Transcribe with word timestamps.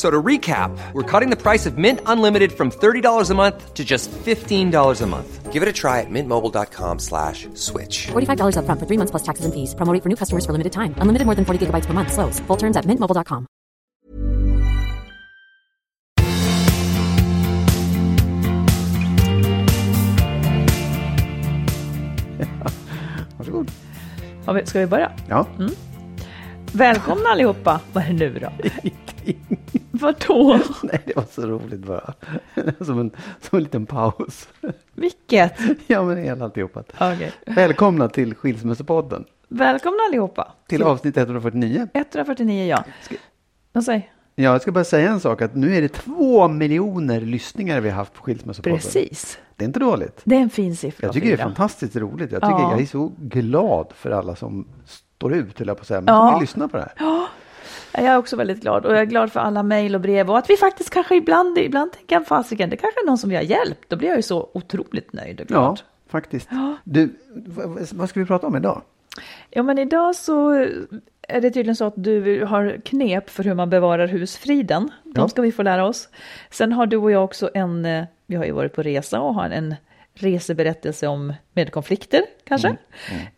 So 0.00 0.08
to 0.08 0.22
recap, 0.22 0.70
we're 0.94 1.02
cutting 1.02 1.28
the 1.28 1.36
price 1.36 1.66
of 1.66 1.76
Mint 1.76 2.00
Unlimited 2.06 2.52
from 2.52 2.70
$30 2.70 3.30
a 3.30 3.34
month 3.34 3.74
to 3.74 3.84
just 3.84 4.10
$15 4.10 5.02
a 5.02 5.06
month. 5.06 5.52
Give 5.52 5.62
it 5.62 5.68
a 5.68 5.74
try 5.74 6.00
at 6.00 6.08
mintmobile.com 6.08 6.98
slash 6.98 7.46
switch. 7.52 8.08
$45 8.08 8.56
upfront 8.56 8.80
for 8.80 8.86
three 8.88 8.96
months 8.96 9.10
plus 9.10 9.22
taxes 9.22 9.44
and 9.44 9.52
fees. 9.52 9.74
Promo 9.74 9.92
rate 9.92 10.02
for 10.02 10.08
new 10.08 10.16
customers 10.16 10.46
for 10.46 10.52
limited 10.52 10.72
time. 10.72 10.94
Unlimited 11.02 11.26
more 11.26 11.34
than 11.36 11.44
40 11.44 11.66
gigabytes 11.66 11.86
per 11.86 11.92
month. 11.92 12.12
Slows. 12.16 12.40
Full 12.48 12.56
terms 12.56 12.78
at 12.78 12.86
mintmobile.com. 12.86 13.44
Varsågod. 23.38 23.70
Ja, 24.46 24.52
men 24.52 24.66
Ska 24.66 24.80
vi 24.80 24.86
börja? 24.86 25.12
Ja. 25.28 25.46
Mm. 25.58 25.70
Välkomna 26.72 27.28
allihopa! 27.28 27.80
Vad 27.92 28.04
är 28.04 28.08
det 28.08 28.14
nu 28.14 28.38
då? 28.38 28.50
Vadå? 30.00 30.58
Nej, 30.82 31.00
det 31.06 31.16
var 31.16 31.24
så 31.30 31.42
roligt 31.46 31.80
bara. 31.80 32.14
Som 32.80 32.98
en, 33.00 33.10
som 33.40 33.56
en 33.58 33.62
liten 33.62 33.86
paus. 33.86 34.48
Vilket? 34.94 35.52
Ja, 35.86 36.02
men 36.02 36.16
hela 36.16 36.44
alltihopa. 36.44 36.82
Okej. 36.94 37.32
Välkomna 37.46 38.08
till 38.08 38.34
Skilsmässopodden. 38.34 39.24
Välkomna 39.48 39.98
allihopa! 40.08 40.52
Till 40.68 40.82
avsnitt 40.82 41.16
149. 41.16 41.88
149 41.94 42.64
ja. 42.66 42.84
Vad 43.72 43.84
säger? 43.84 44.10
Ja, 44.34 44.42
jag 44.52 44.62
ska 44.62 44.72
bara 44.72 44.84
säga 44.84 45.10
en 45.10 45.20
sak. 45.20 45.42
Att 45.42 45.54
nu 45.54 45.76
är 45.76 45.82
det 45.82 45.88
två 45.88 46.48
miljoner 46.48 47.20
lyssningar 47.20 47.80
vi 47.80 47.88
har 47.90 47.96
haft 47.96 48.14
på 48.14 48.22
Skilsmässopodden. 48.22 48.78
Precis. 48.78 49.38
Det 49.56 49.64
är 49.64 49.66
inte 49.66 49.80
dåligt. 49.80 50.20
Det 50.24 50.36
är 50.36 50.40
en 50.40 50.50
fin 50.50 50.76
siffra. 50.76 51.06
Jag 51.06 51.14
tycker 51.14 51.26
det 51.28 51.32
är 51.32 51.36
fantastiskt 51.44 51.96
roligt. 51.96 52.32
Jag, 52.32 52.42
tycker, 52.42 52.52
Ja. 52.52 52.70
jag 52.72 52.80
är 52.80 52.86
så 52.86 53.12
glad 53.18 53.86
för 53.94 54.10
alla 54.10 54.36
som 54.36 54.68
står 54.84 55.34
ut, 55.34 55.60
jag 55.60 55.66
på 55.76 55.80
att 55.80 55.86
säga. 55.86 56.00
Men 56.00 56.14
Ja. 56.14 56.20
som 56.26 56.34
vill 56.34 56.40
lyssna 56.40 56.68
på 56.68 56.76
det 56.76 56.82
här. 56.82 57.26
Jag 57.94 58.04
är 58.04 58.16
också 58.18 58.36
väldigt 58.36 58.60
glad 58.60 58.86
och 58.86 58.92
jag 58.92 59.00
är 59.00 59.04
glad 59.04 59.32
för 59.32 59.40
alla 59.40 59.62
mejl 59.62 59.94
och 59.94 60.00
brev 60.00 60.30
och 60.30 60.38
att 60.38 60.50
vi 60.50 60.56
faktiskt 60.56 60.90
kanske 60.90 61.16
ibland, 61.16 61.58
ibland 61.58 61.92
tänker 61.92 62.20
fasiken, 62.20 62.70
det 62.70 62.76
kanske 62.76 63.00
är 63.00 63.06
någon 63.06 63.18
som 63.18 63.30
vi 63.30 63.36
har 63.36 63.42
hjälpt. 63.42 63.88
Då 63.88 63.96
blir 63.96 64.08
jag 64.08 64.16
ju 64.16 64.22
så 64.22 64.48
otroligt 64.54 65.12
nöjd 65.12 65.40
och 65.40 65.46
glad. 65.46 65.62
Ja, 65.62 66.10
faktiskt. 66.10 66.48
Du, 66.84 67.14
vad, 67.46 67.88
vad 67.92 68.08
ska 68.08 68.20
vi 68.20 68.26
prata 68.26 68.46
om 68.46 68.56
idag? 68.56 68.82
Ja, 69.50 69.62
men 69.62 69.78
idag 69.78 70.16
så 70.16 70.50
är 71.28 71.40
det 71.40 71.50
tydligen 71.50 71.76
så 71.76 71.84
att 71.84 71.94
du 71.96 72.44
har 72.44 72.80
knep 72.84 73.30
för 73.30 73.44
hur 73.44 73.54
man 73.54 73.70
bevarar 73.70 74.06
husfriden. 74.08 74.90
De 75.04 75.12
Ja. 75.20 75.28
ska 75.28 75.42
vi 75.42 75.52
få 75.52 75.62
lära 75.62 75.86
oss. 75.86 76.08
Sen 76.50 76.72
har 76.72 76.86
du 76.86 76.96
och 76.96 77.10
jag 77.10 77.24
också 77.24 77.50
en, 77.54 77.84
eh, 77.84 78.04
vi 78.26 78.36
har 78.36 78.44
ju 78.44 78.52
varit 78.52 78.74
på 78.74 78.82
resa 78.82 79.20
och 79.20 79.34
har 79.34 79.50
en 79.50 79.74
reseberättelse 80.14 81.06
om 81.06 81.32
med 81.52 81.72
konflikter 81.72 82.22
kanske. 82.44 82.76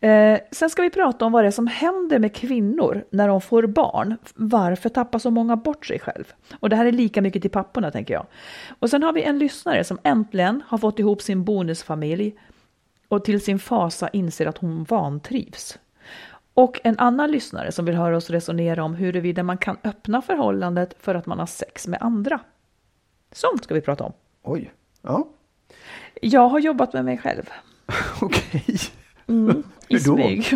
Eh, 0.00 0.40
sen 0.50 0.70
ska 0.70 0.82
vi 0.82 0.90
prata 0.90 1.24
om 1.24 1.32
vad 1.32 1.44
det 1.44 1.46
är 1.46 1.50
som 1.50 1.66
händer 1.66 2.18
med 2.18 2.34
kvinnor 2.34 3.04
när 3.10 3.28
de 3.28 3.40
får 3.40 3.66
barn. 3.66 4.16
Varför 4.34 4.88
tappar 4.88 5.18
så 5.18 5.30
många 5.30 5.56
bort 5.56 5.86
sig 5.86 5.98
själv? 5.98 6.32
Och 6.60 6.70
det 6.70 6.76
här 6.76 6.86
är 6.86 6.92
lika 6.92 7.22
mycket 7.22 7.42
till 7.42 7.50
papporna 7.50 7.90
tänker 7.90 8.14
jag. 8.14 8.26
Och 8.78 8.90
sen 8.90 9.02
har 9.02 9.12
vi 9.12 9.22
en 9.22 9.38
lyssnare 9.38 9.84
som 9.84 9.98
äntligen 10.02 10.62
har 10.66 10.78
fått 10.78 10.98
ihop 10.98 11.22
sin 11.22 11.44
bonusfamilj 11.44 12.34
och 13.08 13.24
till 13.24 13.40
sin 13.40 13.58
fasa 13.58 14.08
inser 14.08 14.46
att 14.46 14.58
hon 14.58 14.84
vantrivs. 14.84 15.78
Och 16.54 16.80
en 16.84 16.98
annan 16.98 17.30
lyssnare 17.30 17.72
som 17.72 17.84
vill 17.84 17.94
höra 17.94 18.16
oss 18.16 18.30
resonera 18.30 18.84
om 18.84 18.94
huruvida 18.94 19.42
man 19.42 19.58
kan 19.58 19.76
öppna 19.84 20.22
förhållandet 20.22 20.94
för 20.98 21.14
att 21.14 21.26
man 21.26 21.38
har 21.38 21.46
sex 21.46 21.86
med 21.86 22.02
andra. 22.02 22.40
Sånt 23.32 23.64
ska 23.64 23.74
vi 23.74 23.80
prata 23.80 24.04
om. 24.04 24.12
Oj, 24.42 24.72
ja, 25.02 25.28
Jag 26.22 26.48
har 26.48 26.58
jobbat 26.58 26.92
med 26.92 27.04
mig 27.04 27.18
själv. 27.18 27.50
okej. 28.20 28.64
I 29.88 29.94
Hur 29.96 30.06
då? 30.06 30.14
smyg. 30.16 30.46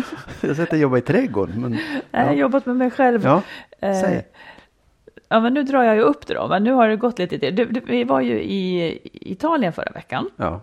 Jag 0.41 0.47
har 0.49 0.55
sett 0.55 0.69
dig 0.69 0.79
jobba 0.79 0.97
i 0.97 1.01
trädgården. 1.01 1.61
Men, 1.61 1.77
Jag 2.11 2.19
har 2.19 2.25
ja. 2.27 2.33
jobbat 2.33 2.65
med 2.65 2.75
mig 2.75 2.91
själv. 2.91 3.23
ja, 3.23 3.41
Eh, 3.79 4.01
säg. 4.01 4.27
Ja, 5.29 5.39
men 5.39 5.53
nu 5.53 5.63
drar 5.63 5.83
jag 5.83 5.95
ju 5.95 6.01
upp 6.01 6.27
det 6.27 6.33
då, 6.33 6.47
men 6.47 6.63
nu 6.63 6.71
har 6.71 6.87
det 6.87 6.95
gått 6.95 7.19
lite 7.19 7.39
till. 7.39 7.55
Du, 7.55 7.65
du, 7.65 7.79
vi 7.79 8.03
var 8.03 8.21
ju 8.21 8.41
i 8.41 8.99
Italien 9.13 9.73
förra 9.73 9.91
veckan. 9.91 10.29
Ja. 10.35 10.61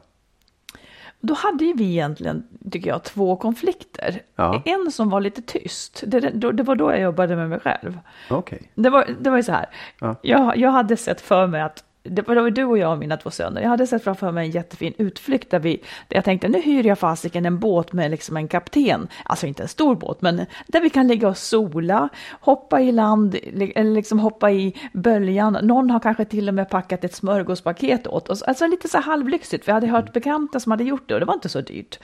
Då 1.21 1.35
hade 1.35 1.65
ju 1.65 1.73
vi 1.73 1.85
egentligen, 1.91 2.47
tycker 2.71 2.91
jag, 2.91 3.03
två 3.03 3.37
konflikter. 3.37 4.21
Ja. 4.37 4.63
En 4.65 4.91
som 4.93 5.11
var 5.11 5.21
lite 5.21 5.43
tyst. 5.43 6.03
Det, 6.07 6.21
det, 6.21 6.53
det 6.53 6.63
var 6.63 6.75
då 6.77 6.91
jag 6.91 7.01
jobbade 7.01 7.37
med 7.37 7.49
mig 7.49 7.61
själv. 7.61 7.99
Okej. 8.31 8.71
Det 8.75 8.91
var, 8.91 9.07
det 9.21 9.31
var 9.31 9.37
ju 9.37 9.43
så 9.43 9.53
här. 9.53 9.67
Ja. 10.01 10.17
Jag, 10.23 10.57
jag 10.57 10.71
hade 10.71 10.97
sett 10.97 11.21
för 11.21 11.47
mig 11.47 11.63
att 11.63 11.85
det 12.05 12.29
var, 12.29 12.51
du 12.51 12.65
och 12.65 12.79
jag 12.79 12.93
och 12.93 12.99
mina 12.99 13.17
två 13.17 13.31
söner. 13.31 13.63
Jag 13.63 13.69
hade 13.69 13.87
sett 13.87 14.05
framför 14.05 14.33
mig 14.33 14.47
en 14.47 14.51
jättefin 14.51 14.95
utflykt 14.99 15.51
där, 15.51 15.59
vi, 15.59 15.83
där 16.09 16.17
jag 16.17 16.25
tänkte 16.25 16.49
nu 16.49 16.61
hyr 16.61 16.87
jag 16.87 16.99
fasiken 16.99 17.47
en 17.47 17.59
båt 17.59 17.93
med 17.93 18.11
liksom 18.11 18.37
en 18.37 18.49
kapten. 18.49 19.09
Alltså 19.25 19.47
inte 19.47 19.63
en 19.63 19.69
stor 19.69 19.97
båt, 19.97 20.23
men 20.23 20.47
där 20.67 20.81
vi 20.81 20.91
kan 20.91 21.09
ligga 21.09 21.29
och 21.29 21.37
sola, 21.37 22.09
hoppa 22.41 22.81
i 22.81 22.93
land 22.93 23.37
eller 23.75 23.95
liksom 23.95 24.19
hoppa 24.19 24.51
i 24.51 24.75
böljan. 24.93 25.59
Någon 25.63 25.91
har 25.91 26.01
kanske 26.01 26.25
till 26.25 26.49
och 26.49 26.55
med 26.55 26.71
packat 26.71 27.05
ett 27.05 27.15
smörgåspaket 27.15 28.07
åt 28.07 28.29
oss. 28.29 28.43
Alltså 28.43 28.67
lite 28.67 28.89
så 28.89 28.97
här 28.97 29.05
halvlyxigt. 29.05 29.69
Vi 29.69 29.73
hade 29.73 29.87
hört 29.87 30.13
bekanta 30.13 30.61
som 30.61 30.73
hade 30.73 30.85
gjort 30.85 31.09
det 31.09 31.15
och 31.15 31.21
det 31.21 31.27
var 31.27 31.35
inte 31.35 31.49
så 31.49 31.61
dyrt. 31.61 31.99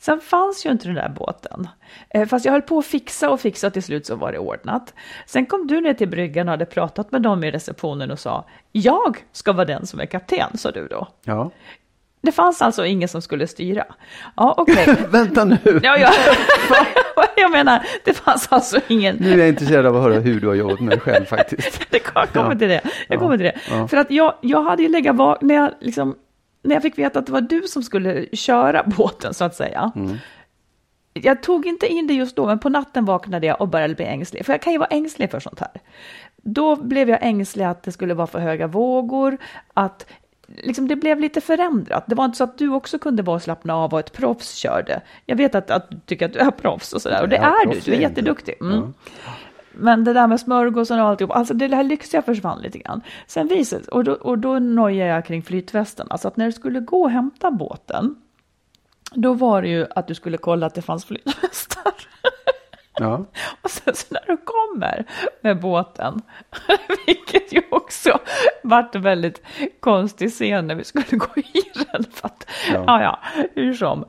Sen 0.00 0.20
fanns 0.20 0.66
ju 0.66 0.70
inte 0.70 0.86
den 0.86 0.94
där 0.94 1.08
båten. 1.08 1.68
Eh, 2.10 2.28
Fast 2.28 2.44
jag 2.44 2.52
höll 2.52 2.62
på 2.62 2.78
att 2.78 2.86
fixa 2.86 3.30
och 3.30 3.40
fixa 3.40 3.70
till 3.70 3.82
slut 3.82 4.06
så 4.06 4.16
var 4.16 4.32
det 4.32 4.38
ordnat. 4.38 4.94
Sen 5.26 5.46
kom 5.46 5.66
du 5.66 5.80
ner 5.80 5.94
till 5.94 6.08
bryggan 6.08 6.48
och 6.48 6.50
hade 6.52 6.64
pratat 6.66 7.12
med 7.12 7.22
dem 7.22 7.44
i 7.44 7.50
receptionen 7.50 8.10
och 8.10 8.18
sa 8.18 8.44
jag 8.72 9.24
ska 9.32 9.52
vara 9.52 9.64
den 9.64 9.86
som 9.86 10.00
är 10.00 10.06
kapten, 10.06 10.58
sa 10.58 10.70
du 10.70 10.86
då. 10.88 11.08
Ja. 11.24 11.50
Det 12.22 12.32
fanns 12.32 12.62
alltså 12.62 12.86
ingen 12.86 13.08
som 13.08 13.22
skulle 13.22 13.46
styra. 13.46 13.84
Ja, 14.36 14.54
okej. 14.56 14.96
Vänta 15.10 15.44
nu. 15.44 15.58
Ja, 15.82 15.96
ja. 15.98 16.10
jag 17.36 17.50
menar, 17.50 17.86
det 18.04 18.12
fanns 18.14 18.48
alltså 18.52 18.80
ingen... 18.88 19.16
Nu 19.20 19.32
är 19.32 19.38
jag 19.38 19.48
intresserad 19.48 19.86
av 19.86 19.96
att 19.96 20.02
höra 20.02 20.14
hur 20.20 20.40
du 20.40 20.46
har 20.48 20.54
jobbat 20.54 20.80
med 20.80 20.88
dig 20.92 21.00
själv 21.00 21.24
faktiskt. 21.24 21.80
Det 21.90 21.98
kommer 21.98 22.28
Ja. 22.52 22.58
till 22.58 22.68
det. 22.68 22.80
Jag 23.08 23.16
Ja. 23.16 23.18
kommer 23.18 23.36
till 23.36 23.44
det. 23.46 23.58
Ja. 23.70 23.88
För 23.88 23.96
att 23.96 24.10
jag, 24.10 24.34
jag 24.40 24.62
hade 24.62 24.82
ju 24.82 24.88
legat 24.88 25.16
vak- 25.16 25.38
när 25.40 25.54
jag 25.54 25.70
liksom, 25.80 26.14
när 26.62 26.74
jag 26.74 26.82
fick 26.82 26.98
veta 26.98 27.18
att 27.18 27.26
det 27.26 27.32
var 27.32 27.40
du 27.40 27.62
som 27.62 27.82
skulle 27.82 28.26
köra 28.32 28.82
båten 28.96 29.34
så 29.34 29.44
att 29.44 29.54
säga. 29.54 29.92
Mm. 29.96 30.16
Jag 31.12 31.42
tog 31.42 31.66
inte 31.66 31.86
in 31.86 32.06
det 32.06 32.14
just 32.14 32.36
då, 32.36 32.46
men 32.46 32.58
på 32.58 32.68
natten 32.68 33.04
vaknade 33.04 33.46
jag 33.46 33.60
och 33.60 33.68
började 33.68 33.94
bli 33.94 34.04
ängslig. 34.04 34.46
För 34.46 34.52
jag 34.52 34.62
kan 34.62 34.72
ju 34.72 34.78
vara 34.78 34.88
ängslig 34.88 35.30
för 35.30 35.40
sånt 35.40 35.60
här. 35.60 35.70
Då 36.36 36.76
blev 36.76 37.08
jag 37.08 37.18
ängslig 37.22 37.64
att 37.64 37.82
det 37.82 37.92
skulle 37.92 38.14
vara 38.14 38.26
för 38.26 38.38
höga 38.38 38.66
vågor, 38.66 39.38
att 39.74 40.06
liksom 40.46 40.88
det 40.88 40.96
blev 40.96 41.20
lite 41.20 41.40
förändrat. 41.40 42.04
Det 42.06 42.14
var 42.14 42.24
inte 42.24 42.38
så 42.38 42.44
att 42.44 42.58
du 42.58 42.68
också 42.68 42.98
kunde 42.98 43.22
vara 43.22 43.36
och 43.36 43.42
slappna 43.42 43.76
av 43.76 43.92
och 43.92 44.00
ett 44.00 44.12
proffs 44.12 44.54
körde. 44.54 45.00
Jag 45.26 45.36
vet 45.36 45.54
att, 45.54 45.70
att 45.70 45.90
du 45.90 46.00
tycker 46.06 46.26
att 46.26 46.32
du 46.32 46.38
är 46.38 46.50
proffs 46.50 46.92
och 46.92 47.02
sådär, 47.02 47.22
och 47.22 47.28
det 47.28 47.36
Ja, 47.36 47.62
är 47.62 47.66
du, 47.66 47.80
du 47.80 47.92
är 47.92 47.96
är 47.96 48.00
jätteduktig. 48.00 48.54
Mm. 48.60 48.94
Men 49.72 50.04
det 50.04 50.12
där 50.12 50.26
med 50.26 50.40
smörgåsen 50.40 51.00
och 51.00 51.06
alltihop, 51.06 51.36
alltså 51.36 51.54
det 51.54 51.74
här 51.74 51.84
lyxiga 51.84 52.22
försvann 52.22 52.60
lite 52.62 52.78
grann. 52.78 53.00
Sen 53.26 53.48
visade 53.48 53.84
och 53.84 54.04
då, 54.04 54.12
och 54.12 54.38
då 54.38 54.58
nojade 54.58 55.10
jag 55.10 55.26
kring 55.26 55.42
flytvästen. 55.42 56.06
Alltså 56.10 56.28
att 56.28 56.36
när 56.36 56.46
du 56.46 56.52
skulle 56.52 56.80
gå 56.80 57.02
och 57.02 57.10
hämta 57.10 57.50
båten, 57.50 58.16
då 59.14 59.34
var 59.34 59.62
det 59.62 59.68
ju 59.68 59.86
att 59.90 60.06
du 60.06 60.14
skulle 60.14 60.36
kolla 60.38 60.66
att 60.66 60.74
det 60.74 60.82
fanns 60.82 61.04
flytvästar. 61.04 61.92
Ja. 62.98 63.24
Och 63.62 63.70
sen 63.70 63.94
så 63.94 64.06
när 64.10 64.24
du 64.26 64.36
kommer 64.36 65.04
med 65.40 65.60
båten, 65.60 66.22
vilket 67.06 67.52
ju 67.52 67.62
också 67.70 68.18
vart 68.62 68.94
en 68.94 69.02
väldigt 69.02 69.42
konstig 69.80 70.30
scen 70.30 70.66
när 70.66 70.74
vi 70.74 70.84
skulle 70.84 71.06
gå 71.10 71.40
i 71.40 71.62
den. 71.92 72.04
För 72.12 72.26
att, 72.26 72.46
Ja. 72.72 72.84
ja. 72.86 73.02
ja, 73.02 73.18
hur 73.54 73.74
som. 73.74 74.04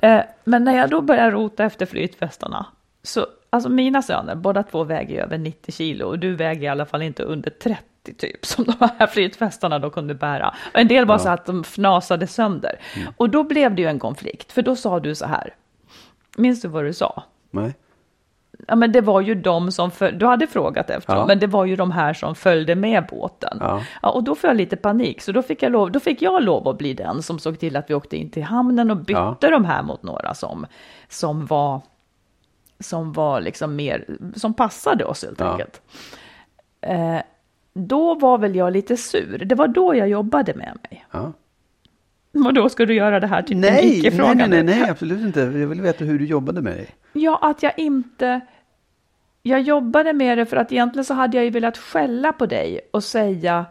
Eh, 0.00 0.22
men 0.44 0.64
när 0.64 0.76
jag 0.76 0.90
då 0.90 1.00
börjar 1.00 1.30
rota 1.30 1.64
efter 1.64 1.86
flytvästarna, 1.86 2.66
så 3.02 3.26
alltså 3.54 3.68
mina 3.68 4.02
söner, 4.02 4.34
båda 4.34 4.62
två 4.62 4.84
väger 4.84 5.14
ju 5.14 5.20
över 5.20 5.38
90 5.38 5.72
kilo 5.72 6.06
och 6.06 6.18
du 6.18 6.34
väger 6.34 6.62
i 6.62 6.68
alla 6.68 6.86
fall 6.86 7.02
inte 7.02 7.22
under 7.22 7.50
30 7.50 7.82
typ, 8.18 8.46
som 8.46 8.64
de 8.64 8.72
här 8.98 9.06
flytvästarna 9.06 9.78
då 9.78 9.90
kunde 9.90 10.14
bära. 10.14 10.54
Och 10.72 10.78
en 10.80 10.88
del 10.88 11.06
var 11.06 11.18
så 11.18 11.28
att 11.28 11.46
de 11.46 11.64
fnasade 11.64 12.26
sönder. 12.26 12.78
Och 13.16 13.30
då 13.30 13.42
blev 13.44 13.74
det 13.74 13.82
ju 13.82 13.88
en 13.88 13.98
konflikt, 13.98 14.52
för 14.52 14.62
då 14.62 14.76
sa 14.76 15.00
du 15.00 15.14
så 15.14 15.26
här, 15.26 15.54
minns 16.36 16.62
du 16.62 16.68
vad 16.68 16.84
du 16.84 16.92
sa? 16.92 17.22
Nej. 17.50 17.74
Ja, 18.68 18.74
men 18.76 18.92
det 18.92 19.00
var 19.00 19.20
ju 19.20 19.34
de 19.34 19.72
som, 19.72 19.90
föl- 19.90 20.18
du 20.18 20.26
hade 20.26 20.46
frågat 20.46 20.90
efter 20.90 21.12
Ja. 21.12 21.18
dem, 21.18 21.26
men 21.28 21.38
det 21.38 21.46
var 21.46 21.64
ju 21.64 21.76
de 21.76 21.90
här 21.90 22.14
som 22.14 22.34
följde 22.34 22.74
med 22.74 23.06
båten. 23.10 23.58
Ja. 23.60 23.82
och 24.02 24.24
då 24.24 24.34
får 24.34 24.50
jag 24.50 24.56
lite 24.56 24.76
panik, 24.76 25.20
så 25.22 25.32
då 25.32 25.42
fick, 25.42 25.62
jag 25.62 25.72
lov, 25.72 25.92
då 25.92 26.00
fick 26.00 26.22
jag 26.22 26.42
lov 26.42 26.68
att 26.68 26.78
bli 26.78 26.94
den 26.94 27.22
som 27.22 27.38
såg 27.38 27.58
till 27.58 27.76
att 27.76 27.90
vi 27.90 27.94
åkte 27.94 28.16
in 28.16 28.30
till 28.30 28.42
hamnen 28.42 28.90
och 28.90 28.96
bytte 28.96 29.36
Ja. 29.40 29.50
de 29.50 29.64
här 29.64 29.82
mot 29.82 30.02
några 30.02 30.34
som, 30.34 30.66
som 31.08 31.46
var, 31.46 31.80
som 32.80 33.12
var 33.12 33.40
liksom 33.40 33.76
mer, 33.76 34.04
som 34.36 34.54
passade 34.54 35.04
oss 35.04 35.24
helt 35.24 35.40
Ja. 35.40 35.50
enkelt. 35.52 35.82
Eh, 36.80 37.18
då 37.74 38.14
var 38.14 38.38
väl 38.38 38.56
jag 38.56 38.72
lite 38.72 38.96
sur, 38.96 39.38
det 39.44 39.54
var 39.54 39.68
då 39.68 39.94
jag 39.96 40.08
jobbade 40.08 40.54
med 40.54 40.78
mig. 40.90 41.06
Ja. 41.10 41.32
Och 42.46 42.54
då 42.54 42.68
ska 42.68 42.86
du 42.86 42.94
göra 42.94 43.20
det 43.20 43.26
här 43.26 43.42
till 43.42 43.54
en 43.56 43.60
Nej, 43.60 43.70
nej, 43.72 43.98
icke-fråga 43.98 44.34
nej, 44.34 44.48
nu. 44.48 44.62
nej, 44.62 44.90
absolut 44.90 45.20
inte. 45.20 45.40
Jag 45.40 45.48
vill 45.66 45.80
veta 45.80 46.04
hur 46.04 46.18
du 46.18 46.24
jobbade 46.26 46.62
med 46.62 46.76
dig. 46.76 46.88
Ja, 47.12 47.38
att 47.42 47.62
jag 47.62 47.72
inte... 47.78 48.40
Jag 49.46 49.60
jobbade 49.60 50.12
med 50.12 50.38
det 50.38 50.46
för 50.46 50.56
att 50.56 50.72
egentligen 50.72 51.04
så 51.04 51.14
hade 51.14 51.36
jag 51.36 51.44
ju 51.44 51.50
velat 51.50 51.78
skälla 51.78 52.32
på 52.32 52.46
dig 52.46 52.80
och 52.92 53.04
säga 53.04 53.66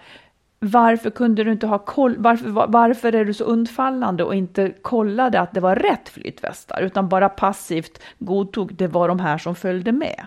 varför 0.65 1.10
kunde 1.10 1.44
du 1.44 1.51
inte 1.51 1.68
ha 1.68 1.77
koll, 1.80 2.15
varför, 2.18 2.50
var- 2.50 2.68
varför 2.68 3.15
är 3.15 3.25
du 3.25 3.33
så 3.33 3.44
undfallande 3.44 4.24
och 4.24 4.36
inte 4.36 4.69
kollade 4.81 5.39
att 5.39 5.54
det 5.54 5.60
var 5.60 5.75
rätt 5.75 6.10
flytvästar 6.10 6.81
utan 6.81 7.10
bara 7.10 7.30
passivt 7.30 8.00
godtog 8.19 8.75
det 8.75 8.88
var 8.88 9.07
de 9.07 9.19
här 9.19 9.38
som 9.38 9.56
följde 9.56 9.92
med. 9.92 10.25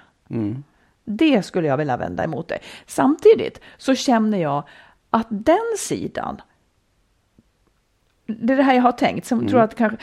Det 1.04 1.42
skulle 1.42 1.68
jag 1.68 1.76
vilja 1.76 1.96
vända 1.96 2.24
emot 2.24 2.48
dig. 2.48 2.58
Samtidigt 2.86 3.60
så 3.76 3.94
känner 3.94 4.38
jag 4.38 4.62
att 5.10 5.26
den 5.30 5.74
sidan 5.78 6.40
det 8.26 8.52
är 8.52 8.56
det 8.56 8.62
här 8.62 8.74
jag 8.74 8.82
har 8.82 8.92
tänkt, 8.92 9.26
som 9.26 9.48
tror 9.48 9.60
att 9.60 9.74
kanske, 9.74 9.98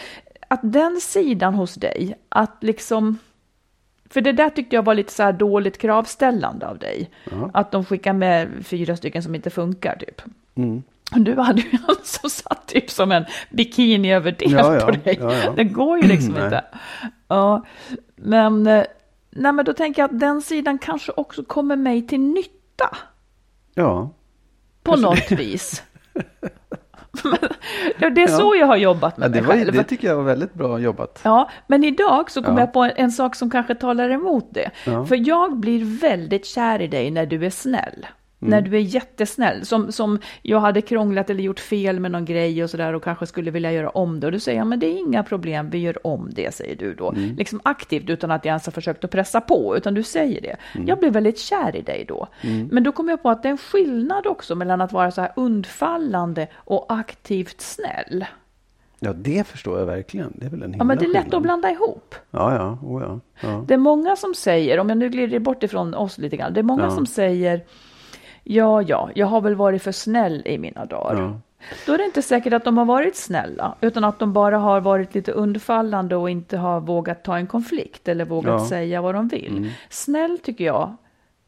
att 0.47 0.59
den 0.63 0.99
sidan 1.01 1.53
hos 1.53 1.75
dig, 1.75 2.15
att 2.29 2.57
liksom, 2.63 3.17
för 4.13 4.21
det 4.21 4.31
där 4.31 4.49
tyckte 4.49 4.75
jag 4.75 4.85
var 4.85 4.95
lite 4.95 5.13
så 5.13 5.23
här 5.23 5.33
dåligt 5.33 5.77
kravställande 5.77 6.67
av 6.67 6.77
dig. 6.77 7.09
Att 7.53 7.71
de 7.71 7.85
skickar 7.85 8.13
med 8.13 8.49
fyra 8.65 8.95
stycken 8.97 9.23
som 9.23 9.35
inte 9.35 9.49
funkar 9.49 9.95
typ. 9.95 10.21
Och 11.15 11.21
du 11.21 11.35
hade 11.39 11.61
ju 11.61 11.69
en 11.71 11.95
som 12.03 12.29
satt 12.29 12.67
typ 12.67 12.89
som 12.89 13.11
en 13.11 13.25
bikini 13.51 14.13
över 14.13 14.35
det 14.39 14.45
Ja, 14.45 14.75
ja, 14.75 14.85
på 14.85 14.91
dig. 14.91 15.17
ja, 15.21 15.33
ja. 15.45 15.51
Det 15.55 15.63
går 15.63 15.97
ju 15.99 16.07
liksom 16.07 16.29
inte. 16.43 16.63
Ja, 17.27 17.65
men, 18.15 18.67
eh, 18.67 18.83
nej, 19.29 19.51
men 19.53 19.65
då 19.65 19.73
tänker 19.73 20.01
jag 20.01 20.13
att 20.13 20.19
den 20.19 20.41
sidan 20.41 20.77
kanske 20.77 21.11
också 21.11 21.43
kommer 21.43 21.75
mig 21.75 22.07
till 22.07 22.19
nytta 22.19 22.97
Ja. 23.75 24.09
på 24.83 24.95
något 24.95 25.31
vis. 25.31 25.83
Ja, 27.99 28.09
det 28.09 28.23
är 28.23 28.27
så 28.27 28.55
jag 28.55 28.67
har 28.67 28.75
jobbat 28.77 29.17
med 29.17 29.25
ja 29.25 29.29
det, 29.29 29.41
mig 29.41 29.47
var, 29.47 29.55
själv. 29.55 29.73
det 29.73 29.83
tycker 29.83 30.07
jag 30.07 30.15
var 30.15 30.23
väldigt 30.23 30.53
bra 30.53 30.79
jobbat. 30.79 31.19
Ja, 31.23 31.49
men 31.67 31.83
idag 31.83 32.31
så 32.31 32.43
kom 32.43 32.53
Ja. 32.53 32.59
jag 32.61 32.73
på 32.73 32.79
en, 32.83 32.91
en 32.95 33.11
sak 33.11 33.35
som 33.35 33.49
kanske 33.49 33.75
talar 33.75 34.09
emot 34.09 34.47
det. 34.51 34.69
Ja. 34.85 35.05
För 35.05 35.27
jag 35.29 35.57
blir 35.57 35.99
väldigt 36.01 36.45
kär 36.45 36.81
i 36.81 36.87
dig 36.87 37.11
när 37.11 37.25
du 37.25 37.45
är 37.45 37.49
snäll. 37.49 38.05
Mm. 38.47 38.49
När 38.63 38.69
du 38.69 38.77
är 38.77 38.81
jättesnäll. 38.81 39.65
Som, 39.65 39.91
som 39.91 40.19
jag 40.41 40.59
hade 40.59 40.81
krånglat 40.81 41.29
eller 41.29 41.43
gjort 41.43 41.59
fel 41.59 41.99
med 41.99 42.11
någon 42.11 42.25
grej 42.25 42.63
och 42.63 42.69
sådär 42.69 42.93
och 42.95 43.03
kanske 43.03 43.25
skulle 43.25 43.51
vilja 43.51 43.71
göra 43.71 43.89
om 43.89 44.19
det. 44.19 44.27
Och 44.27 44.31
du 44.31 44.39
säger 44.39 44.57
jag, 44.57 44.67
men 44.67 44.79
det 44.79 44.85
är 44.87 44.97
inga 44.99 45.23
problem, 45.23 45.69
vi 45.69 45.77
gör 45.77 46.07
om 46.07 46.29
det, 46.33 46.53
säger 46.55 46.75
du 46.75 46.93
då. 46.93 47.11
Mm. 47.11 47.35
Liksom 47.35 47.59
aktivt 47.63 48.09
utan 48.09 48.31
att 48.31 48.45
jag 48.45 48.51
ens 48.51 48.65
har 48.65 48.71
försökt 48.71 49.03
att 49.03 49.11
pressa 49.11 49.41
på, 49.41 49.77
utan 49.77 49.93
du 49.93 50.03
säger 50.03 50.41
det. 50.41 50.55
Mm. 50.75 50.87
Jag 50.87 50.99
blir 50.99 51.09
väldigt 51.11 51.39
kär 51.39 51.75
i 51.75 51.81
dig 51.81 52.05
då. 52.07 52.27
Men 52.71 52.83
då 52.83 52.91
kom 52.91 53.09
jag 53.09 53.23
på 53.23 53.29
att 53.29 53.43
det 53.43 53.49
är 53.49 53.51
en 53.51 53.57
skillnad 53.57 54.27
också 54.27 54.55
mellan 54.55 54.81
att 54.81 54.91
vara 54.93 55.11
så 55.11 55.21
här 55.21 55.31
undfallande 55.35 56.47
och 56.55 56.85
aktivt 56.89 57.61
snäll. 57.61 58.25
Ja, 58.99 59.13
det 59.13 59.47
förstår 59.47 59.79
jag 59.79 59.85
verkligen. 59.85 60.33
Det 60.35 60.45
är 60.45 60.49
väl 60.49 60.61
en 60.63 60.69
Ja, 60.69 60.73
himla 60.73 60.83
men 60.83 60.97
det 60.97 61.05
är 61.05 61.07
lätt 61.07 61.21
skillnad. 61.23 61.35
att 61.37 61.41
blanda 61.43 61.71
ihop. 61.71 62.15
Ja, 62.31 62.55
ja, 62.55 62.77
oh, 62.87 63.01
ja. 63.03 63.19
ja. 63.41 63.65
Det 63.67 63.73
är 63.73 63.77
många 63.77 64.15
som 64.15 64.33
säger, 64.35 64.79
om 64.79 64.89
jag 64.89 64.97
nu 64.97 65.09
glider 65.09 65.39
bort 65.39 65.63
ifrån 65.63 65.93
oss 65.93 66.17
lite 66.17 66.37
grann, 66.37 66.53
det 66.53 66.59
är 66.61 66.63
många 66.63 66.83
Ja. 66.83 66.91
som 66.91 67.05
säger 67.05 67.61
ja, 68.43 68.81
ja, 68.81 69.09
jag 69.15 69.27
har 69.27 69.41
väl 69.41 69.55
varit 69.55 69.81
för 69.83 69.91
snäll 69.91 70.41
i 70.45 70.57
mina 70.57 70.85
dagar. 70.85 71.21
Ja. 71.21 71.39
Då 71.85 71.93
är 71.93 71.97
det 71.97 72.05
inte 72.05 72.21
säkert 72.21 72.53
att 72.53 72.63
de 72.63 72.77
har 72.77 72.85
varit 72.85 73.15
snälla, 73.15 73.75
utan 73.81 74.03
att 74.03 74.19
de 74.19 74.33
bara 74.33 74.57
har 74.57 74.81
varit 74.81 75.15
lite 75.15 75.31
undfallande 75.31 76.15
och 76.15 76.29
inte 76.29 76.57
har 76.57 76.79
vågat 76.81 77.23
ta 77.23 77.37
en 77.37 77.47
konflikt 77.47 78.07
eller 78.07 78.25
vågat 78.25 78.47
Ja. 78.49 78.55
Mm. 78.57 78.67
säga 78.67 79.01
vad 79.01 79.15
de 79.15 79.27
vill. 79.27 79.71
Snäll 79.89 80.39
tycker 80.43 80.65
jag, 80.65 80.95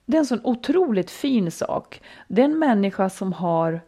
det 0.06 0.18
är 0.18 0.20
en 0.20 0.26
sån 0.26 0.42
otroligt 0.44 1.12
fin 1.12 1.52
sak. 1.52 2.02
Det 2.28 2.42
är 2.42 2.46
en 2.46 2.60
människa 2.60 3.10
som 3.10 3.34
har 3.34 3.82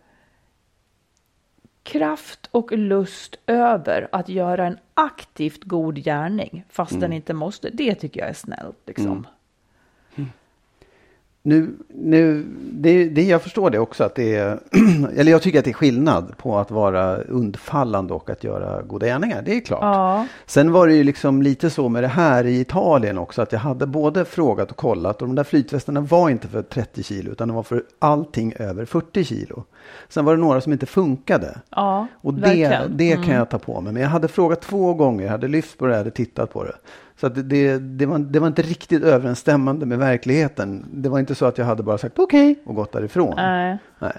kraft 1.83 2.49
och 2.51 2.71
lust 2.71 3.35
över 3.47 4.07
att 4.11 4.29
göra 4.29 4.65
en 4.67 4.77
aktivt 4.93 5.63
god 5.63 5.95
gärning, 6.03 6.63
fast 6.69 6.91
Mm. 6.91 7.01
den 7.01 7.13
inte 7.13 7.33
måste. 7.33 7.69
Det 7.69 7.95
tycker 7.95 8.19
jag 8.19 8.29
är 8.29 8.33
snällt. 8.33 8.77
Liksom. 8.85 9.27
Nu, 11.47 11.69
nu, 11.87 12.45
det, 12.71 13.09
det, 13.09 13.23
jag 13.23 13.41
förstår 13.41 13.69
det 13.69 13.79
också 13.79 14.03
att 14.03 14.15
det 14.15 14.35
är, 14.35 14.59
eller 15.15 15.31
jag 15.31 15.41
tycker 15.41 15.59
att 15.59 15.65
det 15.65 15.71
är 15.71 15.73
skillnad 15.73 16.37
på 16.37 16.57
att 16.57 16.71
vara 16.71 17.17
undfallande 17.17 18.13
och 18.13 18.29
att 18.29 18.43
göra 18.43 18.81
goda 18.81 19.05
gärningar. 19.05 19.41
Det 19.41 19.55
är 19.55 19.59
klart. 19.59 19.81
Ja. 19.81 20.25
Sen 20.45 20.71
var 20.71 20.87
det 20.87 20.93
ju 20.93 21.03
liksom 21.03 21.41
lite 21.41 21.69
så 21.69 21.89
med 21.89 22.03
det 22.03 22.07
här 22.07 22.45
i 22.45 22.59
Italien 22.59 23.17
också 23.17 23.41
att 23.41 23.51
jag 23.51 23.59
hade 23.59 23.87
både 23.87 24.25
frågat 24.25 24.71
och 24.71 24.77
kollat 24.77 25.21
och 25.21 25.27
de 25.27 25.35
där 25.35 25.43
flytvästarna 25.43 26.01
var 26.01 26.29
inte 26.29 26.47
för 26.47 26.61
30 26.61 27.03
kilo 27.03 27.31
utan 27.31 27.47
de 27.47 27.55
var 27.55 27.63
för 27.63 27.83
allting 27.99 28.53
över 28.59 28.85
40 28.85 29.23
kilo. 29.23 29.63
Sen 30.09 30.25
var 30.25 30.35
det 30.35 30.41
några 30.41 30.61
som 30.61 30.73
inte 30.73 30.85
funkade. 30.85 31.57
Ja, 31.69 32.07
Och 32.21 32.33
det, 32.33 32.41
verkligen. 32.41 32.97
det 32.97 33.15
kan 33.15 33.33
jag 33.35 33.49
ta 33.49 33.59
på 33.59 33.81
mig. 33.81 33.93
Men 33.93 34.01
jag 34.01 34.09
hade 34.09 34.27
frågat 34.27 34.61
två 34.61 34.93
gånger, 34.93 35.23
jag 35.23 35.31
hade 35.31 35.47
lyft 35.47 35.77
på 35.77 35.85
det, 35.85 35.91
jag 35.91 35.97
hade 35.97 36.11
tittat 36.11 36.53
på 36.53 36.63
det. 36.63 36.75
Så 37.19 37.29
det, 37.29 37.43
det, 37.43 37.77
det, 37.79 38.05
var, 38.05 38.19
det 38.19 38.39
var 38.39 38.47
inte 38.47 38.61
riktigt 38.61 39.03
överensstämmande 39.03 39.85
med 39.85 39.97
verkligheten. 39.99 40.85
Det 40.93 41.09
var 41.09 41.19
inte 41.19 41.35
så 41.35 41.45
att 41.45 41.57
jag 41.57 41.65
hade 41.65 41.83
bara 41.83 41.97
sagt 41.97 42.19
okej 42.19 42.55
och 42.65 42.75
gått 42.75 42.91
därifrån. 42.91 43.33
Nej. 43.35 43.77
Nej. 43.99 44.17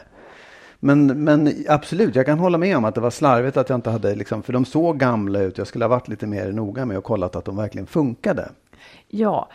Men, 0.80 1.24
men 1.24 1.52
absolut, 1.68 2.14
jag 2.14 2.26
kan 2.26 2.38
hålla 2.38 2.58
med 2.58 2.76
om 2.76 2.84
att 2.84 2.94
det 2.94 3.00
var 3.00 3.10
slarvigt 3.10 3.56
att 3.56 3.68
jag 3.68 3.76
inte 3.76 3.90
hade, 3.90 4.14
liksom, 4.14 4.42
för 4.42 4.52
de 4.52 4.64
såg 4.64 4.98
gamla 4.98 5.40
ut. 5.40 5.58
Jag 5.58 5.66
skulle 5.66 5.84
ha 5.84 5.88
varit 5.88 6.08
lite 6.08 6.26
mer 6.26 6.52
noga 6.52 6.84
med 6.84 6.98
och 6.98 7.04
kollat 7.04 7.36
att 7.36 7.44
de 7.44 7.56
verkligen 7.56 7.86
funkade. 7.86 8.48
Ja, 9.08 9.48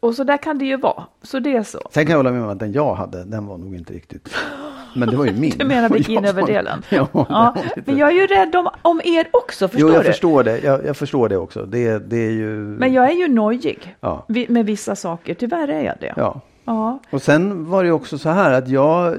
och 0.00 0.14
så 0.14 0.24
där 0.24 0.36
kan 0.36 0.58
det 0.58 0.64
ju 0.64 0.76
vara. 0.76 1.04
Så 1.22 1.38
det 1.38 1.56
är 1.56 1.62
så. 1.62 1.78
Sen 1.90 2.04
kan 2.06 2.10
jag 2.10 2.18
hålla 2.18 2.32
med 2.32 2.42
om 2.42 2.48
att 2.48 2.58
den 2.58 2.72
jag 2.72 2.94
hade, 2.94 3.24
den 3.24 3.46
var 3.46 3.58
nog 3.58 3.74
inte 3.76 3.92
riktigt... 3.92 4.28
Men 4.94 5.08
det 5.10 5.16
var 5.16 5.24
ju 5.24 5.32
min. 5.32 5.52
Du 5.58 5.64
menar 5.64 5.88
var- 5.88 6.50
Ja, 6.50 6.62
det 6.90 6.96
ja. 7.28 7.54
Men 7.84 7.96
jag 7.96 8.08
är 8.08 8.12
ju 8.14 8.26
rädd 8.26 8.56
om, 8.56 8.68
om 8.82 9.00
er 9.04 9.26
också, 9.30 9.68
förstår 9.68 9.88
Jo, 9.90 9.94
jag 9.94 10.04
du? 10.04 10.08
förstår 10.08 10.44
det. 10.44 10.58
Jag, 10.64 10.86
jag 10.86 10.96
förstår 10.96 11.28
det 11.28 11.36
också. 11.36 11.66
Det, 11.66 11.98
det 11.98 12.16
är 12.26 12.30
ju... 12.30 12.50
Men 12.56 12.92
jag 12.92 13.10
är 13.10 13.14
ju 13.14 13.28
nojig 13.28 13.96
Ja. 14.00 14.24
med 14.48 14.66
vissa 14.66 14.96
saker. 14.96 15.34
Tyvärr 15.34 15.68
är 15.68 15.82
jag 15.82 15.94
det. 16.00 16.14
Ja. 16.16 16.40
Ja. 16.64 16.98
Och 17.10 17.22
sen 17.22 17.70
var 17.70 17.84
det 17.84 17.92
också 17.92 18.18
så 18.18 18.28
här 18.28 18.52
att 18.52 18.68
jag, 18.68 19.16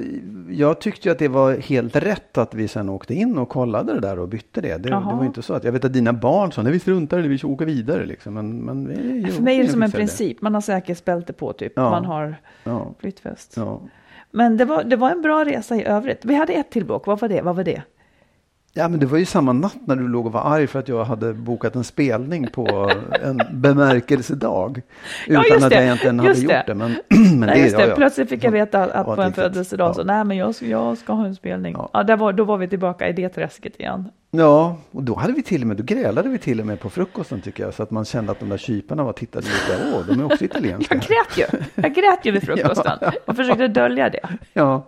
jag 0.50 0.80
tyckte 0.82 1.12
att 1.12 1.20
det 1.20 1.28
var 1.28 1.54
helt 1.58 1.96
rätt 1.96 2.38
att 2.38 2.54
vi 2.54 2.68
sen 2.68 2.90
åkte 2.90 3.14
in 3.14 3.38
och 3.38 3.50
kollade 3.50 3.94
det 3.94 4.00
där 4.00 4.20
och 4.20 4.28
bytte 4.28 4.62
det. 4.62 4.78
Det, 4.78 4.90
det 4.90 4.96
var 4.96 5.26
inte 5.26 5.42
så 5.42 5.54
att, 5.54 5.64
jag 5.64 5.72
vet 5.72 5.86
att 5.86 5.94
dina 5.94 6.14
barn 6.14 6.52
sa, 6.52 6.62
nej 6.62 6.72
vi 6.74 6.80
struntar 6.80 7.20
i 7.20 7.22
det, 7.22 7.28
vi 7.28 7.40
åka 7.44 7.66
vidare 7.66 8.06
liksom. 8.06 8.34
Men, 8.34 8.58
men 8.58 8.88
vi, 8.88 9.32
För 9.32 9.44
mig 9.44 9.60
är 9.60 9.64
det 9.64 9.70
som 9.70 9.84
en 9.84 9.92
princip. 9.92 10.42
Man 10.42 10.54
har 10.54 10.62
säkerhetsbälte 10.62 11.34
på 11.34 11.54
typ. 11.54 11.74
Ja. 11.76 11.90
Man 11.90 12.06
har 12.06 12.36
Ja, 12.64 12.88
flytväst. 13.00 13.54
ja. 13.58 13.82
Men 14.32 14.58
det 14.58 14.66
var, 14.66 14.84
det 14.84 14.96
var 14.96 15.12
en 15.12 15.22
bra 15.22 15.46
resa 15.46 15.76
i 15.76 15.84
övrigt. 15.84 16.26
Vi 16.26 16.36
hade 16.36 16.54
ett 16.54 16.70
till 16.70 16.86
bråk. 16.86 17.08
Vad 17.08 17.20
var 17.20 17.30
det? 17.30 17.42
Vad 17.42 17.56
var 17.56 17.64
det? 17.64 17.82
Ja, 18.74 18.88
men 18.88 19.00
det 19.00 19.06
var 19.06 19.18
ju 19.18 19.26
samma 19.26 19.54
natt 19.54 19.78
när 19.86 19.96
du 19.96 20.08
låg 20.08 20.26
och 20.26 20.32
var 20.32 20.42
arg 20.56 20.68
för 20.68 20.80
att 20.80 20.88
jag 20.88 21.04
hade 21.06 21.34
bokat 21.34 21.76
en 21.76 21.84
spelning 21.84 22.48
på 22.48 22.92
en 23.24 23.42
bemärkelsedag. 23.52 24.82
Ja, 25.28 25.32
Utan 25.32 25.44
just 25.52 25.64
att 25.64 25.70
det. 25.70 25.76
jag 25.76 25.84
egentligen 25.84 26.20
hade 26.20 26.30
Just 26.32 26.44
gjort 26.44 26.52
det. 26.52 26.64
det. 26.68 26.76
Men, 26.76 26.96
men 27.10 27.40
Nej, 27.40 27.62
just 27.62 27.76
det. 27.78 27.82
ja, 27.84 27.90
ja. 27.90 27.96
Plötsligt 27.96 28.30
fick 28.30 28.44
jag 28.44 28.52
veta 28.52 28.84
att, 28.84 28.92
att 28.92 29.08
Ja, 29.08 29.16
på 29.16 29.22
en 29.22 29.34
födelsedag 29.34 29.90
Ja. 29.90 29.94
så, 29.94 30.04
nej 30.04 30.24
men 30.24 30.38
jag, 30.38 30.56
ska- 30.56 30.66
jag 30.66 30.98
ska 30.98 31.14
ha 31.14 31.26
en 31.26 31.36
spelning. 31.36 31.74
Ja. 31.78 31.90
Ja. 31.94 32.04
där 32.04 32.18
var, 32.18 32.34
då 32.34 32.44
var 32.44 32.58
vi 32.58 32.68
tillbaka 32.68 33.08
i 33.10 33.14
det 33.14 33.30
träsket 33.30 33.80
igen. 33.80 34.10
Ja, 34.32 34.78
och 34.92 35.04
då 35.04 35.16
hade 35.16 35.34
vi 35.34 35.44
till 35.44 35.62
och 35.62 35.68
med, 35.68 35.78
då 35.78 35.84
grälade 35.84 36.30
vi 36.30 36.38
till 36.38 36.60
och 36.60 36.66
med 36.68 36.80
på 36.80 36.90
frukosten 36.90 37.42
tycker 37.42 37.64
jag. 37.64 37.74
Så 37.74 37.84
att 37.84 37.92
man 37.92 38.06
kände 38.06 38.32
att 38.32 38.40
de 38.40 38.50
där 38.50 38.58
kyparna 38.58 39.04
var 39.04 39.14
tittade 39.14 39.46
lite, 39.46 39.84
åh, 39.96 40.02
de 40.08 40.20
är 40.20 40.26
också 40.26 40.46
italienska. 40.46 40.96
Jag 40.96 41.04
grät 41.04 41.38
ju. 41.54 41.60
Jag 41.76 41.94
grät 41.96 42.20
ju 42.26 42.32
vid 42.32 42.44
frukosten. 42.46 42.98
Jag 43.26 43.36
försökte 43.36 43.68
dölja 43.68 44.10
det. 44.10 44.30
Ja. 44.54 44.84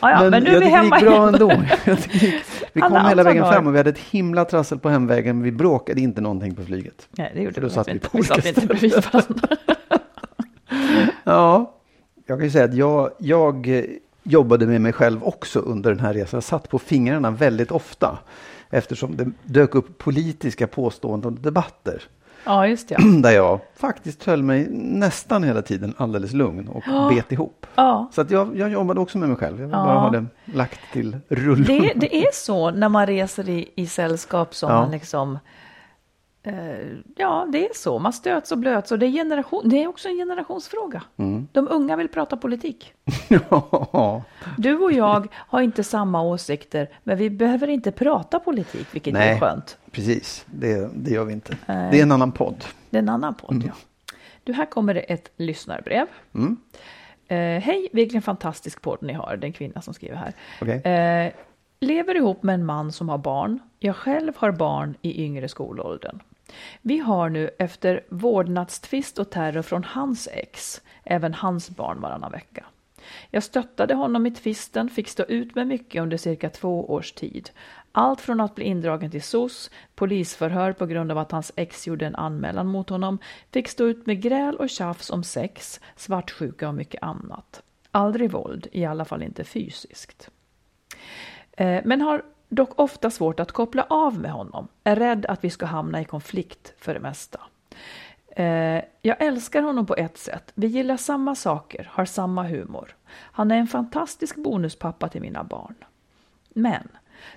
Ja, 0.00 0.10
ja, 0.24 0.30
men 0.30 0.42
nu 0.42 0.50
är 0.50 0.54
jag 0.54 0.62
tycker 0.62 0.78
det 0.80 0.84
gick 0.84 1.00
bra 1.04 1.28
ändå. 1.28 1.50
Gick- 1.50 2.42
vi 2.72 2.80
kom 2.88 3.06
hela 3.06 3.22
vägen 3.22 3.44
fram 3.44 3.66
och 3.66 3.74
vi 3.74 3.78
hade 3.78 3.90
ett 3.90 3.98
himla 3.98 4.44
trassel 4.44 4.78
på 4.78 4.88
hemvägen. 4.88 5.36
men 5.36 5.44
Vi 5.44 5.52
bråkade 5.52 6.00
inte 6.00 6.20
någonting 6.20 6.54
på 6.54 6.62
flyget. 6.64 7.08
Nej, 7.10 7.32
det 7.34 7.40
gjorde 7.42 7.54
För 7.54 7.60
då 7.60 7.66
vi 7.68 7.74
satt 7.74 7.88
inte. 7.88 8.06
vi 8.06 8.10
på 8.10 8.18
Vi 8.18 8.24
satt 8.24 8.46
inte 8.46 8.66
bredvid 8.66 8.92
varandra. 9.12 9.48
Ja, 11.24 11.74
jag 12.26 12.38
kan 12.38 12.44
ju 12.44 12.50
säga 12.50 12.64
att 12.64 12.74
jag, 12.74 13.10
jag 13.18 13.82
jobbade 14.22 14.66
med 14.66 14.80
mig 14.80 14.92
själv 14.92 15.24
också 15.24 15.60
under 15.60 15.90
den 15.90 16.00
här 16.00 16.14
resan. 16.14 16.36
Jag 16.36 16.44
satt 16.44 16.68
på 16.68 16.78
fingrarna 16.78 17.30
väldigt 17.30 17.70
ofta 17.70 18.18
eftersom 18.70 19.16
det 19.16 19.30
dök 19.42 19.74
upp 19.74 19.98
politiska 19.98 20.66
påståenden 20.66 21.34
och 21.34 21.40
debatter 21.40 22.02
Ja, 22.46 22.66
just 22.68 22.88
det. 22.88 22.96
där 23.22 23.30
jag 23.30 23.60
faktiskt 23.76 24.24
höll 24.24 24.42
mig 24.42 24.66
nästan 24.70 25.44
hela 25.44 25.62
tiden 25.62 25.94
alldeles 25.96 26.32
lugn 26.32 26.68
och 26.68 26.82
bet 27.14 27.32
ihop. 27.32 27.66
Ja. 27.74 28.10
Så 28.12 28.20
att 28.20 28.30
jag, 28.30 28.56
jag 28.56 28.70
jobbade 28.70 29.00
också 29.00 29.18
med 29.18 29.28
mig 29.28 29.38
själv. 29.38 29.60
Jag 29.60 29.66
vill 29.66 29.76
Ja. 29.76 29.84
bara 29.84 29.98
ha 29.98 30.10
det 30.10 30.26
lagt 30.44 30.80
till 30.92 31.16
rullorna. 31.28 31.64
Det, 31.66 31.92
det 31.96 32.16
är 32.16 32.32
så 32.32 32.70
när 32.70 32.88
man 32.88 33.06
reser 33.06 33.48
i, 33.48 33.68
i 33.74 33.86
sällskap 33.86 34.54
som 34.54 34.70
Ja. 34.70 34.80
man 34.80 34.90
liksom... 34.90 35.38
Eh, 36.46 36.98
ja, 37.16 37.48
det 37.52 37.68
är 37.68 37.74
så. 37.74 37.98
Man 37.98 38.12
stöts 38.12 38.52
och 38.52 38.58
blöts. 38.58 38.92
Och 38.92 38.98
det, 38.98 39.06
är 39.06 39.10
generation, 39.10 39.68
det 39.68 39.82
är 39.82 39.86
också 39.86 40.08
en 40.08 40.16
generationsfråga. 40.16 41.02
Mm. 41.16 41.48
De 41.52 41.68
unga 41.68 41.96
vill 41.96 42.08
prata 42.08 42.36
politik. 42.36 42.92
Du 44.58 44.76
och 44.78 44.92
jag 44.92 45.28
har 45.34 45.60
inte 45.60 45.84
samma 45.84 46.22
åsikter, 46.22 46.88
men 47.04 47.18
vi 47.18 47.30
behöver 47.30 47.68
inte 47.68 47.92
prata 47.92 48.40
politik, 48.40 48.86
vilket 48.92 49.14
är 49.14 49.18
Nej. 49.18 49.40
skönt. 49.40 49.78
Precis, 49.90 50.44
det, 50.46 50.90
det 50.94 51.10
gör 51.10 51.24
vi 51.24 51.32
inte. 51.32 51.56
Nej. 51.66 51.90
Det 51.90 51.98
är 51.98 52.02
en 52.02 52.12
annan 52.12 52.32
podd. 52.32 52.64
Det 52.90 52.96
är 52.96 53.02
en 53.02 53.08
annan 53.08 53.34
podd, 53.34 53.62
ja. 53.66 53.72
Du, 54.44 54.52
här 54.52 54.66
kommer 54.66 54.94
det 54.94 55.00
ett 55.00 55.30
lyssnarbrev. 55.36 56.06
Mm. 56.34 56.56
Eh, 57.28 57.62
Hej, 57.62 57.88
vilken 57.92 58.22
fantastisk 58.22 58.82
podd 58.82 58.98
ni 59.02 59.12
har. 59.12 59.36
Det 59.36 59.44
är 59.44 59.48
en 59.48 59.52
kvinna 59.52 59.82
som 59.82 59.94
skriver 59.94 60.16
här. 60.16 60.32
Okej. 60.60 60.92
Eh, 60.92 61.32
lever 61.80 62.14
ihop 62.14 62.42
med 62.42 62.54
en 62.54 62.66
man 62.66 62.92
som 62.92 63.08
har 63.08 63.18
barn. 63.18 63.58
Jag 63.78 63.96
själv 63.96 64.32
har 64.36 64.50
barn 64.50 64.94
i 65.02 65.24
yngre 65.24 65.48
skolåldern. 65.48 66.20
Vi 66.82 66.98
har 66.98 67.28
nu 67.28 67.50
efter 67.58 68.04
vårdnadstvist 68.08 69.18
och 69.18 69.30
terror 69.30 69.62
från 69.62 69.84
hans 69.84 70.28
ex, 70.32 70.82
även 71.04 71.34
hans 71.34 71.70
barn 71.70 72.00
varannan 72.00 72.32
vecka. 72.32 72.64
Jag 73.30 73.42
stöttade 73.42 73.94
honom 73.94 74.26
i 74.26 74.30
tvisten, 74.30 74.88
fick 74.88 75.08
stå 75.08 75.22
ut 75.22 75.54
med 75.54 75.66
mycket 75.66 76.02
under 76.02 76.16
cirka 76.16 76.50
två 76.50 76.90
års 76.92 77.12
tid. 77.12 77.50
Allt 77.92 78.20
från 78.20 78.40
att 78.40 78.54
bli 78.54 78.64
indragen 78.64 79.10
till 79.10 79.22
SOS, 79.22 79.70
polisförhör 79.94 80.72
på 80.72 80.86
grund 80.86 81.12
av 81.12 81.18
att 81.18 81.32
hans 81.32 81.52
ex 81.56 81.86
gjorde 81.86 82.06
en 82.06 82.16
anmälan 82.16 82.66
mot 82.66 82.90
honom, 82.90 83.18
fick 83.52 83.68
stå 83.68 83.84
ut 83.84 84.06
med 84.06 84.22
gräl 84.22 84.56
och 84.56 84.70
tjafs 84.70 85.10
om 85.10 85.24
sex, 85.24 85.80
svartsjuka 85.96 86.68
och 86.68 86.74
mycket 86.74 87.02
annat. 87.02 87.62
Aldrig 87.90 88.30
våld, 88.30 88.66
i 88.72 88.84
alla 88.84 89.04
fall 89.04 89.22
inte 89.22 89.44
fysiskt. 89.44 90.30
Eh, 91.52 91.80
men 91.84 92.00
har 92.00 92.22
dock 92.48 92.80
ofta 92.80 93.10
svårt 93.10 93.40
att 93.40 93.52
koppla 93.52 93.86
av 93.90 94.18
med 94.18 94.30
honom, 94.30 94.68
är 94.84 94.96
rädd 94.96 95.26
att 95.26 95.44
vi 95.44 95.50
ska 95.50 95.66
hamna 95.66 96.00
i 96.00 96.04
konflikt 96.04 96.74
för 96.78 96.94
det 96.94 97.00
mesta. 97.00 97.40
Eh, 98.28 98.84
Jag 99.02 99.16
älskar 99.22 99.62
honom 99.62 99.86
på 99.86 99.94
ett 99.96 100.18
sätt. 100.18 100.52
Vi 100.54 100.66
gillar 100.66 100.96
samma 100.96 101.34
saker, 101.34 101.90
har 101.92 102.04
samma 102.04 102.42
humor. 102.42 102.96
Han 103.08 103.50
är 103.50 103.56
en 103.56 103.66
fantastisk 103.66 104.36
bonuspappa 104.36 105.08
till 105.08 105.20
mina 105.20 105.44
barn. 105.44 105.74
Men 106.48 106.88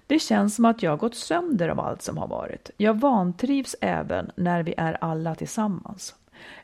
det 0.08 0.20
känns 0.20 0.56
som 0.56 0.66
att 0.66 0.84
jag 0.84 1.00
gått 1.00 1.16
sönder 1.16 1.70
av 1.70 1.80
allt 1.80 2.01
som 2.01 2.18
har 2.18 2.28
varit. 2.28 2.72
Jag 2.78 3.00
vantrivs 3.00 3.75
även 3.82 4.32
när 4.36 4.63
vi 4.63 4.74
är 4.78 4.98
alla 5.01 5.36
tillsammans. 5.36 6.16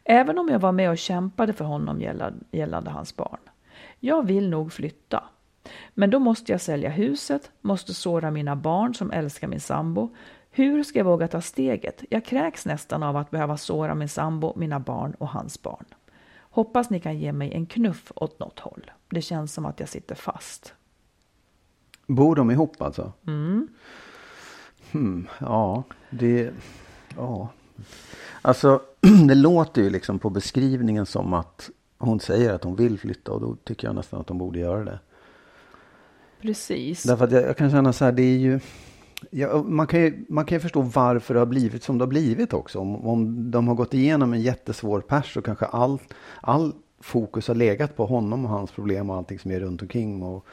Även 0.03 0.37
om 0.37 0.49
jag 0.49 0.59
var 0.59 0.71
med 0.71 0.89
och 0.89 0.97
kämpade 0.97 1.53
för 1.53 1.65
honom 1.65 2.01
gällande, 2.01 2.45
gällande 2.51 2.89
hans 2.91 3.15
barn. 3.15 3.39
Jag 3.99 4.25
vill 4.25 4.49
nog 4.49 4.73
flytta. 4.73 5.23
Men 5.93 6.09
då 6.09 6.19
måste 6.19 6.51
jag 6.51 6.61
sälja 6.61 6.89
huset, 6.89 7.51
måste 7.61 7.93
såra 7.93 8.31
mina 8.31 8.55
barn 8.55 8.95
som 8.95 9.11
älskar 9.11 9.47
min 9.47 9.59
sambo. 9.59 10.15
Hur 10.51 10.83
ska 10.83 10.99
jag 10.99 11.05
våga 11.05 11.27
ta 11.27 11.41
steget? 11.41 12.03
Jag 12.09 12.25
kräks 12.25 12.65
nästan 12.65 13.03
av 13.03 13.17
att 13.17 13.31
behöva 13.31 13.57
såra 13.57 13.95
min 13.95 14.09
sambo, 14.09 14.53
mina 14.55 14.79
barn 14.79 15.13
och 15.19 15.29
hans 15.29 15.61
barn. 15.61 15.85
Hoppas 16.37 16.89
ni 16.89 16.99
kan 16.99 17.17
ge 17.17 17.33
mig 17.33 17.53
en 17.53 17.65
knuff 17.65 18.11
åt 18.15 18.39
något 18.39 18.59
håll. 18.59 18.91
Det 19.09 19.21
känns 19.21 19.53
som 19.53 19.65
att 19.65 19.79
jag 19.79 19.89
sitter 19.89 20.15
fast. 20.15 20.73
Bor 22.07 22.35
de 22.35 22.51
ihop 22.51 22.81
alltså? 22.81 23.13
Mm. 23.27 23.67
Hmm, 24.91 25.27
ja, 25.39 25.83
det... 26.09 26.53
Ja. 27.17 27.49
Alltså, 28.41 28.81
det 29.27 29.35
låter 29.35 29.81
ju 29.81 29.89
liksom 29.89 30.19
på 30.19 30.29
beskrivningen 30.29 31.05
som 31.05 31.33
att 31.33 31.69
hon 31.97 32.19
säger 32.19 32.53
att 32.53 32.63
hon 32.63 32.75
vill 32.75 32.99
flytta 32.99 33.31
och 33.31 33.41
då 33.41 33.55
tycker 33.55 33.87
jag 33.87 33.95
nästan 33.95 34.19
att 34.19 34.27
de 34.27 34.37
borde 34.37 34.59
göra 34.59 34.83
det. 34.83 34.99
Precis. 36.45 37.03
Därför 37.03 37.25
att 37.25 37.31
jag, 37.31 37.43
jag 37.43 37.57
kan 37.57 37.71
känna 37.71 37.93
så 37.93 38.05
här, 38.05 38.11
det 38.11 38.23
är 38.23 38.37
ju... 38.37 38.59
Ja, 39.31 39.63
man, 39.63 39.87
kan 39.87 39.99
ju 39.99 40.25
man 40.29 40.45
kan 40.45 40.55
ju 40.55 40.59
förstå 40.59 40.81
varför 40.81 41.33
det 41.33 41.39
har 41.39 41.45
blivit 41.45 41.83
som 41.83 41.97
det 41.97 42.01
har 42.03 42.09
blivit 42.09 42.53
också. 42.53 42.79
Om, 42.79 43.07
om 43.07 43.51
de 43.51 43.67
har 43.67 43.75
gått 43.75 43.93
igenom 43.93 44.33
en 44.33 44.41
jättesvår 44.41 45.01
pers 45.01 45.37
och 45.37 45.45
kanske 45.45 45.65
all, 45.65 45.99
all 46.41 46.73
fokus 46.99 47.47
har 47.47 47.55
legat 47.55 47.95
på 47.97 48.05
honom 48.05 48.45
och 48.45 48.51
hans 48.51 48.71
problem 48.71 49.09
och 49.09 49.15
allting 49.15 49.39
som 49.39 49.51
är 49.51 49.59
runt 49.59 49.81
omkring. 49.81 50.23
Och 50.23 50.45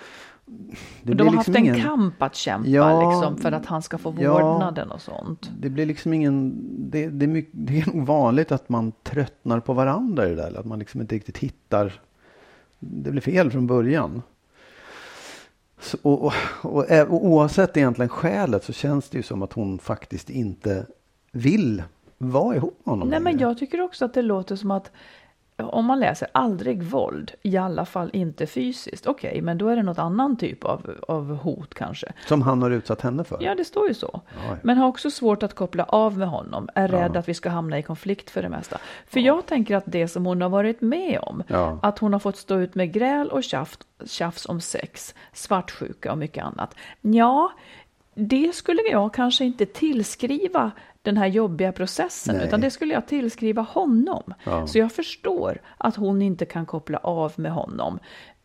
det 1.03 1.15
de 1.15 1.29
har 1.29 1.35
haft 1.35 1.49
liksom 1.49 1.67
en 1.67 1.75
ingen- 1.75 1.87
kamp 1.87 2.23
att 2.23 2.35
kämpa 2.35 2.69
Ja, 2.69 3.11
liksom, 3.11 3.39
för 3.39 3.53
att 3.53 3.67
han 3.67 3.83
ska 3.83 3.99
få 3.99 4.15
ja. 4.19 4.33
vårdnaden 4.33 4.91
och 4.91 5.01
sånt. 5.01 5.51
Det 5.61 5.71
blir 5.71 5.87
liksom 5.87 6.13
ingen, 6.13 6.55
det, 6.91 7.09
det, 7.09 7.25
är 7.25 7.29
mycket, 7.29 7.53
det 7.55 7.81
är 7.81 7.87
nog 7.97 8.07
vanligt 8.07 8.53
att 8.53 8.69
man 8.69 8.93
tröttnar 9.03 9.61
på 9.61 9.73
varandra 9.73 10.27
i 10.27 10.29
det 10.29 10.35
där. 10.35 10.47
eller 10.47 10.61
Att 10.61 10.67
man 10.67 10.79
liksom 10.79 11.01
inte 11.01 11.15
riktigt 11.15 11.39
hittar, 11.39 12.01
det 12.79 13.11
blir 13.11 13.21
fel 13.21 13.51
från 13.51 13.67
början. 13.67 14.23
Så, 15.83 15.99
och, 16.03 16.23
och, 16.23 16.33
och, 16.63 16.91
och 16.91 17.27
oavsett 17.27 17.77
egentligen 17.77 18.09
skälet 18.09 18.65
så 18.65 18.73
känns 18.73 19.09
det 19.09 19.17
ju 19.17 19.23
som 19.23 19.43
att 19.43 19.53
hon 19.53 19.79
faktiskt 19.79 20.31
inte 20.31 20.87
vill 21.33 21.83
vara 22.19 22.57
ihop 22.57 22.81
med 22.85 22.93
honom 22.93 23.09
Nej, 23.09 23.21
men 23.21 23.33
längre. 23.33 23.49
jag 23.49 23.59
tycker 23.59 23.81
också 23.81 24.05
att 24.05 24.15
det 24.15 24.23
låter 24.23 24.57
som 24.57 24.71
att 24.71 24.91
om 25.57 25.85
man 25.85 26.01
läser 26.01 26.29
aldrig 26.33 26.83
våld, 26.83 27.33
i 27.43 27.57
alla 27.57 27.85
fall 27.85 28.11
inte 28.13 28.47
fysiskt, 28.47 29.07
okej, 29.07 29.41
men 29.43 29.59
då 29.59 29.69
är 29.69 29.77
det 29.77 29.83
något 29.83 29.99
annan 29.99 30.37
typ 30.37 30.65
av, 30.65 30.91
av 31.09 31.37
hot 31.37 31.75
kanske. 31.75 32.13
Som 32.29 32.43
han 32.43 32.63
har 32.63 32.71
utsatt 32.71 33.01
henne 33.01 33.25
för. 33.25 33.39
Ja, 33.41 33.55
det 33.55 33.65
står 33.65 33.89
ju 33.89 33.95
så. 33.95 34.21
ja. 34.49 34.57
Men 34.63 34.77
har 34.79 34.89
också 34.89 35.11
svårt 35.11 35.43
att 35.43 35.55
koppla 35.55 35.85
av 35.85 36.19
med 36.19 36.29
honom, 36.29 36.69
är 36.75 36.89
rädd 36.89 37.17
att 37.17 37.29
vi 37.29 37.35
ska 37.35 37.49
hamna 37.51 37.79
i 37.79 37.83
konflikt 37.83 38.31
för 38.31 38.43
det 38.43 38.49
mesta. 38.49 38.79
För 39.07 39.21
jag 39.21 39.47
tänker 39.47 39.77
att 39.77 39.85
det 39.87 40.09
som 40.09 40.27
hon 40.27 40.43
har 40.43 40.49
varit 40.49 40.81
med 40.81 41.19
om, 41.23 41.43
Ja. 41.49 41.79
att 41.83 41.99
hon 41.99 42.13
har 42.13 42.21
fått 42.21 42.37
stå 42.37 42.59
ut 42.59 42.75
med 42.75 42.93
gräl 42.93 43.29
och 43.29 43.45
tjafs, 43.45 43.79
tjafs 44.05 44.47
om 44.47 44.61
sex, 44.61 45.15
svartsjuka 45.33 46.13
och 46.13 46.19
mycket 46.19 46.45
annat. 46.45 46.75
Ja, 47.01 47.53
det 48.15 48.55
skulle 48.55 48.83
jag 48.83 49.15
kanske 49.15 49.45
inte 49.45 49.67
tillskriva 49.67 50.71
den 51.03 51.17
här 51.17 51.27
jobbiga 51.27 51.73
processen, 51.73 52.37
Nej. 52.37 52.47
utan 52.47 52.61
det 52.61 52.71
skulle 52.71 52.95
jag 52.95 53.07
tillskriva 53.07 53.63
honom. 53.63 54.35
Ja. 54.45 54.67
Så 54.67 54.79
jag 54.79 54.93
förstår 54.93 55.61
att 55.79 55.97
hon 55.97 56.23
inte 56.23 56.45
kan 56.45 56.67
koppla 56.67 56.99
av 56.99 57.33
med 57.37 57.53
honom. 57.53 57.99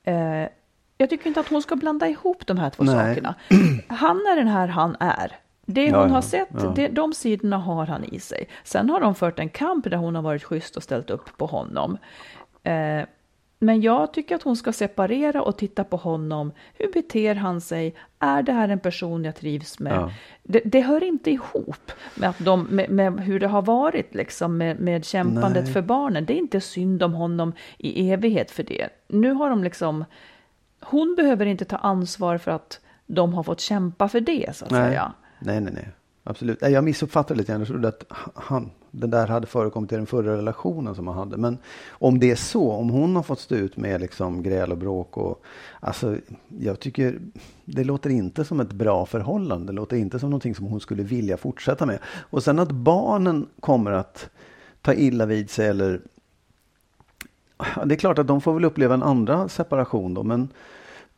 Eh, 0.03 0.49
jag 0.97 1.09
tycker 1.09 1.27
inte 1.27 1.39
att 1.39 1.47
hon 1.47 1.61
ska 1.61 1.75
blanda 1.75 2.07
ihop 2.07 2.47
de 2.47 2.57
här 2.57 2.69
två 2.69 2.83
Nej. 2.83 2.95
sakerna. 2.95 3.35
Han 3.87 4.17
är 4.17 4.35
den 4.35 4.47
här 4.47 4.67
han 4.67 4.95
är. 4.99 5.39
Det 5.65 5.91
hon 5.91 5.99
ja, 5.99 6.07
har 6.07 6.21
sett, 6.21 6.49
ja. 6.53 6.73
det, 6.75 6.87
de 6.87 7.13
sidorna 7.13 7.57
har 7.57 7.85
han 7.85 8.03
i 8.03 8.19
sig. 8.19 8.47
Sen 8.63 8.89
har 8.89 9.01
de 9.01 9.15
fört 9.15 9.39
en 9.39 9.49
kamp 9.49 9.89
där 9.89 9.97
hon 9.97 10.15
har 10.15 10.21
varit 10.21 10.43
schysst 10.43 10.77
och 10.77 10.83
ställt 10.83 11.09
upp 11.09 11.37
på 11.37 11.45
honom. 11.45 11.97
Eh, 12.63 13.01
men 13.59 13.81
jag 13.81 14.13
tycker 14.13 14.35
att 14.35 14.43
hon 14.43 14.57
ska 14.57 14.73
separera 14.73 15.41
och 15.41 15.57
titta 15.57 15.83
på 15.83 15.97
honom. 15.97 16.51
Hur 16.73 16.91
beter 16.91 17.35
han 17.35 17.61
sig? 17.61 17.95
Är 18.19 18.43
det 18.43 18.51
här 18.51 18.69
en 18.69 18.79
person 18.79 19.25
jag 19.25 19.35
trivs 19.35 19.79
med? 19.79 19.93
Ja. 19.93 20.11
Det, 20.43 20.61
det 20.65 20.81
hör 20.81 21.03
inte 21.03 21.31
ihop 21.31 21.91
med, 22.15 22.29
att 22.29 22.39
de, 22.39 22.63
med, 22.63 22.89
med 22.89 23.19
hur 23.19 23.39
det 23.39 23.47
har 23.47 23.61
varit 23.61 24.15
liksom 24.15 24.57
med, 24.57 24.79
med 24.79 25.05
kämpandet 25.05 25.63
Nej. 25.63 25.73
för 25.73 25.81
barnen. 25.81 26.25
Det 26.25 26.33
är 26.33 26.37
inte 26.37 26.61
synd 26.61 27.03
om 27.03 27.13
honom 27.13 27.53
i 27.77 28.11
evighet 28.11 28.51
för 28.51 28.63
det. 28.63 28.89
Nu 29.07 29.31
har 29.31 29.49
de 29.49 29.63
liksom... 29.63 30.05
Hon 30.79 31.15
behöver 31.17 31.45
inte 31.45 31.65
ta 31.65 31.77
ansvar 31.77 32.37
för 32.37 32.51
att 32.51 32.79
de 33.05 33.33
har 33.33 33.43
fått 33.43 33.59
kämpa 33.59 34.09
för 34.09 34.21
det, 34.21 34.55
så 34.55 34.65
att 34.65 34.71
nej. 34.71 34.89
säga. 34.89 35.13
nej, 35.39 35.61
nej, 35.61 35.73
nej. 35.73 35.89
Absolut. 36.23 36.61
Jag 36.61 36.83
missuppfattade 36.83 37.37
lite 37.37 37.51
grann. 37.51 37.61
Jag 37.61 37.67
trodde 37.67 37.87
att 37.87 38.03
han, 38.35 38.71
det 38.91 39.08
där 39.08 39.27
hade 39.27 39.48
förekommit 39.48 39.91
i 39.91 39.96
den 39.96 40.06
förra 40.06 40.38
relationen 40.38 40.96
som 40.96 41.08
han 41.08 41.17
hade. 41.17 41.38
Men 41.38 41.58
om 41.89 42.20
det 42.20 42.32
är 42.32 42.36
så, 42.36 42.72
om 42.72 42.89
hon 42.89 43.15
har 43.15 43.24
fått 43.24 43.39
stå 43.39 43.56
ut 43.56 43.77
med 43.77 44.01
liksom 44.01 44.44
gräl 44.44 44.72
och 44.72 44.77
bråk 44.77 45.17
och 45.17 45.44
alltså, 45.79 46.17
jag 46.60 46.79
tycker 46.79 47.20
det 47.65 47.84
låter 47.84 48.10
inte 48.10 48.46
som 48.46 48.60
ett 48.60 48.74
bra 48.74 49.06
förhållande. 49.06 49.65
Det 49.65 49.75
låter 49.75 49.98
inte 49.98 50.20
som 50.20 50.29
någonting 50.29 50.56
som 50.56 50.65
hon 50.65 50.79
skulle 50.79 51.03
vilja 51.03 51.38
fortsätta 51.38 51.86
med. 51.86 52.00
Och 52.06 52.44
sen 52.44 52.60
att 52.60 52.72
barnen 52.72 53.48
kommer 53.60 53.91
att 53.91 54.29
ta 54.82 54.94
illa 54.94 55.25
vid 55.25 55.50
sig 55.50 55.67
eller 55.67 56.01
det 57.86 57.96
är 57.96 58.00
klart 58.00 58.20
att 58.20 58.27
de 58.27 58.41
får 58.41 58.53
väl 58.53 58.65
uppleva 58.65 58.94
en 58.94 59.03
andra 59.03 59.50
separation 59.50 60.13
då, 60.13 60.24
men, 60.24 60.50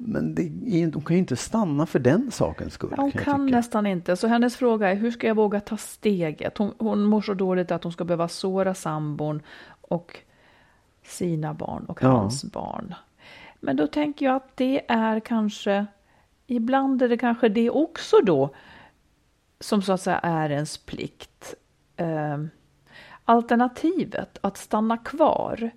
men 0.01 0.35
det, 0.35 0.43
de 0.85 1.01
kan 1.01 1.15
ju 1.15 1.19
inte 1.19 1.35
stanna 1.35 1.85
för 1.85 1.99
den 1.99 2.31
sakens 2.31 2.73
skull. 2.73 2.93
Hon 2.97 3.11
jag 3.13 3.23
kan 3.23 3.47
tycka. 3.47 3.57
nästan 3.57 3.85
inte. 3.87 4.15
Så 4.15 4.27
hennes 4.27 4.55
fråga 4.55 4.91
är 4.91 4.95
hur 4.95 5.11
ska 5.11 5.27
jag 5.27 5.35
våga 5.35 5.59
ta 5.59 5.77
steget? 5.77 6.57
Hon, 6.57 6.73
hon 6.79 7.03
mår 7.03 7.21
så 7.21 7.33
dåligt 7.33 7.71
att 7.71 7.83
hon 7.83 7.91
ska 7.93 8.03
behöva 8.05 8.27
såra 8.27 8.73
sambon 8.73 9.41
och 9.81 10.19
sina 11.03 11.53
barn 11.53 11.85
och 11.85 11.99
Ja. 12.03 12.07
hans 12.07 12.43
barn. 12.45 12.95
Men 13.59 13.75
då 13.75 13.87
tänker 13.87 14.25
jag 14.25 14.35
att 14.35 14.57
det 14.57 14.91
är 14.91 15.19
kanske, 15.19 15.85
ibland 16.47 17.01
är 17.01 17.09
det 17.09 17.17
kanske 17.17 17.49
det 17.49 17.69
också 17.69 18.15
då 18.23 18.49
som 19.59 19.81
så 19.81 19.93
att 19.93 20.01
säga 20.01 20.19
är 20.19 20.49
ens 20.49 20.77
plikt. 20.77 21.53
Eh, 21.95 22.37
alternativet 23.25 24.37
att 24.41 24.57
stanna 24.57 24.97
kvar 24.97 25.71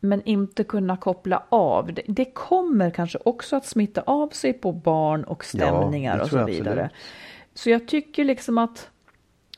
men 0.00 0.22
inte 0.22 0.64
kunna 0.64 0.96
koppla 0.96 1.42
av. 1.48 1.92
Det, 1.92 2.02
det, 2.06 2.24
kommer 2.24 2.90
kanske 2.90 3.18
också 3.24 3.56
att 3.56 3.66
smitta 3.66 4.02
av 4.06 4.28
sig 4.28 4.52
på 4.52 4.72
barn 4.72 5.24
och 5.24 5.44
stämningar 5.44 6.16
Ja, 6.16 6.22
och 6.22 6.28
så 6.30 6.44
vidare. 6.44 6.70
absolut. 6.84 6.90
Så 7.54 7.70
jag 7.70 7.88
tycker 7.88 8.24
liksom 8.24 8.58
att 8.58 8.90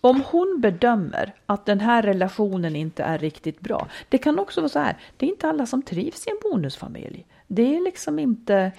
om 0.00 0.22
hon 0.30 0.58
bedömer 0.60 1.34
att 1.46 1.66
den 1.66 1.80
här 1.80 2.02
relationen 2.02 2.76
inte 2.76 3.02
är 3.02 3.18
riktigt 3.18 3.60
bra. 3.60 3.86
Det 4.08 4.18
kan 4.18 4.38
också 4.38 4.60
vara 4.60 4.68
så 4.68 4.78
här. 4.78 4.96
Det 5.16 5.26
är 5.26 5.30
inte 5.30 5.48
alla 5.48 5.66
som 5.66 5.82
trivs 5.82 6.26
i 6.26 6.30
en 6.30 6.36
bonusfamilj. 6.42 7.26
Det 7.46 7.76
är 7.76 7.84
liksom 7.84 8.18
inte. 8.18 8.72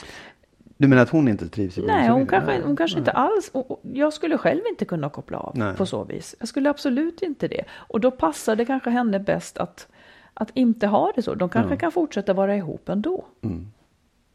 Du 0.77 0.87
menar 0.87 1.03
att 1.03 1.09
hon 1.09 1.27
inte 1.27 1.47
trivs 1.49 1.77
i 1.77 1.81
Nej, 1.81 2.09
hon 2.09 2.27
kanske, 2.27 2.51
Nej, 2.51 2.61
hon 2.65 2.75
kanske 2.75 2.95
nej. 2.95 3.01
inte 3.01 3.11
alls. 3.11 3.49
och- 3.53 3.71
och 3.71 3.79
Jag 3.93 4.13
skulle 4.13 4.37
själv 4.37 4.61
inte 4.69 4.85
kunna 4.85 5.09
koppla 5.09 5.37
av 5.37 5.57
Nej. 5.57 5.75
på 5.75 5.85
så 5.85 6.03
vis. 6.03 6.35
Jag 6.39 6.47
skulle 6.47 6.69
absolut 6.69 7.21
inte 7.21 7.47
det. 7.47 7.63
Och 7.71 7.99
då 7.99 8.11
passar 8.11 8.55
det 8.55 8.65
kanske 8.65 8.89
henne 8.89 9.19
bäst 9.19 9.57
att, 9.57 9.87
att 10.41 10.49
inte 10.53 10.87
ha 10.87 11.11
det 11.15 11.21
så. 11.21 11.35
De 11.35 11.49
kanske 11.49 11.77
kan 11.77 11.91
fortsätta 11.91 12.33
vara 12.33 12.55
ihop 12.55 12.89
ändå. 12.89 13.25
Om 13.41 13.49
Mm. 13.49 13.65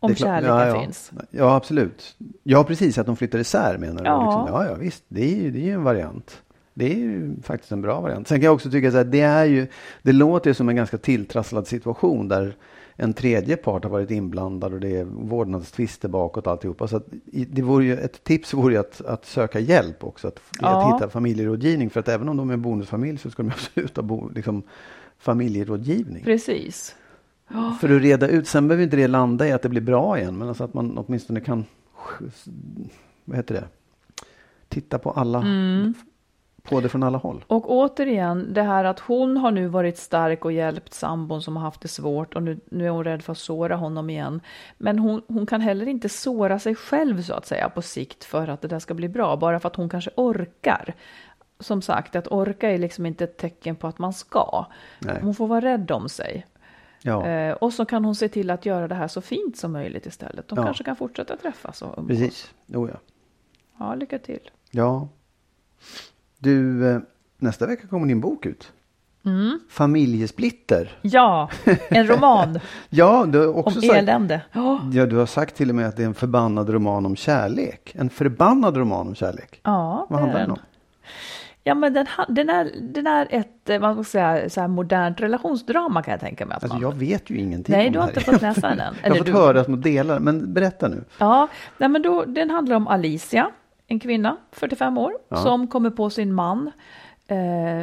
Klart- 0.01 0.19
kärleken 0.19 0.57
ja, 0.57 0.67
ja. 0.67 0.81
finns. 0.81 1.13
Ja, 1.31 1.57
absolut. 1.57 2.17
Ja, 2.43 2.65
precis. 2.65 2.99
Att 2.99 3.07
de 3.07 3.17
flyttar 3.17 3.39
isär 3.39 3.79
menar 3.79 4.03
du? 4.03 4.05
Ja. 4.09 4.25
Liksom. 4.25 4.55
ja, 4.55 4.67
ja, 4.71 4.75
visst. 4.75 5.05
Det 5.09 5.23
är 5.33 5.37
ju 5.37 5.51
det 5.51 5.59
är 5.59 5.65
ju 5.65 5.73
en 5.73 5.83
variant. 5.85 6.43
Det 6.75 6.93
är 6.93 6.97
ju 6.97 7.37
faktiskt 7.43 7.73
en 7.73 7.83
bra 7.83 8.01
variant. 8.01 8.29
Sen 8.29 8.39
kan 8.39 8.45
jag 8.45 8.55
också 8.55 8.71
tycka 8.71 8.91
så 8.91 8.97
här, 8.97 9.05
det 9.05 9.21
är 9.21 9.45
ju, 9.45 9.67
det 10.03 10.13
låter 10.13 10.51
ju 10.51 10.55
som 10.55 10.69
en 10.69 10.77
ganska 10.77 10.99
tilltrasslad 10.99 11.67
situation 11.67 12.29
där 12.29 12.57
en 12.97 13.13
tredje 13.13 13.57
part 13.57 13.85
har 13.85 13.91
varit 13.91 14.11
inblandad 14.11 14.73
och 14.75 14.81
det 14.81 14.97
är 14.97 15.05
vårdnadstvister 15.05 16.09
bakåt 16.09 16.47
alltihopa. 16.47 16.89
Så 16.89 16.97
att 16.97 17.07
det 17.33 17.63
vore 17.63 17.85
ju, 17.85 17.97
ett 17.97 18.25
tips 18.25 18.55
vore 18.55 18.75
ju 18.75 18.81
att, 18.81 19.01
att 19.07 19.25
söka 19.25 19.59
hjälp 19.61 20.05
också, 20.05 20.29
att, 20.29 20.41
Ja. 20.61 20.69
att 20.69 20.95
hitta 20.95 21.11
familjerådgivning. 21.11 21.91
För 21.91 22.01
att 22.01 22.09
även 22.09 22.29
om 22.29 22.37
de 22.37 22.51
är 22.51 22.55
en 22.55 22.63
bonusfamilj 22.63 23.19
så 23.19 23.31
ska 23.31 23.43
de 23.43 23.49
absolut 23.53 23.97
ha 23.97 24.03
bo, 24.03 24.29
liksom, 24.29 24.63
familjerådgivning. 25.19 26.25
Precis. 26.25 26.97
För 27.81 27.97
att 27.97 28.03
reda 28.03 28.29
ut, 28.29 28.49
sen 28.49 28.69
behöver 28.69 28.85
inte 28.85 28.97
det 28.97 29.09
landa 29.09 29.47
i 29.49 29.53
att 29.53 29.63
det 29.63 29.69
blir 29.69 29.81
bra 29.81 30.19
igen, 30.19 30.39
men 30.39 30.49
alltså 30.49 30.65
att 30.65 30.75
man 30.75 30.99
åtminstone 30.99 31.41
kan, 31.41 31.65
vad 33.25 33.37
heter 33.37 33.55
det, 33.55 33.65
titta 34.69 34.99
på 34.99 35.11
alla, 35.11 35.39
Mm. 35.39 35.95
på 36.63 36.81
det 36.81 36.89
från 36.89 37.03
alla 37.03 37.19
håll. 37.19 37.45
Och 37.47 37.71
återigen, 37.71 38.55
det 38.55 38.63
här 38.63 38.85
att 38.85 39.01
hon 39.01 39.37
har 39.37 39.51
nu 39.51 39.67
varit 39.69 39.99
stark 39.99 40.45
och 40.45 40.53
hjälpt 40.53 40.95
sambon 40.95 41.43
som 41.43 41.57
har 41.57 41.63
haft 41.63 41.81
det 41.81 41.89
svårt 41.89 42.35
och 42.35 42.43
nu, 42.43 42.61
nu 42.71 42.87
är 42.87 42.91
hon 42.91 43.05
rädd 43.05 43.23
för 43.23 43.33
att 43.33 43.39
såra 43.39 43.77
honom 43.77 44.11
igen. 44.11 44.41
Men 44.79 44.99
hon, 44.99 45.23
hon 45.29 45.47
kan 45.47 45.61
heller 45.61 45.89
inte 45.89 46.09
såra 46.09 46.59
sig 46.59 46.75
själv 46.75 47.23
så 47.23 47.35
att 47.35 47.47
säga 47.47 47.69
på 47.69 47.83
sikt 47.83 48.25
för 48.25 48.49
att 48.49 48.63
det 48.63 48.69
där 48.69 48.79
ska 48.79 48.95
bli 48.95 49.09
bra, 49.09 49.37
bara 49.37 49.61
för 49.61 49.69
att 49.69 49.77
hon 49.77 49.89
kanske 49.89 50.11
orkar. 50.17 50.95
Som 51.61 51.83
sagt, 51.83 52.17
att 52.17 52.27
orka 52.29 52.71
är 52.71 52.79
liksom 52.79 53.07
inte 53.07 53.25
ett 53.25 53.37
tecken 53.37 53.77
på 53.77 53.87
att 53.87 53.99
man 53.99 54.13
ska. 54.13 54.67
Nej. 54.99 55.19
Hon 55.23 55.35
får 55.35 55.47
vara 55.47 55.61
rädd 55.61 55.91
om 55.91 56.09
sig. 56.09 56.47
Ja, 57.03 57.27
Eh, 57.27 57.53
och 57.55 57.73
så 57.73 57.85
kan 57.85 58.05
hon 58.05 58.15
se 58.15 58.29
till 58.29 58.51
att 58.51 58.67
göra 58.67 58.89
det 58.89 58.95
här 58.95 59.09
så 59.09 59.21
fint 59.21 59.57
som 59.57 59.73
möjligt 59.73 60.07
istället. 60.07 60.49
De 60.49 60.59
Ja. 60.59 60.65
kanske 60.65 60.85
kan 60.85 60.97
fortsätta 60.97 61.37
träffas 61.37 61.83
och 61.83 61.99
umgås. 61.99 62.09
precis. 62.19 62.51
Oh, 62.75 62.91
ja. 62.91 62.97
Ja, 63.79 63.95
lycka 63.95 64.19
till. 64.19 64.51
ja. 64.71 65.09
Du, 66.39 66.89
eh, 66.91 66.99
nästa 67.39 67.67
vecka 67.67 67.87
kommer 67.89 68.07
din 68.07 68.21
bok 68.21 68.47
ut. 68.47 68.73
Mm. 69.25 69.61
Familjesplitter. 69.71 70.99
Ja, 71.03 71.51
en 71.89 72.07
roman 72.07 72.61
Ja, 72.91 73.27
du 73.29 73.39
har 73.39 73.49
om 73.49 73.55
också 73.57 73.81
sagt, 73.81 73.95
elände. 73.95 74.41
Ja. 74.53 74.81
ja, 74.93 75.07
du 75.07 75.17
har 75.17 75.27
sagt 75.27 75.57
till 75.57 75.69
och 75.71 75.75
med 75.77 75.89
att 75.89 75.97
det 75.97 76.03
är 76.03 76.07
en 76.07 76.15
förbannad 76.15 76.69
roman 76.71 77.07
om 77.07 77.17
kärlek. 77.17 77.93
En 77.95 78.11
förbannad 78.11 78.77
roman 78.77 79.09
om 79.09 79.15
kärlek. 79.15 79.61
Ja, 79.63 80.07
Vad 80.11 80.21
handlar 80.21 80.41
den 80.41 80.51
om? 80.51 80.59
Ja, 81.69 81.75
men 81.75 81.93
den, 81.93 82.07
den, 82.29 82.51
är, 82.51 82.71
den 82.81 83.07
är 83.07 83.27
ett 83.31 83.71
eh, 83.71 83.79
vad 83.79 83.95
ska 83.95 84.05
säga, 84.05 84.51
så 84.51 84.61
här 84.61 84.69
modernt 84.69 85.21
relationsdrama 85.21 86.03
kan 86.03 86.13
jag 86.13 86.21
tänka 86.21 86.47
mig. 86.47 86.57
Att 86.57 86.63
Alltså 86.63 86.75
man... 86.79 86.83
jag 86.83 86.95
vet 86.95 87.31
ju 87.31 87.39
ingenting 87.39 87.77
Nej, 87.77 87.87
om 87.87 87.93
du 87.93 87.99
har 87.99 88.09
inte 88.09 88.21
fått 88.21 88.43
läsa 88.43 88.75
den. 88.75 88.95
Jag 89.03 89.11
har 89.11 89.17
fått 89.17 89.27
du- 89.27 89.33
höra 89.33 89.65
små 89.65 89.77
delar, 89.77 90.19
men 90.19 90.53
berätta 90.55 90.89
nu. 90.89 91.05
Ja, 91.19 91.49
nej, 91.79 91.89
men 91.89 92.03
då, 92.03 92.25
den 92.25 92.51
handlar 92.51 92.77
om 92.77 92.89
Alicia, 92.89 93.51
en 93.87 94.01
kvinna, 94.01 94.37
45 94.53 94.99
år, 94.99 95.13
som 95.43 95.67
kommer 95.67 95.91
på 95.91 96.11
sin 96.11 96.33
man 96.35 96.71
eh, 97.29 97.37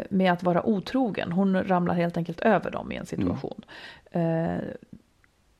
med 0.09 0.31
att 0.33 0.43
vara 0.43 0.65
otrogen. 0.65 1.31
Hon 1.31 1.63
ramlar 1.63 1.95
helt 1.95 2.17
enkelt 2.17 2.39
över 2.39 2.71
dem 2.71 2.91
i 2.91 2.95
en 2.95 3.05
situation. 3.05 3.61
Eh, 4.11 4.57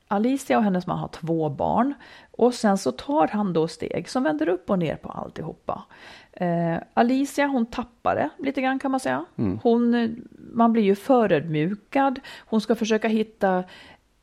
Alicia 0.07 0.57
och 0.57 0.63
hennes 0.63 0.87
man 0.87 0.99
har 0.99 1.07
två 1.07 1.49
barn 1.49 1.93
och 2.31 2.53
sen 2.53 2.77
så 2.77 2.91
tar 2.91 3.27
han 3.27 3.53
då 3.53 3.67
steg 3.67 4.09
som 4.09 4.23
vänder 4.23 4.49
upp 4.49 4.69
och 4.69 4.79
ner 4.79 4.95
på 4.95 5.09
alltihopa. 5.09 5.83
Eh, 6.35 6.77
Alicia 6.93 7.47
hon 7.47 7.65
tappar 7.65 8.15
det 8.15 8.29
lite 8.39 8.61
grann 8.61 8.79
kan 8.79 8.91
man 8.91 8.99
säga. 8.99 9.25
Hon, 9.63 9.93
eh, 9.93 10.09
man 10.53 10.73
blir 10.73 10.83
ju 10.83 10.95
förödmjukad. 10.95 12.19
Hon 12.45 12.61
ska 12.61 12.75
försöka 12.75 13.07
hitta 13.07 13.63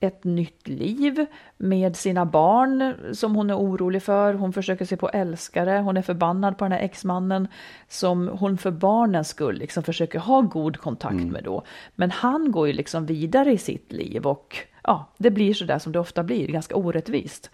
ett 0.01 0.25
nytt 0.25 0.69
liv 0.69 1.27
med 1.57 1.97
sina 1.97 2.27
barn 2.27 2.95
som 3.15 3.35
hon 3.35 3.51
är 3.51 3.59
orolig 3.59 4.03
för. 4.03 4.35
Hon 4.35 4.53
försöker 4.53 4.85
se 4.85 4.97
på 4.97 5.09
älskare. 5.09 5.79
Hon 5.79 5.97
är 5.97 6.03
förbannad 6.03 6.59
på 6.59 6.65
den 6.65 6.73
här 6.73 6.81
exmannen 6.81 7.49
som 7.89 8.29
hon 8.29 8.59
för 8.59 8.71
barnens 8.71 9.29
skull 9.29 9.59
liksom 9.59 9.83
försöker 9.83 10.19
ha 10.19 10.41
god 10.41 10.77
kontakt 10.77 11.15
med 11.25 11.45
då. 11.45 11.63
Men 11.95 12.11
han 12.11 12.53
går 12.53 12.67
ju 12.67 12.73
liksom 12.73 13.07
vidare 13.07 13.53
i 13.53 13.59
sitt 13.59 13.93
liv 13.93 14.27
och 14.27 14.57
ja, 14.83 15.07
det 15.19 15.31
blir 15.31 15.55
så 15.55 15.65
där 15.65 15.79
som 15.79 15.93
det 15.93 15.99
ofta 15.99 16.23
blir, 16.23 16.49
ganska 16.49 16.77
orättvist. 16.77 17.51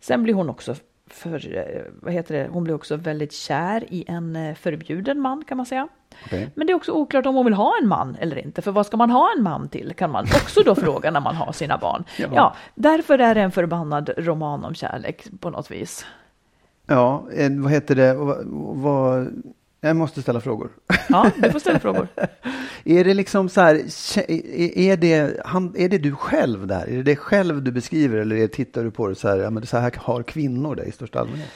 Sen 0.00 0.22
blir 0.22 0.34
hon 0.34 0.50
också 0.50 0.74
för, 1.12 1.56
eh, 1.56 1.82
vad 2.00 2.12
heter 2.12 2.34
det, 2.34 2.48
hon 2.52 2.64
blir 2.64 2.74
också 2.74 2.96
väldigt 2.96 3.32
kär 3.32 3.84
i 3.88 4.04
en 4.08 4.36
eh, 4.36 4.54
förbjuden 4.54 5.20
man 5.20 5.44
kan 5.44 5.56
man 5.56 5.66
säga. 5.66 5.88
Okej. 6.24 6.50
Men 6.54 6.66
det 6.66 6.72
är 6.72 6.74
också 6.74 6.92
oklart 6.92 7.26
om 7.26 7.34
hon 7.34 7.44
vill 7.44 7.54
ha 7.54 7.72
en 7.82 7.88
man 7.88 8.16
eller 8.20 8.38
inte. 8.38 8.62
För 8.62 8.72
vad 8.72 8.86
ska 8.86 8.96
man 8.96 9.10
ha 9.10 9.32
en 9.36 9.42
man 9.42 9.68
till? 9.68 9.92
Kan 9.96 10.10
man 10.10 10.24
också 10.24 10.62
då 10.62 10.74
fråga 10.84 11.10
när 11.10 11.20
man 11.20 11.34
har 11.34 11.52
sina 11.52 11.78
barn. 11.78 12.04
Ja. 12.16 12.54
därför 12.74 13.18
är 13.18 13.34
det 13.34 13.40
en 13.40 13.52
förbannad 13.52 14.10
roman 14.16 14.64
om 14.64 14.74
kärlek 14.74 15.26
på 15.40 15.50
något 15.50 15.70
vis. 15.70 16.06
Ja, 16.86 17.24
vad 17.50 17.72
heter 17.72 17.94
det? 17.94 18.14
Vad, 18.14 18.36
vad, 18.76 19.42
jag 19.80 19.96
måste 19.96 20.22
ställa 20.22 20.40
frågor. 20.40 20.70
Ja, 21.08 21.30
du 21.42 21.50
får 21.50 21.58
ställa 21.58 21.78
frågor. 21.78 22.08
Är 22.84 23.04
det 23.04 23.14
liksom 23.14 23.48
så 23.48 23.60
här, 23.60 23.74
är- 24.78 24.96
det, 24.96 25.40
han, 25.44 25.74
är 25.78 25.88
det 25.88 25.98
du 25.98 26.14
själv 26.14 26.66
där? 26.66 26.86
Är 26.88 26.96
det 26.96 27.02
det 27.02 27.16
själv 27.16 27.62
du 27.62 27.72
beskriver 27.72 28.18
eller 28.18 28.36
är, 28.36 28.46
tittar 28.46 28.84
du 28.84 28.90
på 28.90 29.08
det 29.08 29.14
så 29.14 29.28
här, 29.28 29.36
ja 29.38 29.50
men 29.50 29.66
så 29.66 29.78
här 29.78 29.92
har 29.96 30.22
kvinnor 30.22 30.74
det 30.74 30.84
i 30.84 30.92
största 30.92 31.20
allmänhet? 31.20 31.48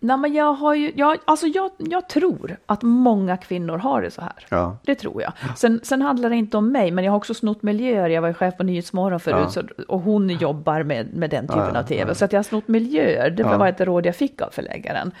Nej, 0.00 0.16
men 0.16 0.34
jag 0.34 0.52
har 0.52 0.74
ju, 0.74 0.92
jag, 0.96 1.16
alltså 1.24 1.46
jag, 1.46 1.70
jag 1.78 2.08
tror 2.08 2.56
att 2.66 2.82
många 2.82 3.36
kvinnor 3.36 3.78
har 3.78 4.02
det 4.02 4.10
så 4.10 4.20
här. 4.20 4.46
Ja. 4.48 4.76
Det 4.84 4.94
tror 4.94 5.22
jag. 5.22 5.32
Sen, 5.56 5.80
sen 5.82 6.02
handlar 6.02 6.30
det 6.30 6.36
inte 6.36 6.56
om 6.56 6.72
mig, 6.72 6.90
men 6.90 7.04
jag 7.04 7.12
har 7.12 7.16
också 7.16 7.34
snott 7.34 7.62
miljöer. 7.62 8.08
Jag 8.08 8.20
var 8.22 8.28
ju 8.28 8.34
chef 8.34 8.56
på 8.56 8.62
Nyhetsmorgon 8.62 9.20
förut 9.20 9.36
Ja. 9.40 9.50
så, 9.50 9.62
och 9.88 10.00
hon 10.00 10.28
jobbar 10.30 10.82
med, 10.82 11.14
med 11.14 11.30
den 11.30 11.46
typen 11.48 11.70
Ja, 11.74 11.80
av 11.80 11.84
tv. 11.84 12.14
Så 12.14 12.24
att 12.24 12.32
jag 12.32 12.38
har 12.38 12.44
snott 12.44 12.68
miljöer, 12.68 13.30
det 13.30 13.42
var 13.42 13.68
ett 13.68 13.80
råd 13.80 14.06
jag 14.06 14.16
fick 14.16 14.40
av 14.42 14.50
förläggaren. 14.50 15.12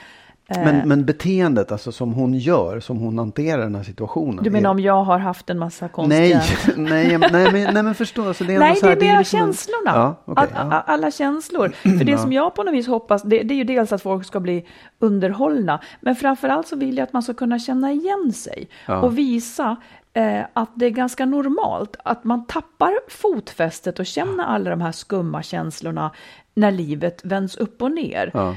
Eh, 0.48 0.64
Men, 0.64 0.88
men 0.88 1.04
beteendet, 1.04 1.72
alltså 1.72 1.92
som 1.92 2.12
hon 2.14 2.34
gör, 2.34 2.80
som 2.80 2.96
hon 2.98 3.18
hanterar 3.18 3.62
den 3.62 3.74
här 3.74 3.82
situationen. 3.82 4.44
Du 4.44 4.50
menar 4.50 4.70
är, 4.70 4.72
om 4.72 4.80
jag 4.80 5.04
har 5.04 5.18
haft 5.18 5.50
en 5.50 5.58
massa 5.58 5.88
konstiga... 5.88 6.18
Nej, 6.20 6.42
nej, 6.76 7.18
nej, 7.32 7.52
men, 7.52 7.74
nej 7.74 7.82
men 7.82 7.94
förstå. 7.94 8.28
Alltså 8.28 8.44
det 8.44 8.54
är 8.54 8.58
Nej, 8.58 8.76
det 8.82 8.88
är 8.92 8.96
mera 9.00 9.18
liksom 9.18 9.38
känslorna. 9.38 9.90
Ja, 9.94 10.14
okej, 10.24 10.42
All- 10.42 10.68
ja. 10.70 10.76
all- 10.76 10.82
Alla 10.94 11.10
känslor. 11.10 11.68
För 11.68 12.04
det 12.04 12.18
som 12.18 12.32
jag 12.32 12.54
på 12.54 12.62
något 12.62 12.74
vis 12.74 12.86
hoppas, 12.86 13.22
det, 13.22 13.42
det 13.42 13.54
är 13.54 13.56
ju 13.56 13.64
dels 13.64 13.92
att 13.92 14.02
folk 14.02 14.26
ska 14.26 14.40
bli 14.40 14.66
underhållna, 14.98 15.80
men 16.00 16.16
framförallt 16.16 16.68
så 16.68 16.76
vill 16.76 16.96
jag 16.96 17.04
att 17.04 17.12
man 17.12 17.22
ska 17.22 17.34
kunna 17.34 17.58
känna 17.58 17.92
igen 17.92 18.32
sig 18.32 18.68
Ja. 18.86 19.00
och 19.00 19.18
visa 19.18 19.76
eh, 20.14 20.40
att 20.52 20.70
det 20.74 20.86
är 20.86 20.90
ganska 20.90 21.26
normalt 21.26 21.96
att 22.04 22.24
man 22.24 22.46
tappar 22.46 22.92
fotfästet 23.08 23.98
och 23.98 24.06
känner 24.06 24.44
alla 24.44 24.70
de 24.70 24.80
här 24.80 24.92
skumma 24.92 25.42
känslorna 25.42 26.10
när 26.54 26.70
livet 26.70 27.20
vänds 27.24 27.56
upp 27.56 27.82
och 27.82 27.92
ner. 27.92 28.54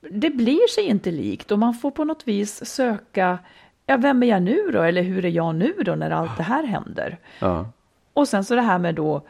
Det 0.00 0.30
blir 0.30 0.68
sig 0.68 0.84
inte 0.84 1.10
likt 1.10 1.50
och 1.50 1.58
man 1.58 1.74
får 1.74 1.90
på 1.90 2.04
något 2.04 2.28
vis 2.28 2.64
söka, 2.66 3.38
ja, 3.86 3.96
vem 3.96 4.22
är 4.22 4.26
jag 4.26 4.42
nu 4.42 4.70
då? 4.72 4.82
Eller 4.82 5.02
hur 5.02 5.24
är 5.24 5.30
jag 5.30 5.54
nu 5.54 5.74
då 5.84 5.94
när 5.94 6.10
allt 6.10 6.36
det 6.36 6.42
här 6.42 6.64
händer? 6.64 7.18
Ja. 7.38 7.70
Och 8.12 8.28
sen 8.28 8.44
så 8.44 8.54
det 8.54 8.60
här 8.60 8.78
med 8.78 8.94
då 8.94 9.26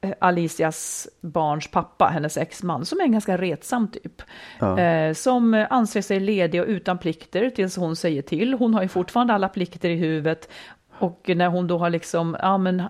eh, 0.00 0.12
Alicias 0.18 1.08
barns 1.20 1.70
pappa, 1.70 2.06
hennes 2.06 2.36
exman, 2.36 2.84
som 2.84 3.00
är 3.00 3.04
en 3.04 3.12
ganska 3.12 3.36
retsam 3.36 3.88
typ. 3.88 4.22
Ja. 4.58 4.80
Eh, 4.80 5.14
som 5.14 5.66
anser 5.70 6.02
sig 6.02 6.20
ledig 6.20 6.60
och 6.60 6.66
utan 6.66 6.98
plikter 6.98 7.50
tills 7.50 7.76
hon 7.76 7.96
säger 7.96 8.22
till. 8.22 8.54
Hon 8.54 8.74
har 8.74 8.82
ju 8.82 8.88
fortfarande 8.88 9.32
alla 9.32 9.48
plikter 9.48 9.88
i 9.88 9.96
huvudet. 9.96 10.50
Och 10.98 11.30
när 11.36 11.48
hon 11.48 11.66
då 11.66 11.78
har 11.78 11.90
liksom, 11.90 12.36
ja 12.42 12.58
men, 12.58 12.82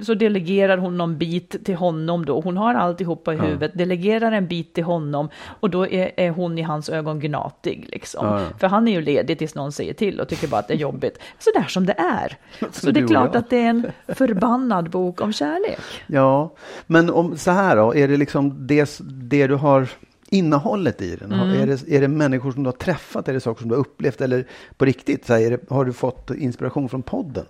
så 0.00 0.14
delegerar 0.14 0.78
hon 0.78 0.98
någon 0.98 1.18
bit 1.18 1.64
till 1.64 1.74
honom 1.76 2.26
då. 2.26 2.40
Hon 2.40 2.56
har 2.56 2.74
alltihopa 2.74 3.34
i 3.34 3.36
Ja. 3.36 3.42
huvudet, 3.42 3.72
delegerar 3.74 4.32
en 4.32 4.46
bit 4.46 4.74
till 4.74 4.84
honom 4.84 5.28
och 5.60 5.70
då 5.70 5.86
är, 5.86 6.10
är 6.16 6.30
hon 6.30 6.58
i 6.58 6.62
hans 6.62 6.88
ögon 6.88 7.20
gnatig 7.20 7.88
liksom. 7.92 8.26
Ja, 8.26 8.40
ja. 8.40 8.46
För 8.58 8.66
han 8.66 8.88
är 8.88 8.92
ju 8.92 9.02
ledig 9.02 9.38
tills 9.38 9.54
någon 9.54 9.72
säger 9.72 9.94
till 9.94 10.20
och 10.20 10.28
tycker 10.28 10.48
bara 10.48 10.60
att 10.60 10.68
det 10.68 10.74
är 10.74 10.78
jobbigt. 10.78 11.18
Så 11.38 11.50
där 11.54 11.64
som 11.68 11.86
det 11.86 11.94
är. 11.98 12.36
Så 12.72 12.90
det 12.90 13.00
är 13.00 13.06
klart 13.06 13.34
att 13.36 13.50
det 13.50 13.56
är 13.56 13.70
en 13.70 13.86
förbannad 14.08 14.90
bok 14.90 15.20
om 15.20 15.32
kärlek. 15.32 15.80
Ja, 16.06 16.54
men 16.86 17.10
om 17.10 17.36
så 17.36 17.50
här 17.50 17.76
då, 17.76 17.94
är 17.94 18.08
det 18.08 18.16
liksom 18.16 18.66
det, 18.66 18.98
det 19.30 19.46
du 19.46 19.54
har 19.54 19.88
innehållet 20.30 21.02
i 21.02 21.16
den? 21.16 21.32
Mm. 21.32 21.48
Är, 21.50 21.66
det, 21.66 21.88
är 21.96 22.00
det 22.00 22.08
människor 22.08 22.52
som 22.52 22.62
du 22.62 22.68
har 22.68 22.76
träffat? 22.76 23.28
Är 23.28 23.32
det 23.32 23.40
saker 23.40 23.60
som 23.60 23.68
du 23.68 23.74
har 23.74 23.80
upplevt? 23.80 24.20
Eller 24.20 24.44
på 24.76 24.84
riktigt, 24.84 25.26
så 25.26 25.32
här, 25.32 25.40
är 25.40 25.50
det, 25.50 25.70
har 25.70 25.84
du 25.84 25.92
fått 25.92 26.30
inspiration 26.30 26.88
från 26.88 27.02
podden? 27.02 27.46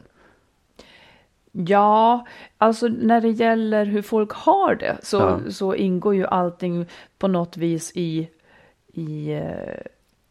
Ja, 1.52 2.26
alltså 2.58 2.88
när 2.88 3.20
det 3.20 3.28
gäller 3.30 3.84
hur 3.84 4.02
folk 4.02 4.32
har 4.32 4.74
det 4.74 4.96
så, 5.02 5.16
Ja. 5.16 5.40
så 5.50 5.74
ingår 5.74 6.14
ju 6.14 6.26
allting 6.26 6.86
på 7.18 7.28
något 7.28 7.56
vis 7.56 7.92
i, 7.94 8.28
i, 8.92 9.32
eh, 9.32 9.80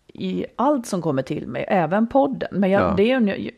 i 0.08 0.46
allt 0.56 0.86
som 0.86 1.02
kommer 1.02 1.22
till 1.22 1.48
mig, 1.48 1.66
även 1.68 2.08
podden. 2.08 2.50
Men 2.52 2.70
jag, 2.70 2.82
Ja. 2.82 2.94
det, 2.98 3.12
är, 3.12 3.20
ju- 3.38 3.52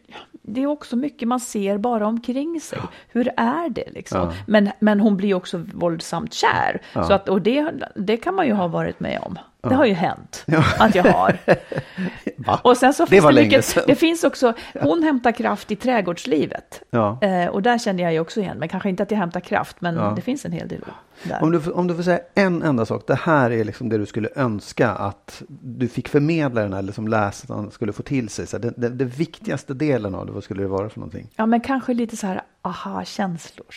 det 0.54 0.64
är 0.64 0.68
också 0.68 0.96
mycket 0.96 1.28
man 1.28 1.40
ser 1.40 1.78
bara 1.78 2.08
omkring 2.08 2.62
sig. 2.62 2.80
Hur 3.08 3.30
är 3.38 3.70
det 3.70 3.90
liksom? 3.92 4.20
Ja. 4.20 4.34
Men, 4.48 4.72
men 4.80 5.00
hon 5.00 5.18
blir 5.18 5.34
också 5.34 5.66
våldsamt 5.74 6.34
kär. 6.34 6.82
Ja. 6.94 7.04
Så 7.04 7.14
att, 7.14 7.30
och 7.30 7.42
det, 7.42 7.72
det 7.96 8.18
kan 8.18 8.36
man 8.36 8.46
ju 8.46 8.54
ha 8.54 8.68
varit 8.68 9.00
med 9.00 9.20
om. 9.22 9.38
Det 9.62 9.76
har 9.76 9.86
ju 9.86 9.94
hänt 9.94 10.44
Ja. 10.48 10.64
att 10.80 10.96
jag 10.96 11.04
har. 11.04 11.38
Va? 12.38 12.60
Och 12.64 12.78
sen 12.78 12.94
så 12.94 13.04
Det 13.06 13.10
finns 13.10 13.26
det, 13.26 13.34
mycket, 13.34 13.78
det 13.88 13.96
finns 13.96 14.24
också, 14.24 14.54
hon 14.82 15.04
hämtar 15.04 15.32
kraft 15.32 15.72
i 15.72 15.76
trädgårdslivet. 15.76 16.82
Ja. 16.90 17.18
Eh, 17.22 17.48
och 17.48 17.62
där 17.62 17.78
känner 17.78 18.04
jag 18.04 18.14
ju 18.14 18.20
också 18.20 18.40
igen, 18.40 18.58
men 18.60 18.70
kanske 18.70 18.90
inte 18.90 19.04
att 19.04 19.12
jag 19.12 19.18
hämtar 19.18 19.40
kraft, 19.40 19.82
men 19.82 19.96
Ja. 19.96 20.14
det 20.16 20.22
finns 20.22 20.46
en 20.46 20.52
hel 20.52 20.68
del 20.68 20.82
där. 21.24 21.44
Om 21.44 21.52
du, 21.52 21.72
om 21.72 21.88
du 21.88 21.96
får 21.96 22.04
säga 22.04 22.20
en 22.36 22.64
enda 22.64 22.86
sak, 22.86 23.04
det 23.08 23.16
här 23.16 23.52
är 23.52 23.64
liksom 23.64 23.90
det 23.90 23.98
du 23.98 24.06
skulle 24.06 24.30
önska 24.36 24.90
att 24.90 25.42
du 25.48 25.88
fick 25.88 26.08
förmedla 26.08 26.62
den 26.62 26.74
eller 26.74 26.94
som 26.94 27.08
läsaren 27.08 27.72
skulle 27.72 27.94
få 27.94 28.04
till 28.04 28.30
sig. 28.30 28.48
Så 28.48 28.58
här, 28.58 28.62
det, 28.62 28.74
det, 28.78 28.90
det 28.90 29.06
viktigaste 29.06 29.74
delen 29.74 30.16
av 30.16 30.26
det, 30.26 30.32
vad 30.32 30.44
skulle 30.44 30.62
det 30.64 30.68
vara 30.68 30.90
för 30.90 31.00
någonting? 31.00 31.28
Ja, 31.36 31.46
men 31.46 31.62
kanske 31.62 31.94
lite 31.94 32.18
så 32.18 32.28
här 32.28 32.42
aha-känslor. 32.62 33.68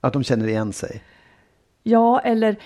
Att 0.00 0.12
de 0.12 0.24
känner 0.24 0.46
igen 0.48 0.72
sig. 0.72 1.02
Ja, 1.82 2.20
eller 2.20 2.56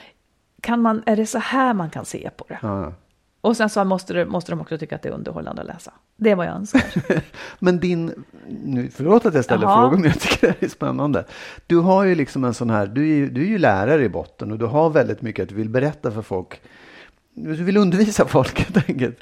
kan 0.60 0.82
man, 0.82 1.02
är 1.06 1.16
det 1.16 1.26
så 1.26 1.38
här 1.38 1.74
man 1.74 1.90
kan 1.90 2.04
se 2.04 2.30
på 2.36 2.44
det? 2.48 2.58
Ja. 2.62 2.92
Och 3.40 3.56
sen 3.56 3.70
så 3.70 3.84
måste, 3.84 4.12
det, 4.12 4.26
måste 4.26 4.52
de 4.52 4.60
också 4.60 4.78
tycka 4.78 4.96
att 4.96 5.02
det 5.02 5.08
är 5.08 5.12
underhållande 5.12 5.62
att 5.62 5.68
läsa. 5.68 5.92
Det 6.16 6.30
är 6.30 6.34
vad 6.34 6.46
jag 6.46 6.54
önskar. 6.54 6.82
Men 7.58 7.80
din, 7.80 8.24
nu, 8.64 8.90
förlåt 8.90 9.26
att 9.26 9.34
jag 9.34 9.44
ställer 9.44 9.62
Jaha. 9.62 9.82
frågor, 9.82 9.96
men 9.96 10.10
jag 10.10 10.20
tycker 10.20 10.54
det 10.60 10.66
är 10.66 10.70
spännande. 10.70 11.24
Du 11.66 11.76
har 11.78 12.04
ju 12.04 12.14
liksom 12.14 12.44
en 12.44 12.54
sån 12.54 12.70
här, 12.70 12.86
du 12.86 13.08
är 13.08 13.26
du 13.26 13.42
är 13.42 13.46
ju 13.46 13.58
lärare 13.58 14.04
i 14.04 14.08
botten 14.08 14.52
och 14.52 14.58
du 14.58 14.66
har 14.66 14.90
väldigt 14.90 15.22
mycket 15.22 15.42
att 15.42 15.48
du 15.48 15.54
vill 15.54 15.68
berätta 15.68 16.10
för 16.10 16.22
folk. 16.22 16.60
Du 17.44 17.64
vill 17.64 17.76
undervisa 17.76 18.26
folk 18.26 18.58
helt 18.60 18.88
enkelt. 18.88 19.18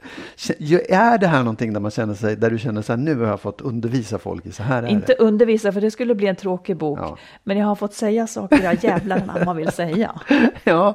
Är 0.89 1.19
det 1.19 1.27
här 1.27 1.39
någonting 1.39 1.73
där 1.73 1.81
man 1.81 1.91
känner 1.91 2.15
sig, 2.15 2.37
där 2.37 2.51
du 2.51 2.59
känner 2.59 2.83
så 2.83 2.93
här, 2.93 2.97
nu 2.99 3.19
har 3.19 3.27
jag 3.27 3.41
fått 3.41 3.61
undervisa 3.61 4.19
folk 4.19 4.47
i 4.47 4.53
så 4.53 4.63
här 4.63 4.83
är 4.83 4.87
inte 4.87 5.13
det. 5.13 5.25
undervisa, 5.25 5.73
för 5.73 5.81
det 5.81 5.91
skulle 5.91 6.15
bli 6.15 6.27
en 6.27 6.37
tråkig 6.37 6.77
bok. 6.77 6.99
Ja. 6.99 7.17
Men 7.45 7.57
jag 7.57 7.67
har 7.67 7.75
fått 7.75 7.95
säga 7.95 8.27
saker 8.27 8.63
jag 8.65 8.85
jävlar 8.85 9.17
anamma 9.17 9.55
vill 9.55 9.73
säga. 9.73 10.21
Ja, 10.65 10.95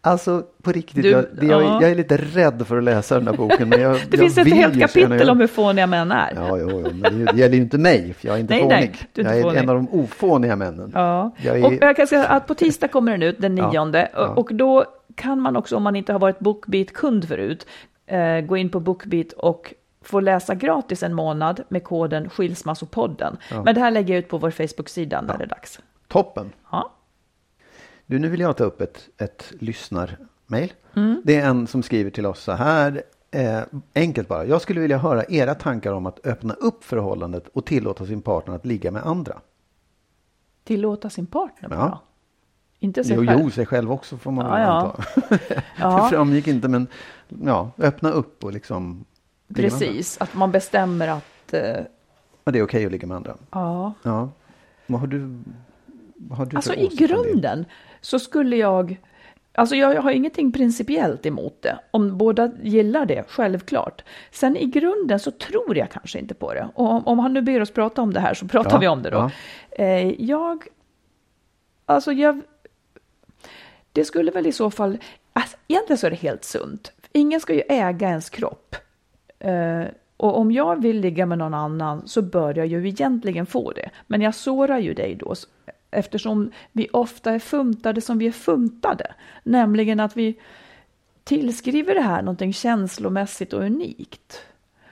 alltså 0.00 0.42
på 0.66 0.72
riktigt, 0.72 1.02
Du- 1.02 1.10
jag, 1.10 1.24
det, 1.32 1.46
jag, 1.46 1.62
ja. 1.62 1.82
jag 1.82 1.90
är 1.90 1.94
lite 1.94 2.16
rädd 2.16 2.66
för 2.66 2.76
att 2.78 2.84
läsa 2.84 3.14
den 3.18 3.26
här 3.28 3.34
boken. 3.36 3.68
Men 3.68 3.80
jag, 3.80 4.00
Det 4.10 4.18
finns 4.18 4.38
ett 4.38 4.52
helt 4.54 4.80
kapitel 4.80 5.30
om 5.30 5.40
hur 5.40 5.46
fåniga 5.46 5.86
män 5.86 6.12
är. 6.12 6.32
Ja, 6.34 6.58
jo, 6.58 6.68
jo, 6.72 6.80
men 6.94 7.00
det, 7.18 7.32
det 7.32 7.38
gäller 7.38 7.54
ju 7.56 7.62
inte 7.62 7.78
mig, 7.78 8.14
för 8.14 8.26
jag 8.28 8.36
är 8.36 8.40
inte 8.40 8.54
Nej, 8.54 8.62
fånig. 8.62 8.76
nej, 8.78 9.08
du 9.12 9.22
är 9.22 9.26
jag 9.26 9.36
är 9.38 9.42
fånig. 9.42 9.58
en 9.58 9.68
av 9.68 9.76
de 9.76 9.88
ofåniga 9.88 10.56
männen. 10.56 10.90
Ja, 10.94 11.30
Jag 11.42 11.58
är- 11.60 11.66
och 11.66 11.72
jag 11.80 11.96
kan 11.96 12.06
säga 12.06 12.24
att 12.26 12.46
på 12.46 12.54
tisdag 12.54 12.88
kommer 12.88 13.12
den 13.12 13.22
ut, 13.22 13.36
den 13.40 13.56
Ja, 13.56 13.70
nionde. 13.72 14.08
ja. 14.14 14.28
Och 14.28 14.48
då 14.54 14.84
kan 15.14 15.40
man 15.40 15.56
också, 15.56 15.76
om 15.76 15.82
man 15.82 15.96
inte 15.96 16.12
har 16.12 16.20
varit 16.20 16.38
Bookbeat-kund 16.38 17.28
förut, 17.28 17.66
eh, 18.06 18.40
gå 18.40 18.56
in 18.56 18.68
på 18.68 18.80
Bookbeat 18.80 19.32
och 19.32 19.74
få 20.02 20.20
läsa 20.20 20.54
gratis 20.54 21.02
en 21.02 21.14
månad 21.14 21.60
med 21.68 21.84
koden 21.84 22.30
Skilsmassopodden. 22.30 23.36
Ja. 23.50 23.62
Men 23.62 23.74
det 23.74 23.80
här 23.80 23.90
lägger 23.90 24.14
jag 24.14 24.18
ut 24.18 24.28
på 24.28 24.38
vår 24.38 24.50
Facebook-sida 24.50 25.20
när 25.20 25.38
det 25.38 25.44
är 25.44 25.48
dags. 25.48 25.80
Toppen! 26.08 26.52
Ja. 26.72 26.92
Du, 28.06 28.18
nu 28.18 28.28
vill 28.28 28.40
jag 28.40 28.56
ta 28.56 28.64
upp 28.64 28.80
ett, 28.80 29.08
ett 29.18 29.52
lyssnarmail. 30.48 30.72
Mm. 30.96 31.22
Det 31.24 31.36
är 31.36 31.48
en 31.48 31.66
som 31.66 31.82
skriver 31.82 32.10
till 32.10 32.26
oss 32.26 32.40
så 32.42 32.52
här. 32.52 33.02
Eh, 33.30 33.60
enkelt 33.94 34.28
bara. 34.28 34.44
Jag 34.46 34.60
skulle 34.62 34.80
vilja 34.80 34.98
höra 34.98 35.24
era 35.28 35.54
tankar 35.54 35.92
om 35.92 36.06
att 36.06 36.26
öppna 36.26 36.54
upp 36.54 36.84
förhållandet 36.84 37.48
och 37.48 37.66
tillåta 37.66 38.06
sin 38.06 38.22
partner 38.22 38.54
att 38.54 38.66
ligga 38.66 38.90
med 38.90 39.06
andra. 39.06 39.40
Tillåta 40.64 41.10
sin 41.10 41.26
partner 41.26 41.68
Ja. 41.70 41.76
bara. 41.76 41.98
Inte 42.78 43.04
sig 43.04 43.16
Jo, 43.16 43.26
själv. 43.26 43.40
jo, 43.42 43.50
sig 43.50 43.66
själv 43.66 43.92
också 43.92 44.16
får 44.16 44.30
man 44.30 44.46
Ja, 44.46 44.52
väl 44.52 44.62
ja. 44.62 44.80
anta. 44.80 45.04
Det 45.46 45.62
Ja, 45.78 46.08
framgick 46.10 46.46
inte, 46.46 46.68
men 46.68 46.86
ja, 47.44 47.70
öppna 47.78 48.10
upp 48.10 48.44
och 48.44 48.52
liksom... 48.52 49.04
precis. 49.54 50.18
Att 50.20 50.34
man 50.34 50.50
bestämmer 50.52 51.08
att, 51.08 51.52
eh, 51.54 51.60
Ja, 52.44 52.52
det 52.52 52.58
är 52.58 52.62
okej 52.62 52.86
att 52.86 52.92
ligga 52.92 53.06
med 53.06 53.16
andra. 53.16 53.34
ja. 53.50 53.92
Ja. 54.02 54.28
Vad 54.86 55.00
har 55.00 55.06
du, 55.06 55.38
vad 56.16 56.38
har 56.38 56.46
du 56.46 56.56
Alltså 56.56 56.74
i 56.74 56.88
det? 56.88 57.06
grunden 57.06 57.64
så 58.00 58.18
skulle 58.18 58.56
jag, 58.56 59.00
alltså 59.56 59.76
jag 59.76 60.02
har 60.02 60.10
ingenting 60.10 60.52
principiellt 60.52 61.26
emot 61.26 61.62
det. 61.62 61.78
Om 61.90 62.18
båda 62.18 62.50
gillar 62.62 63.06
det, 63.06 63.24
självklart. 63.28 64.04
Sen 64.30 64.56
i 64.56 64.64
grunden 64.66 65.20
så 65.20 65.30
tror 65.30 65.76
jag 65.76 65.90
kanske 65.90 66.18
inte 66.18 66.34
på 66.34 66.54
det. 66.54 66.68
Och 66.74 66.90
om, 66.90 67.06
om 67.06 67.18
han 67.18 67.32
nu 67.32 67.42
ber 67.42 67.60
oss 67.60 67.70
prata 67.70 68.02
om 68.02 68.12
det 68.12 68.20
här 68.20 68.34
så 68.34 68.48
pratar 68.48 68.70
Ja, 68.70 68.78
vi 68.78 68.88
om 68.88 69.02
det 69.02 69.10
då. 69.10 69.16
ja. 69.16 69.84
Eh, 69.84 70.22
jag, 70.22 70.64
alltså 71.86 72.12
jag, 72.12 72.40
det 73.92 74.04
skulle 74.04 74.30
väl 74.30 74.46
i 74.46 74.52
så 74.52 74.70
fall, 74.70 74.98
alltså 75.32 75.56
egentligen 75.68 75.98
så 75.98 76.06
är 76.06 76.10
det 76.10 76.16
helt 76.16 76.44
sunt. 76.44 76.92
Ingen 77.12 77.40
ska 77.40 77.54
ju 77.54 77.62
äga 77.68 78.08
ens 78.08 78.30
kropp. 78.30 78.76
Eh, 79.38 79.82
och 80.16 80.38
om 80.38 80.52
jag 80.52 80.82
vill 80.82 81.00
ligga 81.00 81.26
med 81.26 81.38
någon 81.38 81.54
annan 81.54 82.08
så 82.08 82.22
bör 82.22 82.54
jag 82.58 82.66
ju 82.66 82.88
egentligen 82.88 83.46
få 83.46 83.72
det. 83.72 83.90
Men 84.06 84.20
jag 84.20 84.34
sårar 84.34 84.78
ju 84.78 84.94
dig 84.94 85.14
då 85.14 85.34
eftersom 85.96 86.50
vi 86.72 86.88
ofta 86.92 87.32
är 87.32 87.38
funtade 87.38 88.00
som 88.00 88.18
vi 88.18 88.26
är 88.26 88.32
funtade. 88.32 89.14
Nämligen 89.42 90.00
att 90.00 90.16
vi 90.16 90.38
tillskriver 91.24 91.94
det 91.94 92.00
här 92.00 92.22
någonting 92.22 92.52
känslomässigt 92.52 93.52
och 93.52 93.62
unikt. 93.62 94.42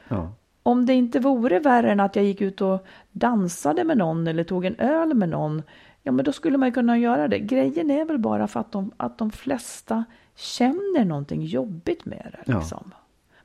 Ja. 0.08 0.32
Om 0.62 0.86
det 0.86 0.94
inte 0.94 1.20
vore 1.20 1.58
värre 1.58 1.92
än 1.92 2.00
att 2.00 2.16
jag 2.16 2.24
gick 2.24 2.40
ut 2.40 2.60
och 2.60 2.86
dansade 3.12 3.84
med 3.84 3.98
någon 3.98 4.26
eller 4.26 4.44
tog 4.44 4.64
en 4.64 4.76
öl 4.78 5.14
med 5.14 5.28
någon, 5.28 5.62
ja 6.02 6.12
men 6.12 6.24
då 6.24 6.32
skulle 6.32 6.58
man 6.58 6.72
kunna 6.72 6.98
göra 6.98 7.28
det. 7.28 7.38
Grejen 7.38 7.90
är 7.90 8.04
väl 8.04 8.18
bara 8.18 8.48
för 8.48 8.60
att 8.60 8.72
de, 8.72 8.92
att 8.96 9.18
de 9.18 9.30
flesta 9.30 10.04
känner 10.34 11.04
någonting 11.04 11.42
jobbigt 11.44 12.04
med 12.04 12.28
det. 12.32 12.52
Ja. 12.52 12.58
Liksom. 12.58 12.92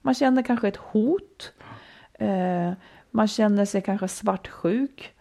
Man 0.02 0.14
känner 0.14 0.42
kanske 0.44 0.68
ett 0.68 0.78
hot, 0.78 1.54
eh, 2.14 2.72
man 3.12 3.28
känner 3.28 3.66
sig 3.66 3.82
kanske 3.82 4.08
svartsjuk, 4.08 5.14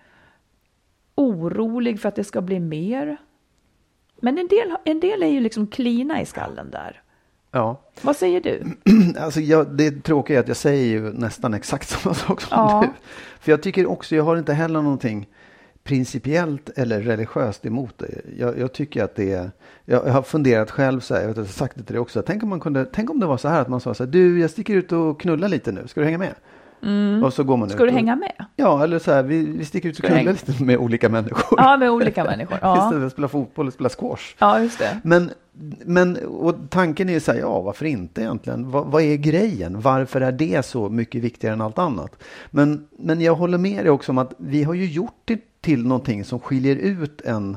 orolig 1.18 2.00
för 2.00 2.08
att 2.08 2.14
det 2.16 2.24
ska 2.24 2.40
bli 2.40 2.60
mer. 2.60 3.16
Men 4.20 4.38
en 4.38 4.48
del, 4.48 4.74
en 4.84 5.00
del 5.00 5.22
är 5.22 5.26
ju 5.28 5.40
liksom 5.40 5.66
klina 5.66 6.20
i 6.22 6.26
skallen 6.26 6.70
där. 6.70 7.02
ja. 7.52 7.80
Vad 8.02 8.16
säger 8.16 8.40
du? 8.40 8.62
Alltså 9.18 9.40
jag, 9.40 9.76
det 9.76 10.02
tråkiga 10.04 10.36
är 10.36 10.40
att 10.42 10.48
jag 10.48 10.56
säger 10.56 10.86
ju 10.86 11.12
nästan 11.12 11.54
exakt 11.54 11.88
samma 12.02 12.14
sak 12.14 12.40
som 12.40 12.58
Ja. 12.58 12.80
du. 12.82 12.88
För 13.40 13.52
jag 13.52 13.62
tycker 13.62 13.86
också, 13.86 14.16
jag 14.16 14.24
har 14.24 14.36
inte 14.36 14.52
heller 14.52 14.82
någonting 14.82 15.28
principiellt 15.84 16.70
eller 16.78 17.00
religiöst 17.00 17.66
emot 17.66 17.98
det. 17.98 18.20
Jag, 18.38 18.58
jag 18.58 18.72
tycker 18.72 19.04
att 19.04 19.14
det 19.16 19.32
är, 19.32 19.50
jag, 19.84 20.06
jag 20.06 20.12
har 20.12 20.22
funderat 20.22 20.70
själv 20.70 21.00
så 21.00 21.14
här, 21.14 21.20
jag 21.20 21.28
vet 21.28 21.38
att 21.38 21.44
jag 21.44 21.48
har 21.48 21.52
sagt 21.52 21.76
det 21.76 21.82
till 21.82 21.92
dig 21.94 22.00
också. 22.00 22.22
Tänk 22.22 22.42
om, 22.42 22.48
man 22.48 22.60
kunde, 22.60 22.84
tänk 22.92 23.10
om 23.10 23.20
det 23.20 23.26
var 23.26 23.36
så 23.36 23.48
här 23.48 23.60
att 23.62 23.68
man 23.68 23.80
sa 23.80 23.94
så 23.94 24.04
här, 24.04 24.10
du 24.10 24.40
jag 24.40 24.50
sticker 24.50 24.74
ut 24.74 24.92
och 24.92 25.20
knullar 25.20 25.48
lite 25.48 25.72
nu, 25.72 25.88
ska 25.88 26.00
du 26.00 26.04
hänga 26.04 26.18
med? 26.18 26.34
Och 27.24 27.32
så 27.32 27.44
går 27.44 27.56
man 27.56 27.68
Mm. 27.68 27.76
Ska 27.78 27.84
ut 27.84 27.90
du 27.90 27.94
hänga 27.94 28.16
med? 28.16 28.44
Ja, 28.56 28.84
eller 28.84 28.98
så 28.98 29.12
här, 29.12 29.22
vi, 29.22 29.44
vi 29.44 29.64
sticker 29.64 29.88
ut 29.88 29.98
och 29.98 30.04
knullar 30.04 30.32
lite 30.32 30.64
med 30.64 30.76
olika 30.78 31.08
människor. 31.08 31.58
Ja, 31.60 31.76
med 31.76 31.90
olika 31.90 32.24
människor. 32.24 32.58
Ja, 32.62 32.76
Istället 32.76 33.00
för 33.00 33.06
att 33.06 33.12
spela 33.12 33.28
fotboll 33.28 33.66
och 33.66 33.72
spela 33.72 33.88
squash. 33.88 34.34
ja 34.38 34.60
just 34.62 34.78
det. 34.78 35.00
Men, 35.04 35.30
men 35.84 36.16
och 36.26 36.54
tanken 36.70 37.08
är 37.08 37.12
ju 37.12 37.20
så 37.20 37.32
här, 37.32 37.38
ja 37.38 37.60
varför 37.60 37.84
inte 37.84 38.20
egentligen? 38.20 38.70
Vad, 38.70 38.86
vad 38.86 39.02
är 39.02 39.16
grejen? 39.16 39.80
Varför 39.80 40.20
är 40.20 40.32
det 40.32 40.64
så 40.64 40.88
mycket 40.88 41.22
viktigare 41.22 41.54
än 41.54 41.60
allt 41.60 41.78
annat? 41.78 42.22
Men, 42.50 42.86
men 42.98 43.20
jag 43.20 43.34
håller 43.34 43.58
med 43.58 43.84
dig 43.84 43.90
också 43.90 44.12
om 44.12 44.18
att 44.18 44.32
vi 44.38 44.62
har 44.62 44.74
ju 44.74 44.86
gjort 44.86 45.20
det 45.24 45.40
till 45.60 45.86
någonting 45.86 46.24
som 46.24 46.40
skiljer 46.40 46.76
ut 46.76 47.20
en, 47.20 47.56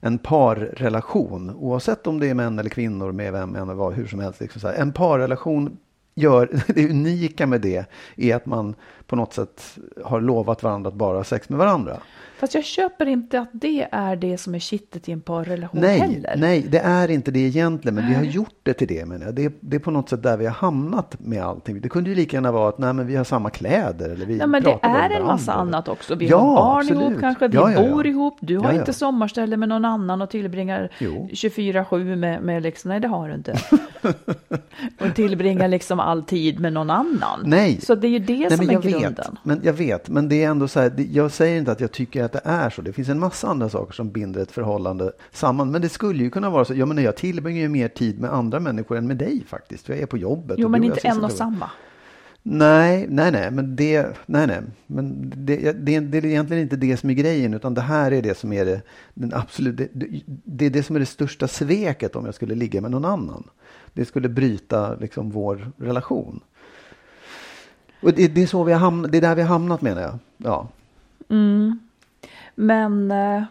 en 0.00 0.18
parrelation. 0.18 1.50
Oavsett 1.56 2.06
om 2.06 2.20
det 2.20 2.28
är 2.30 2.34
män 2.34 2.58
eller 2.58 2.70
kvinnor 2.70 3.12
med 3.12 3.32
vem 3.32 3.56
än 3.56 3.76
vad, 3.76 3.92
hur 3.94 4.06
som 4.06 4.20
helst. 4.20 4.40
Liksom 4.40 4.60
så 4.60 4.68
här. 4.68 4.74
En 4.74 4.92
parrelation 4.92 5.76
gör, 6.14 6.62
det 6.74 6.90
unika 6.90 7.46
med 7.46 7.60
det 7.60 7.84
är 8.16 8.36
att 8.36 8.46
man 8.46 8.74
på 9.12 9.16
något 9.16 9.34
sätt 9.34 9.78
har 10.04 10.20
lovat 10.20 10.62
varandra 10.62 10.88
att 10.88 10.94
bara 10.94 11.16
ha 11.16 11.24
sex 11.24 11.48
med 11.48 11.58
varandra. 11.58 11.96
Fast 12.40 12.54
jag 12.54 12.64
köper 12.64 13.06
inte 13.06 13.40
att 13.40 13.48
det 13.52 13.88
är 13.92 14.16
det 14.16 14.38
som 14.38 14.54
är 14.54 14.58
kittet 14.58 15.08
i 15.08 15.12
en 15.12 15.20
parrelation 15.20 15.80
Nej, 15.80 15.98
heller. 16.00 16.34
nej, 16.38 16.66
det 16.68 16.78
är 16.78 17.10
inte 17.10 17.30
det 17.30 17.38
egentligen, 17.38 17.94
men 17.94 18.08
vi 18.08 18.14
har 18.14 18.22
gjort 18.22 18.54
det 18.62 18.72
till 18.72 18.88
det. 18.88 19.04
Men 19.06 19.34
det, 19.34 19.44
är, 19.44 19.52
det 19.60 19.76
är 19.76 19.80
på 19.80 19.90
något 19.90 20.08
sätt 20.08 20.22
där 20.22 20.36
vi 20.36 20.46
har 20.46 20.52
hamnat 20.52 21.16
med 21.18 21.42
allting. 21.42 21.80
Det 21.80 21.88
kunde 21.88 22.10
ju 22.10 22.16
lika 22.16 22.36
gärna 22.36 22.52
vara 22.52 22.68
att 22.68 22.78
nej, 22.78 22.92
men 22.92 23.06
vi 23.06 23.16
har 23.16 23.24
samma 23.24 23.50
kläder. 23.50 24.10
Eller 24.10 24.26
vi 24.26 24.38
Ja, 24.38 24.46
men 24.46 24.62
det 24.62 24.78
är 24.82 25.10
en 25.10 25.26
massa 25.26 25.52
annat 25.52 25.88
också. 25.88 26.14
Vi 26.14 26.26
Ja, 26.28 26.38
har 26.38 26.56
barn 26.56 26.78
absolut. 26.78 27.02
ihop 27.02 27.20
kanske, 27.20 27.48
vi 27.48 27.56
Ja, 27.56 27.72
ja, 27.72 27.90
bor 27.90 28.06
ihop. 28.06 28.36
Du 28.40 28.58
har 28.58 28.72
inte 28.72 28.92
sommarställe 28.92 29.56
med 29.56 29.68
någon 29.68 29.84
annan 29.84 30.22
och 30.22 30.30
tillbringar 30.30 30.90
Jo. 30.98 31.28
24-7 31.32 32.16
med, 32.16 32.42
med 32.42 32.62
liksom, 32.62 32.88
nej 32.88 33.00
det 33.00 33.08
har 33.08 33.28
du 33.28 33.34
inte. 33.34 33.58
och 35.00 35.14
tillbringar 35.14 35.68
liksom 35.68 36.00
all 36.00 36.22
tid 36.22 36.60
med 36.60 36.72
någon 36.72 36.90
annan. 36.90 37.40
Nej. 37.44 37.80
Så 37.80 37.94
det 37.94 38.06
är 38.06 38.10
ju 38.10 38.18
det 38.18 38.48
Nej, 38.48 38.56
som 38.58 38.68
är 38.68 38.72
jag 38.72 38.82
grunden. 39.02 39.24
vet, 39.32 39.44
men 39.44 39.60
jag 39.62 39.72
vet, 39.72 40.08
men 40.08 40.28
det 40.28 40.44
är 40.44 40.48
ändå 40.48 40.68
så 40.68 40.80
här, 40.80 40.92
jag 41.12 41.32
säger 41.32 41.58
inte 41.58 41.72
att 41.72 41.80
jag 41.80 41.92
tycker 41.92 42.24
att 42.24 42.32
det 42.32 42.40
är 42.44 42.70
så. 42.70 42.82
Det 42.82 42.92
finns 42.92 43.08
en 43.08 43.18
massa 43.18 43.48
andra 43.48 43.68
saker 43.68 43.92
som 43.92 44.10
binder 44.10 44.42
ett 44.42 44.52
förhållande 44.52 45.12
samman. 45.32 45.70
Men 45.70 45.82
det 45.82 45.88
skulle 45.88 46.24
ju 46.24 46.30
kunna 46.30 46.50
vara 46.50 46.64
så, 46.64 46.74
jag 46.74 46.88
menar 46.88 47.02
jag 47.02 47.16
tillbringar 47.16 47.60
ju 47.60 47.68
mer 47.68 47.88
tid 47.88 48.20
med 48.20 48.32
andra 48.32 48.60
människor 48.60 48.98
än 48.98 49.06
med 49.06 49.16
dig 49.16 49.44
faktiskt. 49.48 49.86
För 49.86 49.92
jag 49.92 50.02
är 50.02 50.06
på 50.06 50.18
jobbet. 50.18 50.56
Jo, 50.58 50.68
men 50.68 50.84
inte 50.84 51.08
en 51.08 51.24
och 51.24 51.32
samma. 51.32 51.70
Nej, 52.44 53.06
nej, 53.08 53.32
nej, 53.32 53.50
men 53.50 53.76
det, 53.76 54.06
nej, 54.26 54.46
nej, 54.46 54.60
men 54.86 55.32
det, 55.36 55.72
det, 55.72 56.00
det 56.00 56.18
är 56.18 56.24
egentligen 56.24 56.62
inte 56.62 56.76
det 56.76 56.96
som 56.96 57.10
är 57.10 57.14
grejen, 57.14 57.54
utan 57.54 57.74
det 57.74 57.80
här 57.80 58.12
är 58.12 58.22
det 58.22 58.38
som 58.38 58.52
är 58.52 58.64
det, 58.64 58.82
den 59.14 59.34
absolut, 59.34 59.76
det, 59.76 59.88
det, 59.92 60.22
det 60.26 60.66
är 60.66 60.70
det 60.70 60.82
som 60.82 60.96
är 60.96 61.00
det 61.00 61.06
största 61.06 61.48
sveket 61.48 62.16
om 62.16 62.24
jag 62.24 62.34
skulle 62.34 62.54
ligga 62.54 62.80
med 62.80 62.90
någon 62.90 63.04
annan. 63.04 63.44
Det 63.92 64.04
skulle 64.04 64.28
bryta 64.28 64.94
liksom 64.94 65.30
vår 65.30 65.72
relation. 65.76 66.40
Och 68.02 68.12
det, 68.12 68.28
det 68.28 68.42
är 68.42 68.46
så 68.46 68.64
vi 68.64 68.72
har 68.72 68.80
hamnat, 68.80 69.12
det 69.12 69.18
är 69.18 69.22
där 69.22 69.34
vi 69.34 69.42
har 69.42 69.48
hamnat 69.48 69.82
menar 69.82 70.02
jag. 70.02 70.18
Ja, 70.36 70.68
Men 72.54 73.10
eh, 73.10 73.44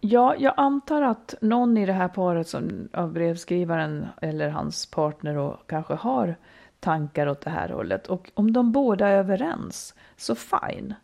ja, 0.00 0.34
jag 0.38 0.54
antar 0.56 1.02
att 1.02 1.34
någon 1.40 1.76
i 1.76 1.86
det 1.86 1.92
här 1.92 2.08
paret 2.08 2.48
som 2.48 2.88
av 2.92 3.12
brevskrivaren 3.12 4.06
eller 4.22 4.48
hans 4.48 4.86
partner 4.86 5.36
och 5.36 5.56
kanske 5.66 5.94
har 5.94 6.36
tankar 6.80 7.26
åt 7.26 7.40
det 7.40 7.50
här 7.50 7.68
hållet. 7.68 8.06
Och 8.06 8.30
om 8.34 8.52
de 8.52 8.72
båda 8.72 9.08
är 9.08 9.16
överens, 9.16 9.94
så 10.16 10.34
fine. 10.34 10.94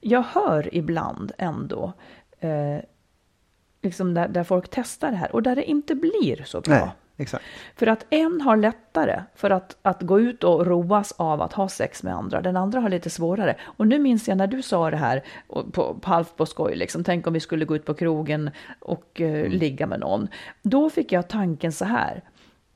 Jag 0.00 0.22
hör 0.22 0.74
ibland 0.74 1.32
ändå 1.38 1.92
eh, 2.40 2.78
liksom 3.82 4.14
där, 4.14 4.28
där 4.28 4.44
folk 4.44 4.68
testar 4.70 5.10
det 5.10 5.16
här 5.16 5.32
och 5.32 5.42
där 5.42 5.56
det 5.56 5.64
inte 5.64 5.94
blir 5.94 6.44
så 6.44 6.60
bra. 6.60 6.74
nej, 6.74 6.90
exakt. 7.18 7.44
För 7.76 7.86
att 7.86 8.06
en 8.10 8.40
har 8.40 8.56
lättare 8.56 9.22
för 9.34 9.50
att, 9.50 9.76
att 9.82 10.02
gå 10.02 10.20
ut 10.20 10.44
och 10.44 10.66
roas 10.66 11.12
av 11.12 11.42
att 11.42 11.52
ha 11.52 11.68
sex 11.68 12.02
med 12.02 12.14
andra. 12.14 12.40
Den 12.40 12.56
andra 12.56 12.80
har 12.80 12.88
lite 12.88 13.10
svårare. 13.10 13.56
Och 13.62 13.86
nu 13.86 13.98
minns 13.98 14.28
jag 14.28 14.38
när 14.38 14.46
du 14.46 14.62
sa 14.62 14.90
det 14.90 14.96
här 14.96 15.22
på, 15.72 15.94
på 16.00 16.08
halvt 16.08 16.36
på 16.36 16.46
skoj, 16.46 16.76
liksom, 16.76 17.04
tänk 17.04 17.26
om 17.26 17.32
vi 17.32 17.40
skulle 17.40 17.64
gå 17.64 17.76
ut 17.76 17.84
på 17.84 17.94
krogen 17.94 18.50
och 18.78 19.20
eh, 19.20 19.48
ligga 19.48 19.86
med 19.86 20.00
någon. 20.00 20.28
Då 20.62 20.90
fick 20.90 21.12
jag 21.12 21.28
tanken 21.28 21.72
så 21.72 21.84
här. 21.84 22.22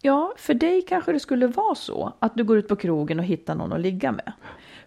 Ja, 0.05 0.33
för 0.37 0.55
dig 0.55 0.83
kanske 0.83 1.13
det 1.13 1.21
skulle 1.21 1.47
vara 1.47 1.75
så 1.75 2.13
att 2.19 2.35
du 2.35 2.45
går 2.45 2.59
ut 2.59 2.69
på 2.69 2.77
krogen 2.77 3.19
och 3.19 3.25
hittar 3.25 3.55
någon 3.55 3.73
att 3.73 3.81
ligga 3.81 4.13
med. 4.13 4.33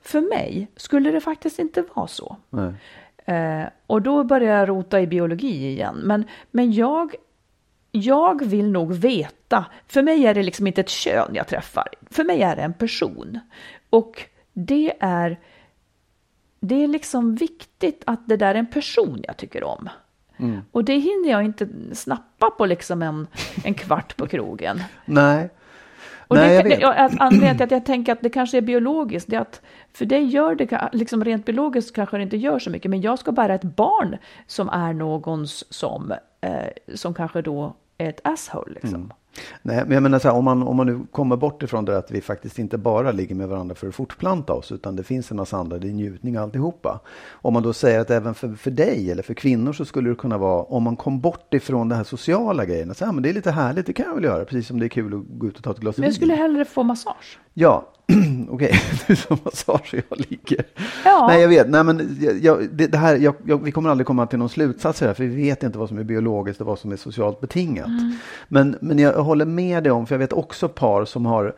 För 0.02 0.22
mig 0.22 0.68
skulle 0.76 1.12
det 1.12 1.22
faktiskt 1.22 1.60
inte 1.60 1.84
vara 1.94 2.08
så. 2.08 2.38
Eh, 3.26 3.64
och 3.88 4.02
då 4.02 4.24
börjar 4.24 4.60
jag 4.60 4.70
rota 4.70 5.02
i 5.02 5.08
biologi 5.08 5.68
igen. 5.68 5.96
Men, 6.04 6.26
men 6.52 6.72
jag, 6.72 7.16
jag 7.96 8.46
vill 8.46 8.72
nog 8.72 8.94
veta, 8.94 9.66
för 9.88 10.04
mig 10.04 10.26
är 10.26 10.34
det 10.34 10.44
liksom 10.44 10.68
inte 10.68 10.82
ett 10.82 10.90
kön 10.90 11.36
jag 11.36 11.48
träffar, 11.48 11.88
för 12.12 12.24
mig 12.24 12.42
är 12.42 12.56
det 12.56 12.62
en 12.62 12.74
person. 12.74 13.40
Och 13.90 14.24
det 14.54 14.94
är, 15.00 15.40
det 16.60 16.84
är 16.84 16.88
liksom 16.88 17.36
viktigt 17.36 18.04
att 18.06 18.28
det 18.28 18.38
där 18.38 18.56
är 18.56 18.60
en 18.60 18.72
person 18.72 19.20
jag 19.28 19.38
tycker 19.38 19.64
om. 19.64 19.90
Och 20.72 20.84
det 20.84 20.98
hinner 20.98 21.30
jag 21.30 21.44
inte 21.44 21.68
snappa 21.94 22.50
på 22.50 22.66
liksom 22.66 23.02
en, 23.02 23.28
en 23.64 23.74
kvart 23.74 24.18
på 24.18 24.28
krogen. 24.28 24.84
Nej, 25.06 25.50
Och 26.28 26.36
nej 26.36 26.64
det, 26.64 26.70
jag 26.70 27.10
vet. 27.10 27.22
anledningen 27.22 27.58
till 27.58 27.64
att 27.64 27.72
jag 27.72 27.86
tänker 27.86 28.12
att 28.12 28.22
det 28.22 28.30
kanske 28.30 28.58
är 28.58 28.62
biologiskt, 28.62 29.30
det 29.30 29.36
är 29.36 29.42
att 29.42 29.62
för 29.94 30.06
dig 30.06 30.24
gör 30.24 30.56
det, 30.56 30.90
liksom 30.92 31.24
rent 31.24 31.46
biologiskt 31.46 31.96
kanske 31.96 32.18
det 32.18 32.24
inte 32.24 32.38
gör 32.38 32.60
så 32.60 32.70
mycket, 32.70 32.92
men 32.92 33.02
jag 33.02 33.20
ska 33.20 33.32
bära 33.32 33.56
ett 33.56 33.64
barn 33.64 34.18
som 34.48 34.70
är 34.70 34.94
någons 34.94 35.74
som, 35.74 36.14
eh, 36.42 36.96
som 36.96 37.14
kanske 37.14 37.42
då 37.42 37.76
ett 37.98 38.20
asshole 38.24 38.74
liksom. 38.74 38.96
Mm. 38.96 39.12
Nej, 39.62 39.84
men 39.84 39.92
jag 39.92 40.04
menar 40.04 40.20
så 40.20 40.28
här, 40.28 40.36
om 40.36 40.46
man, 40.46 40.64
om 40.64 40.76
man 40.78 40.88
nu 40.88 41.00
kommer 41.12 41.36
bort 41.38 41.64
ifrån 41.64 41.86
det 41.86 41.98
att 41.98 42.12
vi 42.12 42.22
faktiskt 42.22 42.60
inte 42.60 42.78
bara 42.78 43.12
ligger 43.12 43.36
med 43.36 43.48
varandra 43.50 43.76
för 43.76 43.88
att 43.88 43.96
fortplanta 43.96 44.54
oss, 44.54 44.72
utan 44.72 44.96
det 44.96 45.04
finns 45.04 45.32
en 45.32 45.38
massa 45.38 45.58
andra, 45.58 45.78
det 45.78 45.88
är 45.88 45.92
njutning 45.92 46.36
alltihopa. 46.36 47.00
Om 47.32 47.54
man 47.54 47.64
då 47.64 47.74
säger 47.74 48.00
att 48.00 48.10
även 48.10 48.34
för, 48.34 48.54
för 48.54 48.72
dig 48.72 49.12
eller 49.12 49.24
för 49.24 49.34
kvinnor 49.34 49.74
så 49.74 49.86
skulle 49.86 50.10
det 50.10 50.16
kunna 50.16 50.38
vara, 50.38 50.64
om 50.64 50.84
man 50.84 50.96
kom 50.96 51.20
bort 51.20 51.54
ifrån 51.54 51.90
det 51.90 51.96
här 51.96 52.04
sociala 52.04 52.66
grejerna, 52.66 52.94
så 52.94 53.06
här, 53.06 53.12
men 53.12 53.24
det 53.24 53.30
är 53.30 53.34
lite 53.34 53.52
härligt, 53.52 53.86
det 53.86 53.94
kan 53.94 54.06
jag 54.06 54.16
väl 54.16 54.24
göra, 54.24 54.46
precis 54.46 54.68
som 54.68 54.80
det 54.80 54.86
är 54.86 54.90
kul 54.90 55.14
att 55.14 55.40
gå 55.40 55.48
ut 55.48 55.58
och 55.58 55.64
ta 55.64 55.72
ett 55.72 55.80
glas 55.80 55.98
Men 55.98 56.04
jag 56.04 56.10
vin. 56.10 56.16
skulle 56.16 56.34
hellre 56.34 56.66
få 56.66 56.84
massage. 56.84 57.40
Ja, 57.54 57.92
okej, 58.50 58.82
du 59.08 59.16
som 59.16 59.38
massage 59.44 59.94
och 59.94 60.04
jag 60.10 60.20
ligger. 60.30 60.66
Ja. 61.06 61.28
Nej, 61.28 61.42
jag 61.42 61.50
vet. 61.50 61.70
Nej, 61.70 61.84
men 61.84 62.18
jag, 62.42 62.70
det, 62.72 62.88
det 62.88 62.98
här, 62.98 63.16
jag, 63.16 63.36
jag, 63.46 63.64
vi 63.64 63.72
kommer 63.72 63.90
aldrig 63.90 64.08
komma 64.08 64.28
till 64.28 64.40
någon 64.40 64.50
slutsats 64.50 65.02
här, 65.02 65.14
för 65.14 65.24
vi 65.24 65.36
vet 65.36 65.64
inte 65.64 65.78
vad 65.78 65.90
som 65.90 65.98
är 65.98 66.04
biologiskt 66.04 66.62
och 66.62 66.68
vad 66.68 66.80
som 66.80 66.92
är 66.92 66.98
socialt 66.98 67.42
betingat. 67.42 67.88
Men, 68.48 68.78
men 68.82 69.00
jag 69.00 69.14
håller 69.14 69.46
med 69.46 69.84
dig 69.84 69.92
om, 69.92 70.08
för 70.08 70.16
jag 70.16 70.20
vet 70.20 70.34
också 70.34 70.70
par 70.70 71.06
som 71.06 71.26
har 71.26 71.56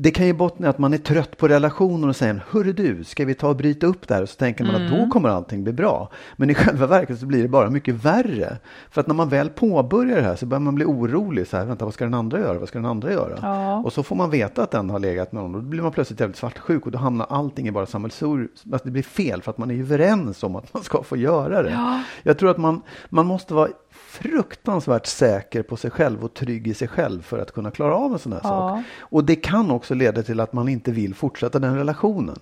det 0.00 0.10
kan 0.10 0.26
ju 0.26 0.32
bottna 0.32 0.66
i 0.66 0.70
att 0.70 0.78
man 0.78 0.94
är 0.94 0.98
trött 0.98 1.36
på 1.36 1.48
relationer 1.48 2.08
och 2.08 2.16
säger 2.16 2.44
Hörru 2.50 2.72
du, 2.72 3.04
ska 3.04 3.24
vi 3.24 3.34
ta 3.34 3.48
och 3.48 3.56
bryta 3.56 3.86
upp 3.86 4.08
det 4.08 4.14
här? 4.14 4.22
Och 4.22 4.28
så 4.28 4.36
tänker 4.36 4.64
man 4.64 4.74
att 4.74 4.90
då 4.90 5.08
kommer 5.08 5.28
allting 5.28 5.64
bli 5.64 5.72
bra. 5.72 6.08
Men 6.36 6.50
i 6.50 6.54
själva 6.54 6.86
verket 6.86 7.18
så 7.18 7.26
blir 7.26 7.42
det 7.42 7.48
bara 7.48 7.70
mycket 7.70 7.94
värre. 7.94 8.56
För 8.90 9.00
att 9.00 9.06
när 9.06 9.14
man 9.14 9.28
väl 9.28 9.48
påbörjar 9.48 10.16
det 10.16 10.22
här 10.22 10.36
så 10.36 10.46
börjar 10.46 10.60
man 10.60 10.74
bli 10.74 10.84
orolig. 10.84 11.46
Så 11.46 11.56
här, 11.56 11.64
vänta, 11.64 11.84
vad 11.84 11.94
ska 11.94 12.04
den 12.04 12.14
andra 12.14 12.40
göra? 12.40 12.58
Vad 12.58 12.68
ska 12.68 12.78
den 12.78 12.86
andra 12.86 13.12
göra? 13.12 13.38
Ja. 13.42 13.76
Och 13.76 13.92
så 13.92 14.02
får 14.02 14.16
man 14.16 14.30
veta 14.30 14.62
att 14.62 14.70
den 14.70 14.90
har 14.90 14.98
legat 14.98 15.32
med 15.32 15.42
någon. 15.42 15.54
Och 15.54 15.62
då 15.62 15.68
blir 15.68 15.82
man 15.82 15.92
plötsligt 15.92 16.20
jävligt 16.20 16.38
svartsjuk 16.38 16.86
och 16.86 16.92
då 16.92 16.98
hamnar 16.98 17.26
allting 17.30 17.68
i 17.68 17.70
bara 17.70 17.86
sammelsur. 17.86 18.48
Att 18.72 18.84
det 18.84 18.90
blir 18.90 19.02
fel 19.02 19.42
för 19.42 19.50
att 19.50 19.58
man 19.58 19.70
är 19.70 19.74
ju 19.74 19.82
överens 19.82 20.42
om 20.42 20.56
att 20.56 20.74
man 20.74 20.82
ska 20.82 21.02
få 21.02 21.16
göra 21.16 21.62
det. 21.62 22.02
Jag 22.22 22.38
tror 22.38 22.50
att 22.50 22.58
man, 22.58 22.82
man 23.08 23.26
måste 23.26 23.54
vara 23.54 23.68
fruktansvärt 24.08 25.06
säker 25.06 25.62
på 25.62 25.76
sig 25.76 25.90
själv 25.90 26.24
och 26.24 26.34
trygg 26.34 26.66
i 26.68 26.74
sig 26.74 26.88
själv 26.88 27.22
för 27.22 27.38
att 27.38 27.52
kunna 27.52 27.70
klara 27.70 27.94
av 27.96 28.12
en 28.12 28.18
sån 28.18 28.32
här 28.32 28.40
Ja. 28.44 28.48
sak. 28.76 28.84
Och 29.00 29.24
det 29.24 29.36
kan 29.36 29.70
också 29.70 29.94
leda 29.94 30.22
till 30.22 30.40
att 30.40 30.52
man 30.52 30.68
inte 30.68 30.92
vill 30.92 31.14
fortsätta 31.14 31.58
den 31.58 31.76
relationen. 31.76 32.38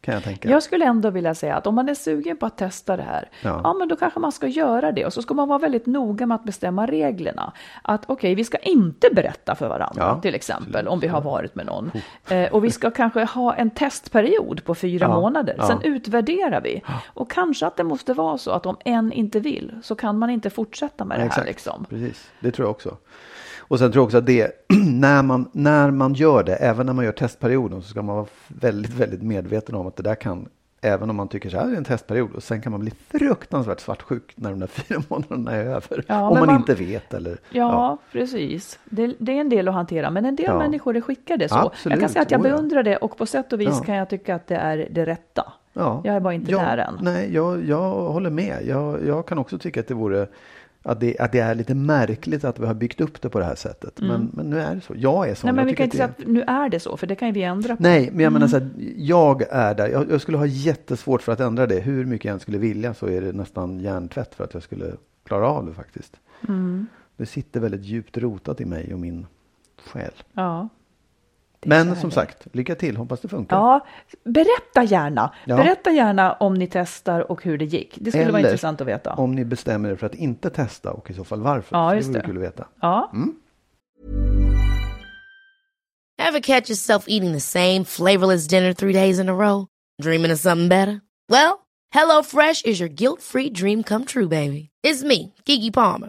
Kan 0.00 0.14
jag 0.14 0.24
tänka. 0.24 0.48
Jag 0.50 0.62
skulle 0.62 0.84
ändå 0.84 1.10
vilja 1.10 1.34
säga 1.34 1.56
att 1.56 1.66
om 1.66 1.74
man 1.74 1.88
är 1.88 1.94
sugen 1.94 2.36
på 2.36 2.46
att 2.46 2.56
testa 2.56 2.96
det 2.96 3.02
här, 3.02 3.28
ja. 3.42 3.60
Ja. 3.64 3.74
men 3.74 3.88
då 3.88 3.96
kanske 3.96 4.20
man 4.20 4.32
ska 4.32 4.46
göra 4.46 4.92
det. 4.92 5.06
Och 5.06 5.12
så 5.12 5.22
ska 5.22 5.34
man 5.34 5.48
vara 5.48 5.58
väldigt 5.58 5.86
noga 5.86 6.26
med 6.26 6.34
att 6.34 6.44
bestämma 6.44 6.86
reglerna. 6.86 7.52
Att 7.82 8.02
okej, 8.06 8.34
vi 8.34 8.44
ska 8.44 8.58
inte 8.58 9.08
berätta 9.12 9.54
för 9.54 9.68
varandra, 9.68 10.02
Ja, 10.02 10.20
till 10.20 10.34
exempel, 10.34 10.88
om 10.88 11.00
vi 11.00 11.06
har 11.08 11.20
varit 11.20 11.54
med 11.54 11.66
någon. 11.66 11.90
Eh, 12.28 12.52
och 12.52 12.64
vi 12.64 12.70
ska 12.70 12.90
kanske 12.90 13.24
ha 13.24 13.54
en 13.54 13.70
testperiod 13.70 14.64
på 14.64 14.74
fyra 14.74 15.06
Ja, 15.06 15.20
månader. 15.20 15.56
Sen 15.66 15.82
utvärderar 15.82 16.60
vi. 16.60 16.82
Och 17.06 17.30
kanske 17.30 17.66
att 17.66 17.76
det 17.76 17.84
måste 17.84 18.12
vara 18.14 18.38
så 18.38 18.50
att 18.50 18.66
om 18.66 18.76
en 18.84 19.12
inte 19.12 19.40
vill, 19.40 19.72
så 19.82 19.94
kan 19.94 20.18
man 20.18 20.30
inte 20.30 20.50
fortsätta 20.50 21.04
med 21.04 21.16
det 21.18 21.20
här. 21.22 21.26
Exakt, 21.28 21.46
Liksom. 21.46 21.86
precis. 21.88 22.30
Det 22.40 22.50
tror 22.50 22.66
jag 22.66 22.70
också. 22.70 22.96
Och 23.70 23.78
sen 23.78 23.92
tror 23.92 24.00
jag 24.00 24.04
också 24.06 24.18
att 24.18 24.26
det, 24.26 24.52
när 24.86 25.22
man, 25.22 25.48
när 25.52 25.90
man 25.90 26.14
gör 26.14 26.42
det, 26.44 26.54
även 26.54 26.86
när 26.86 26.92
man 26.92 27.04
gör 27.04 27.12
testperioden, 27.12 27.82
så 27.82 27.88
ska 27.88 28.02
man 28.02 28.16
vara 28.16 28.26
väldigt, 28.48 28.94
väldigt 28.94 29.22
medveten 29.22 29.74
om 29.74 29.86
att 29.86 29.96
det 29.96 30.02
där 30.02 30.14
kan, 30.14 30.48
även 30.80 31.10
om 31.10 31.16
man 31.16 31.28
tycker 31.28 31.50
så 31.50 31.56
här, 31.56 31.66
det 31.66 31.72
är 31.72 31.76
en 31.76 31.84
testperiod, 31.84 32.30
och 32.34 32.42
sen 32.42 32.60
kan 32.62 32.72
man 32.72 32.80
bli 32.80 32.92
fruktansvärt 33.10 33.80
svartsjuk 33.80 34.32
när 34.36 34.50
de 34.50 34.58
där 34.60 34.66
fyra 34.72 35.02
månaderna 35.08 35.52
är 35.52 35.64
över. 35.64 36.04
Ja, 36.06 36.28
om 36.28 36.38
man, 36.38 36.46
man- 36.46 36.56
inte 36.56 36.74
vet 36.74 37.14
eller... 37.14 37.38
Ja, 37.50 37.98
precis. 38.12 38.78
Det, 38.84 39.14
det 39.18 39.32
är 39.32 39.40
en 39.40 39.48
del 39.48 39.68
att 39.68 39.74
hantera, 39.74 40.10
men 40.10 40.24
en 40.24 40.36
del 40.36 40.46
Ja. 40.46 40.58
människor 40.58 40.96
är 40.96 41.00
skickade 41.00 41.48
så. 41.48 41.54
Absolut, 41.54 41.92
Jag 41.94 42.00
kan 42.00 42.08
säga 42.08 42.22
att 42.22 42.30
jag 42.30 42.40
oh 42.40 42.46
ja. 42.48 42.52
beundrar 42.56 42.82
det 42.82 42.96
och 42.96 43.16
på 43.16 43.26
sätt 43.26 43.52
och 43.52 43.60
vis 43.60 43.68
Ja. 43.78 43.84
kan 43.84 43.94
jag 43.94 44.10
tycka 44.10 44.34
att 44.34 44.46
det 44.46 44.56
är 44.56 44.88
det 44.90 45.06
rätta. 45.06 45.52
Ja. 45.72 46.00
Jag 46.04 46.16
är 46.16 46.20
bara 46.20 46.34
inte 46.34 46.50
ja, 46.52 46.58
där 46.58 46.78
än. 46.78 46.98
Nej, 47.00 47.34
jag, 47.34 47.64
jag 47.64 47.90
håller 47.90 48.30
med. 48.30 48.58
Jag, 48.66 49.06
jag 49.06 49.26
kan 49.26 49.38
också 49.38 49.58
tycka 49.58 49.80
att 49.80 49.88
det 49.88 49.94
vore 49.94 50.26
att 50.82 51.00
det, 51.00 51.18
att 51.18 51.32
det 51.32 51.38
är 51.38 51.54
lite 51.54 51.74
märkligt 51.74 52.44
att 52.44 52.58
vi 52.58 52.66
har 52.66 52.74
byggt 52.74 53.00
upp 53.00 53.22
det 53.22 53.28
på 53.28 53.38
det 53.38 53.44
här 53.44 53.54
sättet. 53.54 54.00
Men, 54.00 54.30
men 54.34 54.50
nu 54.50 54.60
är 54.60 54.74
det 54.74 54.80
så. 54.80 54.94
Jag 54.96 55.28
är 55.28 55.34
så. 55.34 55.46
Mm. 55.46 55.56
Nej, 55.56 55.64
men 55.64 55.70
vi 55.70 55.76
kan 55.76 55.84
inte 55.84 55.96
säga 55.96 56.08
att 56.08 56.26
nu 56.26 56.42
är 56.42 56.68
det 56.68 56.80
så, 56.80 56.96
för 56.96 57.06
det 57.06 57.14
kan 57.14 57.28
ju 57.28 57.34
vi 57.34 57.42
ändra 57.42 57.76
på. 57.76 57.82
Nej, 57.82 58.10
men 58.12 58.24
jag 58.24 58.32
menar 58.32 58.48
så 58.48 58.58
här, 58.58 58.70
jag 58.96 59.42
är 59.50 59.74
där. 59.74 59.88
Jag, 59.88 60.10
jag 60.10 60.20
skulle 60.20 60.38
ha 60.38 60.46
jättesvårt 60.46 61.22
för 61.22 61.32
att 61.32 61.40
ändra 61.40 61.66
det. 61.66 61.80
Hur 61.80 62.04
mycket 62.04 62.24
jag 62.24 62.34
än 62.34 62.40
skulle 62.40 62.58
vilja 62.58 62.94
så 62.94 63.06
är 63.06 63.20
det 63.20 63.32
nästan 63.32 63.80
hjärntvätt 63.80 64.34
för 64.34 64.44
att 64.44 64.54
jag 64.54 64.62
skulle 64.62 64.92
klara 65.24 65.48
av 65.48 65.66
det 65.66 65.74
faktiskt. 65.74 66.16
Mm. 66.48 66.86
Det 67.16 67.26
sitter 67.26 67.60
väldigt 67.60 67.84
djupt 67.84 68.16
rotat 68.16 68.60
i 68.60 68.64
mig 68.64 68.94
och 68.94 69.00
min 69.00 69.26
själ. 69.86 70.12
Ja. 70.32 70.68
Men 71.66 71.96
som 71.96 72.10
sagt, 72.10 72.46
lycka 72.52 72.74
till. 72.74 72.96
Hoppas 72.96 73.20
det 73.20 73.28
funkar. 73.28 73.56
Ja, 73.56 73.86
berätta 74.24 74.82
gärna. 74.84 75.34
Ja. 75.44 75.56
Berätta 75.56 75.90
gärna 75.90 76.32
om 76.32 76.54
ni 76.54 76.66
testar 76.66 77.30
och 77.30 77.44
hur 77.44 77.58
det 77.58 77.64
gick. 77.64 77.98
Det 78.00 78.10
skulle 78.10 78.24
vara 78.24 78.38
Eller 78.38 78.48
intressant 78.48 78.80
att 78.80 78.86
veta. 78.86 79.14
Om 79.14 79.34
ni 79.34 79.44
bestämmer 79.44 79.90
er 79.90 79.96
för 79.96 80.06
att 80.06 80.14
inte 80.14 80.50
testa 80.50 80.92
och 80.92 81.10
i 81.10 81.14
så 81.14 81.24
fall 81.24 81.40
varför. 81.40 81.76
Ja, 81.76 81.94
just 81.94 82.08
det 82.08 82.12
vore 82.12 82.22
det. 82.22 82.26
kul 82.26 82.36
att 82.36 82.42
veta. 82.42 82.66
Ja. 82.80 83.12
Ever 86.28 86.40
catch 86.40 86.70
yourself 86.70 87.04
eating 87.08 87.32
the 87.32 87.40
same 87.40 87.84
flavorless 87.84 88.46
dinner 88.46 88.72
three 88.72 88.92
days 88.92 89.18
in 89.18 89.28
a 89.28 89.34
row? 89.34 89.66
Dreaming 90.02 90.32
of 90.32 90.38
something 90.38 90.68
better? 90.68 91.00
Well, 91.28 91.66
HelloFresh 91.94 92.66
is 92.66 92.80
your 92.80 92.88
guilt-free 92.88 93.50
dream 93.50 93.82
come 93.82 94.04
true, 94.04 94.28
baby. 94.28 94.68
It's 94.82 95.02
me, 95.02 95.34
Gigi 95.46 95.70
Palmer. 95.70 96.08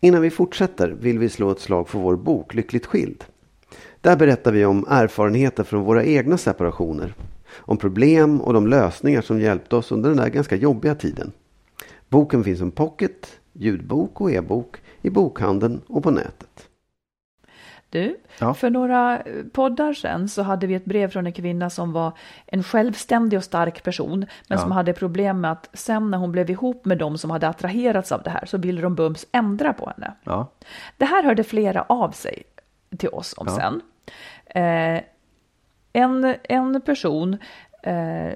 Innan 0.00 0.22
vi 0.22 0.30
fortsätter 0.30 0.88
vill 0.88 1.18
vi 1.18 1.28
slå 1.28 1.50
ett 1.50 1.60
slag 1.60 1.88
för 1.88 1.98
vår 1.98 2.16
bok 2.16 2.54
Lyckligt 2.54 2.86
skild. 2.86 3.24
Där 4.00 4.16
berättar 4.16 4.52
vi 4.52 4.64
om 4.64 4.86
erfarenheter 4.88 5.64
från 5.64 5.82
våra 5.82 6.04
egna 6.04 6.38
separationer. 6.38 7.14
Om 7.56 7.76
problem 7.76 8.40
och 8.40 8.52
de 8.52 8.66
lösningar 8.66 9.22
som 9.22 9.40
hjälpte 9.40 9.76
oss 9.76 9.92
under 9.92 10.08
den 10.08 10.18
där 10.18 10.28
ganska 10.28 10.56
jobbiga 10.56 10.94
tiden. 10.94 11.32
Boken 12.08 12.44
finns 12.44 12.58
som 12.58 12.70
pocket, 12.70 13.40
ljudbok 13.52 14.20
och 14.20 14.30
e-bok 14.30 14.76
i 15.02 15.10
bokhandeln 15.10 15.80
och 15.86 16.02
på 16.02 16.10
nätet. 16.10 16.67
Du, 17.90 18.16
Ja. 18.38 18.54
för 18.54 18.70
några 18.70 19.18
eh, 19.20 19.44
poddar 19.52 19.92
sedan 19.92 20.28
så 20.28 20.42
hade 20.42 20.66
vi 20.66 20.74
ett 20.74 20.84
brev 20.84 21.10
från 21.10 21.26
en 21.26 21.32
kvinna 21.32 21.70
som 21.70 21.92
var 21.92 22.12
en 22.46 22.62
självständig 22.62 23.36
och 23.38 23.44
stark 23.44 23.82
person, 23.82 24.18
men 24.18 24.58
Ja. 24.58 24.58
som 24.58 24.72
hade 24.72 24.92
problem 24.92 25.40
med 25.40 25.52
att 25.52 25.68
sen 25.72 26.10
när 26.10 26.18
hon 26.18 26.32
blev 26.32 26.50
ihop 26.50 26.84
med 26.84 26.98
dem 26.98 27.18
som 27.18 27.30
hade 27.30 27.48
attraherats 27.48 28.12
av 28.12 28.22
det 28.22 28.30
här 28.30 28.46
så 28.46 28.58
ville 28.58 28.80
de 28.82 28.94
bums 28.94 29.26
ändra 29.32 29.72
på 29.72 29.92
henne. 29.96 30.12
Ja. 30.24 30.46
Det 30.96 31.04
här 31.04 31.22
hörde 31.22 31.44
flera 31.44 31.82
av 31.82 32.10
sig 32.10 32.42
till 32.98 33.08
oss 33.08 33.34
om 33.36 33.46
sen. 33.48 33.80
Eh, 34.46 35.02
en, 35.92 36.34
en 36.42 36.80
person 36.80 37.36
eh, 37.82 38.32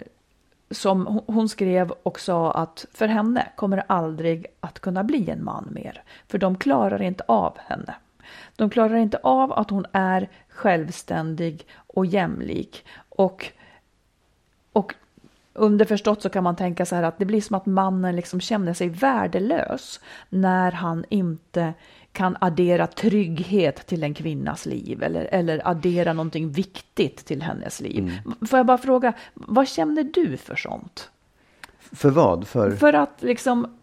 som 0.71 1.21
hon 1.27 1.49
skrev 1.49 1.91
och 1.91 2.21
sa 2.21 2.53
att 2.53 2.87
för 2.93 3.09
henne 3.09 3.47
kommer 3.57 3.77
det 3.77 3.85
aldrig 3.87 4.47
att 4.61 4.81
kunna 4.81 5.05
bli 5.05 5.31
en 5.31 5.45
man 5.45 5.69
mer. 5.71 6.03
För 6.29 6.39
de 6.39 6.57
klarar 6.57 7.03
inte 7.03 7.25
av 7.29 7.59
henne. 7.59 7.95
De 8.57 8.71
klarar 8.71 8.97
inte 8.97 9.19
av 9.23 9.53
att 9.53 9.71
hon 9.71 9.87
är 9.93 10.29
självständig 10.49 11.67
och 11.87 12.07
jämlik. 12.07 12.85
Och, 13.09 13.47
och 14.73 14.95
underförstått 15.53 16.23
så 16.23 16.29
kan 16.29 16.45
man 16.45 16.57
tänka 16.57 16.87
så 16.87 16.95
här 16.95 17.03
att 17.03 17.19
det 17.19 17.25
blir 17.25 17.41
som 17.41 17.57
att 17.57 17.67
mannen 17.67 18.17
liksom 18.17 18.41
känner 18.41 18.75
sig 18.75 18.89
värdelös 18.89 20.01
när 20.29 20.73
han 20.73 21.05
inte 21.09 21.75
kan 22.13 22.37
addera 22.41 22.87
trygghet 22.87 23.87
till 23.87 24.03
en 24.03 24.15
kvinnas 24.15 24.67
liv 24.67 25.03
eller, 25.03 25.25
eller 25.25 25.69
addera 25.69 26.13
någonting 26.13 26.51
viktigt 26.51 27.25
till 27.25 27.43
hennes 27.43 27.81
liv. 27.81 28.19
Får 28.49 28.59
jag 28.59 28.67
bara 28.67 28.79
fråga, 28.79 29.13
vad 29.35 29.69
känner 29.69 30.05
du 30.05 30.37
för 30.37 30.57
sånt? 30.57 31.11
För 31.79 32.11
vad? 32.11 32.47
För... 32.47 32.71
För 32.71 32.93
att 32.93 33.23
liksom, 33.23 33.79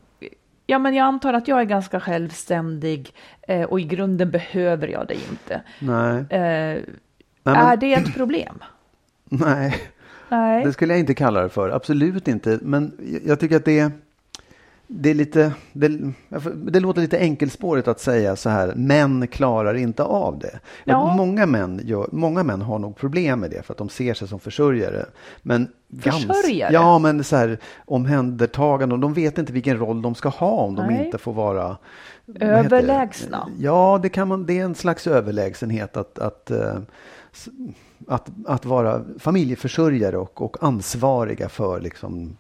ja 0.70 0.80
men 0.80 0.94
jag 0.94 1.04
antar 1.06 1.34
att 1.34 1.48
jag 1.48 1.60
är 1.62 1.66
ganska 1.66 2.00
självständig 2.00 3.14
eh, 3.48 3.64
och 3.64 3.80
i 3.80 3.84
grunden 3.84 4.32
behöver 4.32 4.88
jag 4.88 5.08
det 5.08 5.16
inte. 5.16 5.62
Nej. 5.80 6.18
Eh, 6.20 6.82
men- 7.44 7.56
Är 7.56 7.78
det 7.78 7.94
ett 7.94 8.14
problem? 8.16 8.60
Nej. 9.30 9.76
Nej. 10.30 10.64
Det 10.66 10.74
skulle 10.74 10.94
jag 10.94 11.00
inte 11.00 11.14
kalla 11.14 11.42
det 11.42 11.50
för. 11.50 11.70
Absolut 11.70 12.28
inte. 12.28 12.60
Men 12.62 12.98
jag 13.26 13.40
tycker 13.40 13.56
att 13.56 13.66
det 13.66 13.80
är, 13.80 13.92
det 14.92 15.10
är 15.10 15.14
lite, 15.14 15.54
det, 15.74 16.12
det 16.72 16.80
låter 16.80 17.02
lite 17.02 17.20
enkelspårigt 17.20 17.88
att 17.88 18.00
säga 18.00 18.36
så 18.36 18.50
här, 18.50 18.74
män 18.76 19.28
klarar 19.28 19.74
inte 19.74 20.04
av 20.04 20.40
det. 20.40 20.60
Ja. 20.84 21.16
Många, 21.16 21.46
män 21.46 21.82
gör, 21.84 22.10
många 22.12 22.44
män 22.44 22.62
har 22.62 22.80
nog 22.80 22.96
problem 22.96 23.40
med 23.40 23.52
det 23.52 23.66
för 23.66 23.74
att 23.74 23.78
de 23.78 23.90
ser 23.90 24.14
sig 24.14 24.28
som 24.28 24.40
försörjare. 24.40 25.06
Men 25.42 25.68
Försörjare? 26.02 26.74
ja, 26.74 27.00
men 27.00 27.24
så 27.24 27.36
här 27.36 27.58
omhändertagande 27.86 28.96
och 28.96 29.00
de 29.00 29.14
vet 29.14 29.38
inte 29.38 29.54
vilken 29.54 29.78
roll 29.78 30.02
de 30.02 30.16
ska 30.16 30.30
ha 30.30 30.52
om 30.52 30.76
de 30.76 30.88
Nej. 30.88 31.06
inte 31.06 31.18
får 31.18 31.34
vara? 31.34 31.78
Överlägsna. 32.40 33.50
Ja, 33.60 34.00
det 34.02 34.10
kan 34.10 34.28
man, 34.28 34.46
det 34.46 34.60
är 34.60 34.66
en 34.66 34.76
slags 34.76 35.08
överlägsenhet 35.08 35.98
att, 35.98 36.20
att 36.20 36.52
eh, 36.52 36.78
att, 38.08 38.30
att 38.46 38.66
vara 38.66 39.04
familjeförsörjare 39.20 40.18
och, 40.18 40.42
och 40.42 40.64
ansvariga 40.64 41.50
för 41.50 41.82
liksom 41.82 42.38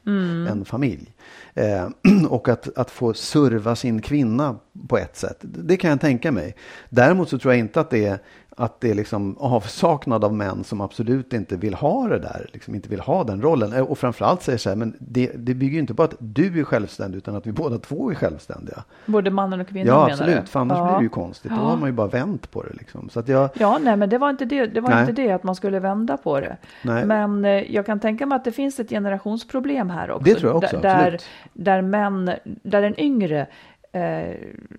en 0.49 0.65
familj. 0.65 1.13
Eh, 1.54 1.89
och 2.30 2.49
att, 2.49 2.78
att 2.78 2.91
få 2.91 3.13
serva 3.13 3.75
sin 3.75 4.02
kvinna 4.02 4.56
på 4.88 4.97
ett 4.97 5.17
sätt. 5.17 5.38
Det 5.41 5.78
kan 5.78 5.89
jag 5.89 6.02
tänka 6.02 6.32
mig. 6.32 6.56
Däremot 6.89 7.30
så 7.30 7.39
tror 7.39 7.54
jag 7.54 7.60
inte 7.60 7.80
att 7.80 7.89
det 7.89 8.06
är, 8.06 8.19
att 8.60 8.82
det 8.82 8.91
är 8.91 8.95
liksom 8.95 9.38
avsaknad 9.38 10.24
av 10.24 10.34
män 10.34 10.63
som 10.63 10.82
absolut 10.82 11.34
inte 11.34 11.56
vill 11.58 11.74
ha 11.74 12.08
det 12.08 12.19
där. 12.19 12.50
Liksom 12.54 12.76
inte 12.76 12.89
vill 12.89 13.00
ha 13.00 13.24
den 13.24 13.41
rollen. 13.41 13.74
Eh, 13.74 13.82
Och 13.82 13.98
framförallt 13.98 14.41
säger 14.43 14.58
så 14.58 14.69
här, 14.69 14.76
men 14.76 14.93
det, 15.00 15.32
det 15.36 15.54
bygger 15.54 15.74
ju 15.74 15.80
inte 15.80 15.93
på 15.93 16.04
att 16.04 16.15
du 16.19 16.60
är 16.60 16.63
självständig 16.63 17.17
utan 17.17 17.36
att 17.36 17.48
vi 17.48 17.52
båda 17.52 17.78
två 17.78 18.12
är 18.12 18.15
självständiga. 18.15 18.84
Både 19.06 19.32
mannen 19.32 19.60
och 19.62 19.67
kvinnan 19.67 19.88
Ja, 19.88 20.00
menar 20.02 20.12
absolut. 20.12 20.41
du? 20.41 20.45
För 20.48 20.60
annars 20.60 20.78
ja. 20.78 20.86
blir 20.86 20.98
det 20.98 21.04
ju 21.04 21.10
konstigt. 21.10 21.52
Då 21.52 21.58
har 21.58 21.78
man 21.78 21.89
ju 21.89 21.93
bara 21.93 22.08
vänt 22.08 22.52
på 22.52 22.63
det. 22.63 22.74
Liksom. 22.74 23.10
Så 23.10 23.19
att 23.19 23.28
jag, 23.28 23.50
Ja, 23.54 23.80
nej, 23.84 23.95
men 23.98 24.10
det 24.10 24.17
var 24.17 24.30
inte 24.30 24.45
det. 24.45 24.65
Det 24.65 24.82
var 24.82 24.89
Nej. 24.89 25.00
inte 25.02 25.12
det 25.22 25.32
att 25.32 25.43
man 25.43 25.56
skulle 25.56 25.80
vända 25.80 26.17
på 26.17 26.39
det. 26.39 26.58
Nej. 26.84 27.06
Men 27.06 27.45
eh, 27.45 27.52
jag 27.52 27.86
kan 27.86 28.00
tänka 28.00 28.26
mig 28.26 28.36
att 28.36 28.43
det 28.45 28.52
finns 28.52 28.80
ett 28.80 28.89
generationsproblem 28.89 29.89
här 29.89 30.12
också. 30.12 30.24
Det 30.24 30.36
tror 30.36 30.50
jag 30.52 30.58
också, 30.63 30.76
Där, 30.76 30.82
där, 30.82 30.98
absolut. 31.04 31.26
där 31.54 31.82
män, 31.82 32.32
där 32.43 32.82
den 32.82 33.00
yngre 33.00 33.48
eh, 33.91 34.36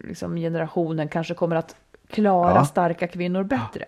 liksom 0.08 0.36
generationen 0.36 1.08
kanske 1.08 1.34
kommer 1.34 1.56
att 1.56 1.76
klara 2.10 2.54
Ja. 2.54 2.64
starka 2.64 3.06
kvinnor 3.08 3.42
bättre. 3.44 3.84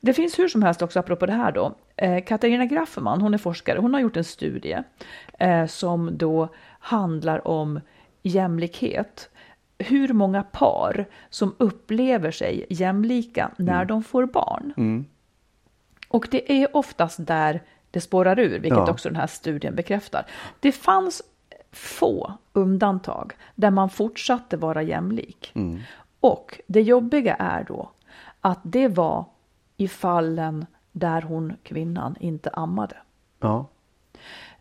Det 0.00 0.12
finns 0.12 0.38
hur 0.38 0.48
som 0.48 0.62
helst 0.62 0.82
också, 0.82 0.98
apropå 0.98 1.26
det 1.26 1.32
här 1.32 1.52
då. 1.52 1.74
Eh, 1.96 2.24
Katarina 2.24 2.66
Grafferman, 2.66 3.20
hon 3.20 3.34
är 3.34 3.38
forskare, 3.38 3.78
hon 3.78 3.94
har 3.94 4.00
gjort 4.00 4.16
en 4.16 4.24
studie 4.24 4.78
eh, 5.38 5.66
som 5.66 6.18
då 6.18 6.48
handlar 6.78 7.48
om 7.48 7.80
jämlikhet. 8.22 9.30
Hur 9.78 10.12
många 10.12 10.42
par 10.42 11.04
som 11.30 11.54
upplever 11.58 12.30
sig 12.30 12.66
jämlika 12.70 13.50
när 13.56 13.74
Mm. 13.74 13.86
de 13.86 14.02
får 14.02 14.26
barn. 14.26 15.04
Och 16.08 16.28
det 16.30 16.52
är 16.62 16.76
oftast 16.76 17.26
där 17.26 17.62
det 17.90 18.00
spårar 18.00 18.38
ur, 18.38 18.58
vilket 18.58 18.78
Ja. 18.78 18.90
också 18.90 19.08
den 19.08 19.16
här 19.16 19.26
studien 19.26 19.74
bekräftar. 19.74 20.26
Det 20.60 20.72
fanns 20.72 21.22
få 21.72 22.32
undantag 22.52 23.32
där 23.54 23.70
man 23.70 23.90
fortsatte 23.90 24.56
vara 24.56 24.82
jämlik. 24.82 25.52
Och 26.26 26.60
det 26.66 26.82
jobbiga 26.82 27.34
är 27.34 27.64
då 27.64 27.90
att 28.40 28.58
det 28.62 28.88
var 28.88 29.24
i 29.76 29.88
fallen 29.88 30.66
där 30.92 31.22
hon, 31.22 31.56
kvinnan, 31.62 32.16
inte 32.20 32.50
ammade 32.50 32.96
ja. 33.40 33.66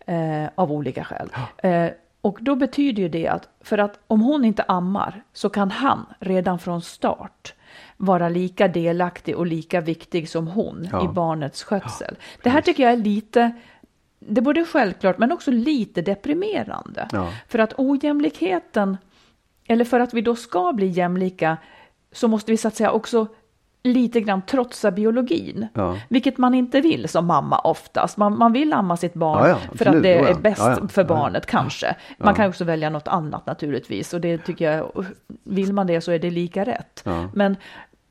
eh, 0.06 0.50
av 0.56 0.72
olika 0.72 1.04
skäl. 1.04 1.30
Eh, 1.58 1.88
och 2.22 2.38
då 2.42 2.56
betyder 2.56 3.04
ju 3.04 3.10
det 3.10 3.28
att 3.28 3.50
för 3.62 3.78
att 3.78 4.00
om 4.08 4.22
hon 4.22 4.46
inte 4.46 4.64
ammar 4.64 5.24
så 5.34 5.50
kan 5.50 5.72
han 5.72 6.06
redan 6.20 6.60
från 6.60 6.82
start 6.82 7.54
vara 7.98 8.30
lika 8.30 8.68
delaktig 8.68 9.38
och 9.38 9.46
lika 9.46 9.82
viktig 9.82 10.30
som 10.30 10.48
hon 10.48 10.90
Ja. 10.92 11.06
i 11.06 11.08
barnets 11.08 11.64
skötsel. 11.64 12.16
Det 12.44 12.50
här 12.50 12.62
tycker 12.62 12.84
jag 12.84 12.94
är 12.94 12.98
lite 12.98 13.52
det 14.20 14.42
är 14.42 14.44
både 14.44 14.66
självklart 14.66 15.18
men 15.18 15.32
också 15.32 15.52
lite 15.52 16.02
deprimerande. 16.02 17.08
Ja. 17.12 17.32
För 17.48 17.60
att 17.60 17.74
ojämlikheten, 17.78 18.98
eller 19.68 19.86
för 19.86 20.00
att 20.00 20.14
vi 20.14 20.22
då 20.22 20.36
ska 20.36 20.74
bli 20.74 20.88
jämlika, 20.88 21.58
så 22.12 22.28
måste 22.28 22.52
vi 22.52 22.58
så 22.58 22.68
att 22.68 22.76
säga 22.76 22.92
också 22.92 23.28
lite 23.84 24.22
grann 24.22 24.42
trotsa 24.42 24.92
biologin. 24.92 25.68
Ja. 25.74 25.98
Vilket 26.10 26.38
man 26.38 26.54
inte 26.54 26.82
vill 26.82 27.08
som 27.10 27.26
mamma 27.26 27.60
oftast. 27.60 28.18
Man, 28.18 28.38
man 28.38 28.54
vill 28.54 28.74
amma 28.74 28.98
sitt 28.98 29.14
barn 29.14 29.50
Ja, 29.50 29.50
ja, 29.50 29.78
för 29.78 29.86
att 29.86 30.04
det 30.04 30.18
är 30.18 30.36
bäst 30.36 30.92
för 30.94 31.04
barnet 31.04 31.46
kanske. 31.46 31.96
Man 32.18 32.36
kan 32.36 32.50
också 32.50 32.64
välja 32.64 32.90
något 32.90 33.08
annat 33.08 33.46
naturligtvis. 33.46 34.14
Och 34.14 34.22
det 34.22 34.38
tycker 34.38 34.72
jag, 34.72 35.06
vill 35.44 35.74
man 35.74 35.88
det 35.88 36.02
så 36.02 36.12
är 36.12 36.20
det 36.20 36.30
lika 36.30 36.64
rätt. 36.64 37.06
Men 37.34 37.56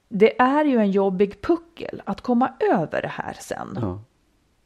det 0.08 0.40
är 0.40 0.64
ju 0.64 0.78
en 0.78 0.90
jobbig 0.90 1.42
puckel 1.42 2.02
att 2.04 2.20
komma 2.20 2.52
över 2.72 3.02
det 3.02 3.12
här 3.12 3.36
sen. 3.40 3.78
Ja. 3.80 4.00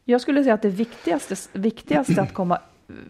Jag 0.05 0.21
skulle 0.21 0.43
säga 0.43 0.55
att 0.55 0.62
det 0.62 0.69
viktigaste, 0.69 1.35
viktigaste 1.53 2.23
att 2.23 2.35
komma, 2.35 2.59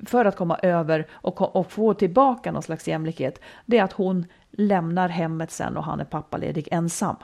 för 0.06 0.24
att 0.24 0.36
komma 0.36 0.58
över 0.62 1.06
och, 1.12 1.56
och 1.56 1.72
få 1.72 1.94
tillbaka 1.94 2.52
någon 2.52 2.62
slags 2.62 2.88
jämlikhet, 2.88 3.40
det 3.66 3.78
är 3.78 3.84
att 3.84 3.92
hon 3.92 4.26
lämnar 4.50 5.08
hemmet 5.08 5.50
sen 5.50 5.76
och 5.76 5.84
han 5.84 6.00
är 6.00 6.04
pappaledig 6.04 6.68
ensam. 6.70 7.16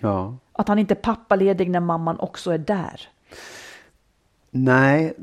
Ja. 0.00 0.36
Att 0.52 0.68
han 0.68 0.78
inte 0.78 0.94
är 0.94 0.96
pappaledig 0.96 1.70
när 1.70 1.80
mamman 1.80 2.18
också 2.18 2.50
är 2.50 2.58
där. 2.58 3.00
Nej, 4.50 5.14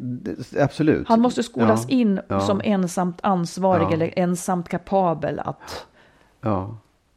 absolut. 0.59 1.07
Han 1.07 1.21
måste 1.21 1.43
skolas 1.43 1.85
Ja, 1.87 1.95
in 1.95 2.19
ja, 2.27 2.39
som 2.39 2.61
ensamt 2.63 3.19
ansvarig 3.23 3.83
Ja. 3.83 3.93
eller 3.93 4.13
ensamt 4.15 4.69
kapabel 4.69 5.39
att, 5.39 5.87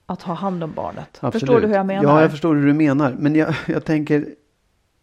att 0.06 0.22
ha 0.22 0.34
hand 0.34 0.64
om 0.64 0.72
barnet. 0.76 1.18
absolut. 1.20 1.32
Förstår 1.32 1.60
du 1.60 1.66
hur 1.66 1.74
jag 1.74 1.86
menar? 1.86 2.02
Ja, 2.02 2.20
jag 2.20 2.30
förstår 2.30 2.54
hur 2.54 2.66
du 2.66 2.72
menar. 2.72 3.16
Men 3.18 3.34
jag, 3.34 3.54
jag 3.66 3.84
tänker, 3.84 4.26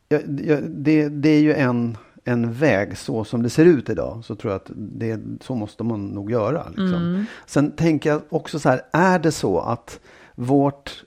jag, 0.09 0.21
jag, 0.45 0.63
det, 0.63 1.09
det 1.09 1.29
är 1.29 1.41
ju 1.41 1.53
en, 1.53 1.97
en 2.29 2.53
väg 2.53 2.97
så 2.97 3.23
som 3.23 3.43
det 3.43 3.49
ser 3.49 3.65
ut 3.65 3.89
idag. 3.89 4.21
Så 4.25 4.35
tror 4.35 4.53
jag 4.53 4.59
att 4.59 4.71
det, 4.75 5.19
så 5.41 5.55
måste 5.55 5.83
man 5.83 6.07
nog 6.07 6.31
göra. 6.31 6.67
Liksom. 6.67 6.93
Mm. 6.93 7.25
Sen 7.45 7.71
tänker 7.71 8.09
jag 8.09 8.21
också 8.29 8.59
så 8.59 8.69
här, 8.69 8.81
är 8.91 9.19
det 9.19 9.31
så 9.31 9.59
att 9.59 9.99
vårt 10.35 11.03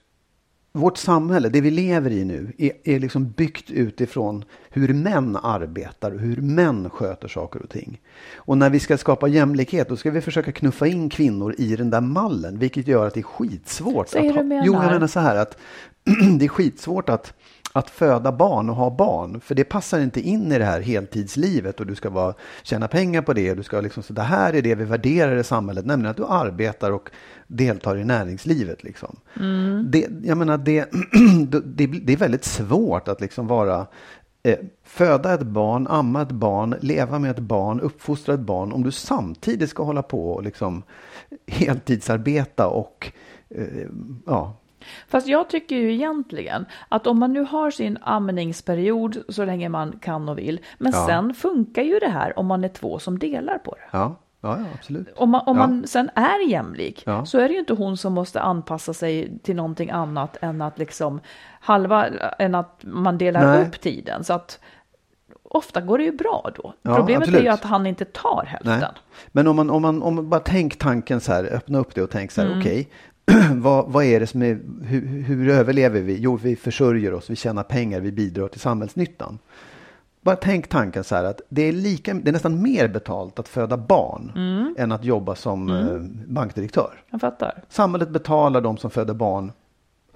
vårt 0.74 0.98
samhälle, 0.98 1.48
det 1.48 1.60
vi 1.60 1.70
lever 1.70 2.10
i 2.10 2.24
nu, 2.24 2.52
är, 2.58 2.72
är 2.84 3.00
liksom 3.00 3.30
byggt 3.30 3.70
utifrån 3.70 4.44
hur 4.70 4.94
män 4.94 5.36
arbetar 5.36 6.12
och 6.12 6.20
hur 6.20 6.36
män 6.36 6.90
sköter 6.90 7.28
saker 7.28 7.62
och 7.62 7.70
ting. 7.70 8.00
Och 8.36 8.58
när 8.58 8.70
vi 8.70 8.80
ska 8.80 8.98
skapa 8.98 9.28
jämlikhet, 9.28 9.88
då 9.88 9.96
ska 9.96 10.10
vi 10.10 10.20
försöka 10.20 10.52
knuffa 10.52 10.86
in 10.86 11.10
kvinnor 11.10 11.54
i 11.58 11.76
den 11.76 11.90
där 11.90 12.00
mallen, 12.00 12.58
vilket 12.58 12.86
gör 12.86 13.06
att 13.06 13.14
det 13.14 13.20
är 13.20 13.24
skitsvårt. 13.24 14.08
Säg 14.08 14.28
att 14.28 14.34
du 14.34 14.42
menar. 14.42 14.66
Jo, 14.66 14.72
jag 14.72 14.92
menar 14.92 15.06
så 15.06 15.20
här 15.20 15.36
att 15.36 15.58
det 16.38 16.44
är 16.44 16.48
skitsvårt 16.48 17.08
att 17.08 17.34
att 17.72 17.90
föda 17.90 18.32
barn 18.32 18.70
och 18.70 18.76
ha 18.76 18.90
barn, 18.90 19.40
för 19.40 19.54
det 19.54 19.64
passar 19.64 20.00
inte 20.00 20.20
in 20.20 20.52
i 20.52 20.58
det 20.58 20.64
här 20.64 20.80
heltidslivet 20.80 21.80
och 21.80 21.86
du 21.86 21.94
ska 21.94 22.10
vara, 22.10 22.34
tjäna 22.62 22.88
pengar 22.88 23.22
på 23.22 23.32
det. 23.32 23.50
Och 23.50 23.56
du 23.56 23.62
ska 23.62 23.80
liksom, 23.80 24.02
så 24.02 24.12
det 24.12 24.22
här 24.22 24.54
är 24.54 24.62
det 24.62 24.74
vi 24.74 24.84
värderar 24.84 25.36
i 25.36 25.44
samhället, 25.44 25.86
nämligen 25.86 26.10
att 26.10 26.16
du 26.16 26.24
arbetar 26.24 26.90
och 26.90 27.10
deltar 27.46 27.96
i 27.96 28.04
näringslivet. 28.04 28.84
Liksom. 28.84 29.16
Det, 29.90 30.08
jag 30.22 30.38
menar, 30.38 30.58
det, 30.58 30.88
det, 31.64 31.86
det 31.86 32.12
är 32.12 32.16
väldigt 32.16 32.44
svårt 32.44 33.08
att 33.08 33.20
liksom 33.20 33.46
vara 33.46 33.86
eh, 34.42 34.58
föda 34.84 35.34
ett 35.34 35.42
barn, 35.42 35.86
amma 35.86 36.22
ett 36.22 36.32
barn, 36.32 36.74
leva 36.80 37.18
med 37.18 37.30
ett 37.30 37.38
barn, 37.38 37.80
uppfostra 37.80 38.34
ett 38.34 38.40
barn 38.40 38.72
om 38.72 38.82
du 38.82 38.90
samtidigt 38.90 39.70
ska 39.70 39.82
hålla 39.82 40.02
på 40.02 40.32
och 40.32 40.42
liksom 40.42 40.82
heltidsarbeta 41.46 42.66
och 42.66 43.12
eh, 43.48 43.86
ja, 44.26 44.56
Fast 45.08 45.26
jag 45.26 45.48
tycker 45.48 45.76
ju 45.76 45.92
egentligen 45.94 46.66
att 46.88 47.06
om 47.06 47.18
man 47.18 47.32
nu 47.32 47.40
har 47.40 47.70
sin 47.70 47.98
amningsperiod 48.02 49.22
så 49.28 49.44
länge 49.44 49.68
man 49.68 49.98
kan 50.00 50.28
och 50.28 50.38
vill, 50.38 50.60
men 50.78 50.92
Ja. 50.94 51.06
sen 51.06 51.34
funkar 51.34 51.82
ju 51.82 51.98
det 51.98 52.08
här 52.08 52.38
om 52.38 52.46
man 52.46 52.64
är 52.64 52.68
två 52.68 52.98
som 52.98 53.18
delar 53.18 53.58
på 53.58 53.74
det. 53.74 53.88
ja, 53.98 54.16
ja, 54.40 54.56
ja 54.58 54.64
absolut. 54.74 55.08
Om 55.16 55.30
man, 55.30 55.42
om 55.46 55.56
Ja. 55.56 55.66
man 55.66 55.86
sen 55.86 56.10
är 56.14 56.48
jämlik 56.48 57.02
Ja. 57.06 57.24
så 57.26 57.38
är 57.38 57.48
det 57.48 57.54
ju 57.54 57.60
inte 57.60 57.74
hon 57.74 57.96
som 57.96 58.12
måste 58.12 58.40
anpassa 58.40 58.94
sig 58.94 59.38
till 59.42 59.56
någonting 59.56 59.90
annat 59.90 60.36
än 60.40 60.62
att 60.62 60.78
liksom 60.78 61.20
halva, 61.60 62.06
än 62.38 62.54
att 62.54 62.80
man 62.84 63.18
delar 63.18 63.46
Nej. 63.46 63.62
upp 63.66 63.80
tiden. 63.80 64.24
Så 64.24 64.32
att 64.32 64.60
ofta 65.42 65.80
går 65.80 65.98
det 65.98 66.04
ju 66.04 66.12
bra 66.12 66.50
då. 66.56 66.74
Ja, 66.82 66.96
Problemet 66.96 67.22
är 67.22 67.22
absolut. 67.22 67.44
ju 67.44 67.48
att 67.48 67.64
han 67.64 67.86
inte 67.86 68.04
tar 68.04 68.44
hälften. 68.48 68.78
Nej. 68.80 68.88
Men 69.32 69.46
om 69.46 69.56
man, 69.56 69.70
om 69.70 69.82
man, 69.82 70.02
om 70.02 70.14
man 70.14 70.28
bara 70.28 70.40
tänk 70.40 70.78
tanken 70.78 71.20
så 71.20 71.32
här, 71.32 71.44
öppna 71.54 71.78
upp 71.78 71.94
det 71.94 72.02
och 72.02 72.10
tänk 72.10 72.30
så 72.30 72.40
här, 72.40 72.48
Mm. 72.48 72.60
okej, 72.60 72.88
vad, 73.54 73.92
vad 73.92 74.04
är 74.04 74.20
det 74.20 74.26
som 74.26 74.42
är, 74.42 74.60
hur, 74.82 75.22
hur 75.22 75.48
överlever 75.48 76.00
vi? 76.00 76.18
Jo, 76.20 76.36
vi 76.42 76.56
försörjer 76.56 77.14
oss, 77.14 77.30
vi 77.30 77.36
tjänar 77.36 77.62
pengar, 77.62 78.00
vi 78.00 78.12
bidrar 78.12 78.48
till 78.48 78.60
samhällsnyttan. 78.60 79.38
Bara 80.20 80.36
tänk 80.36 80.68
tanken 80.68 81.04
så 81.04 81.14
här 81.14 81.24
att 81.24 81.40
det 81.48 81.62
är, 81.62 81.72
lika, 81.72 82.14
det 82.14 82.30
är 82.30 82.32
nästan 82.32 82.62
mer 82.62 82.88
betalt 82.88 83.38
att 83.38 83.48
föda 83.48 83.76
barn 83.76 84.32
Mm. 84.36 84.74
än 84.78 84.92
att 84.92 85.04
jobba 85.04 85.34
som 85.34 85.70
eh, 85.70 86.32
bankdirektör. 86.32 87.02
Jag 87.10 87.20
fattar. 87.20 87.62
Samhället 87.68 88.08
betalar 88.10 88.60
de 88.60 88.76
som 88.76 88.90
föder 88.90 89.14
barn 89.14 89.52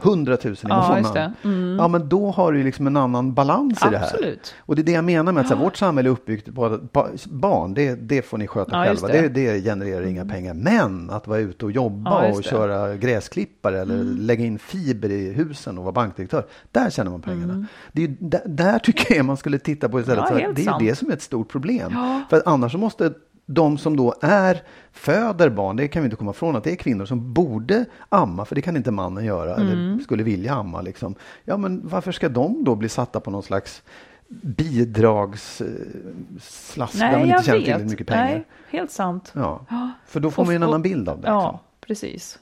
100 0.03 0.37
000 0.45 0.53
i 0.53 0.57
Ja, 0.63 0.89
månaden. 0.97 1.33
Mm. 1.45 1.77
Ja, 1.79 1.89
men 1.89 2.09
då 2.09 2.31
har 2.31 2.53
du 2.53 2.63
liksom 2.63 2.87
en 2.87 2.97
annan 2.97 3.35
balans 3.35 3.79
i 3.87 3.91
det 3.91 3.99
här. 3.99 4.37
Och 4.59 4.77
det 4.77 4.83
är 4.83 4.85
det 4.85 4.93
jag 4.93 5.05
menar 5.05 5.33
med 5.33 5.41
att 5.45 5.49
här, 5.51 5.57
vårt 5.57 5.77
samhälle 5.77 6.09
är 6.09 6.13
uppbyggt 6.13 6.55
på 6.55 6.65
att 6.67 6.93
ba- 6.93 7.09
barn, 7.27 7.75
det, 7.75 7.95
det 7.95 8.23
får 8.23 8.39
ni 8.39 8.47
sköta 8.47 8.77
Ja, 8.77 8.85
själva. 8.85 9.09
Det. 9.09 9.29
det. 9.29 9.29
Det, 9.53 9.61
genererar 9.63 10.07
inga 10.07 10.25
pengar. 10.25 10.55
Men 10.55 11.11
att 11.11 11.27
vara 11.27 11.39
ute 11.39 11.65
och 11.65 11.73
jobba 11.73 12.11
Ja, 12.11 12.19
och. 12.19 12.31
Mm. 12.31 12.43
köra 12.43 12.97
gräsklippare 12.97 13.81
eller 13.81 13.97
lägga 14.05 14.45
in 14.45 14.59
fiber 14.59 15.11
i 15.11 15.33
husen 15.33 15.79
och 15.79 15.85
vara 15.85 15.93
bankdirektör. 15.93 16.47
Där 16.73 16.91
tjänar 16.91 17.11
man 17.11 17.23
pengarna. 17.23 17.67
Det 17.93 18.05
är, 18.05 18.17
där, 18.21 18.43
där 18.45 18.79
tycker 18.79 19.15
jag 19.17 19.25
man 19.25 19.37
skulle 19.37 19.59
titta 19.59 19.89
på 19.89 20.01
istället. 20.01 20.31
Mm. 20.31 20.41
Ja, 20.43 20.47
här, 20.47 20.53
det 20.55 20.63
är 20.63 20.65
sant. 20.65 20.81
det 20.85 20.95
som 20.97 21.09
är 21.09 21.13
ett 21.13 21.23
stort 21.23 21.49
problem. 21.49 21.93
För 22.31 22.43
annars 22.47 22.73
så 22.73 22.79
måste 22.79 23.13
de 23.47 23.79
som 23.79 23.97
då 23.97 24.15
är, 24.21 24.63
föder 24.93 25.51
barn, 25.51 25.77
det 25.77 25.89
kan 25.89 26.03
vi 26.03 26.07
inte 26.07 26.17
komma 26.17 26.31
ifrån 26.31 26.57
att 26.57 26.65
det 26.65 26.73
är 26.73 26.77
kvinnor 26.77 27.05
som 27.07 27.33
borde 27.33 27.85
amma, 28.09 28.45
för 28.45 28.55
det 28.55 28.63
kan 28.63 28.77
inte 28.77 28.91
mannen 28.91 29.25
göra, 29.25 29.55
Mm. 29.57 29.69
eller 29.69 29.99
skulle 30.03 30.23
vilja 30.23 30.55
amma. 30.55 30.81
Liksom. 30.81 31.15
Ja, 31.45 31.57
men 31.57 31.89
varför 31.89 32.13
ska 32.13 32.29
de 32.29 32.65
då 32.65 32.75
bli 32.75 32.89
satta 32.89 33.21
på 33.21 33.31
någon 33.31 33.43
slags 33.43 33.83
bidragsslask 34.29 36.99
där 36.99 37.13
man 37.13 37.21
inte 37.31 37.43
tjänar 37.45 37.61
tillräckligt 37.61 37.91
mycket 37.91 38.07
pengar? 38.07 38.25
Nej, 38.25 38.45
helt 38.71 38.91
sant. 38.91 39.33
Ja. 39.35 39.67
Ja. 39.71 39.91
För 40.07 40.21
då 40.21 40.31
får 40.31 40.45
man 40.45 40.53
ju 40.53 40.57
en 40.57 40.63
annan 40.63 40.83
bild 40.83 41.09
av 41.09 41.21
det. 41.21 41.29
Ja, 41.29 41.41
liksom. 41.43 41.59
precis. 41.81 42.39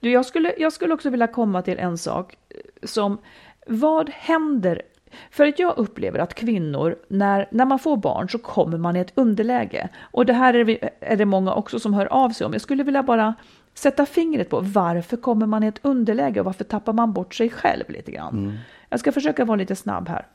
Du, 0.00 0.10
jag, 0.10 0.26
skulle, 0.26 0.54
jag 0.58 0.72
skulle 0.72 0.94
också 0.94 1.10
vilja 1.10 1.26
komma 1.26 1.62
till 1.62 1.78
en 1.78 1.98
sak 1.98 2.36
eh, 2.48 2.56
som, 2.86 3.18
vad 3.66 4.10
händer? 4.10 4.82
För 5.30 5.46
att 5.46 5.58
jag 5.58 5.78
upplever 5.78 6.18
att 6.18 6.34
kvinnor, 6.34 6.96
när, 7.08 7.48
när 7.50 7.64
man 7.64 7.78
får 7.78 7.96
barn 7.96 8.28
så 8.28 8.38
kommer 8.38 8.78
man 8.78 8.96
i 8.96 9.00
ett 9.00 9.12
underläge. 9.14 9.88
Och 10.00 10.26
det 10.26 10.32
här 10.32 10.54
är, 10.54 10.64
vi, 10.64 10.78
är 11.00 11.16
det 11.16 11.24
många 11.24 11.54
också 11.54 11.78
som 11.78 11.94
hör 11.94 12.06
av 12.06 12.30
sig 12.30 12.46
om. 12.46 12.52
Jag 12.52 12.62
skulle 12.62 12.82
vilja 12.82 13.02
bara 13.02 13.34
sätta 13.74 14.06
fingret 14.06 14.50
på 14.50 14.60
varför 14.60 15.16
kommer 15.16 15.46
man 15.46 15.62
i 15.62 15.66
ett 15.66 15.80
underläge 15.82 16.40
och 16.40 16.46
varför 16.46 16.64
tappar 16.64 16.92
man 16.92 17.12
bort 17.12 17.34
sig 17.34 17.50
själv 17.50 17.84
lite 17.88 18.10
grann. 18.10 18.38
Mm. 18.38 18.58
Jag 18.88 19.00
ska 19.00 19.12
försöka 19.12 19.44
vara 19.44 19.56
lite 19.56 19.76
snabb 19.76 20.08
här. 20.08 20.26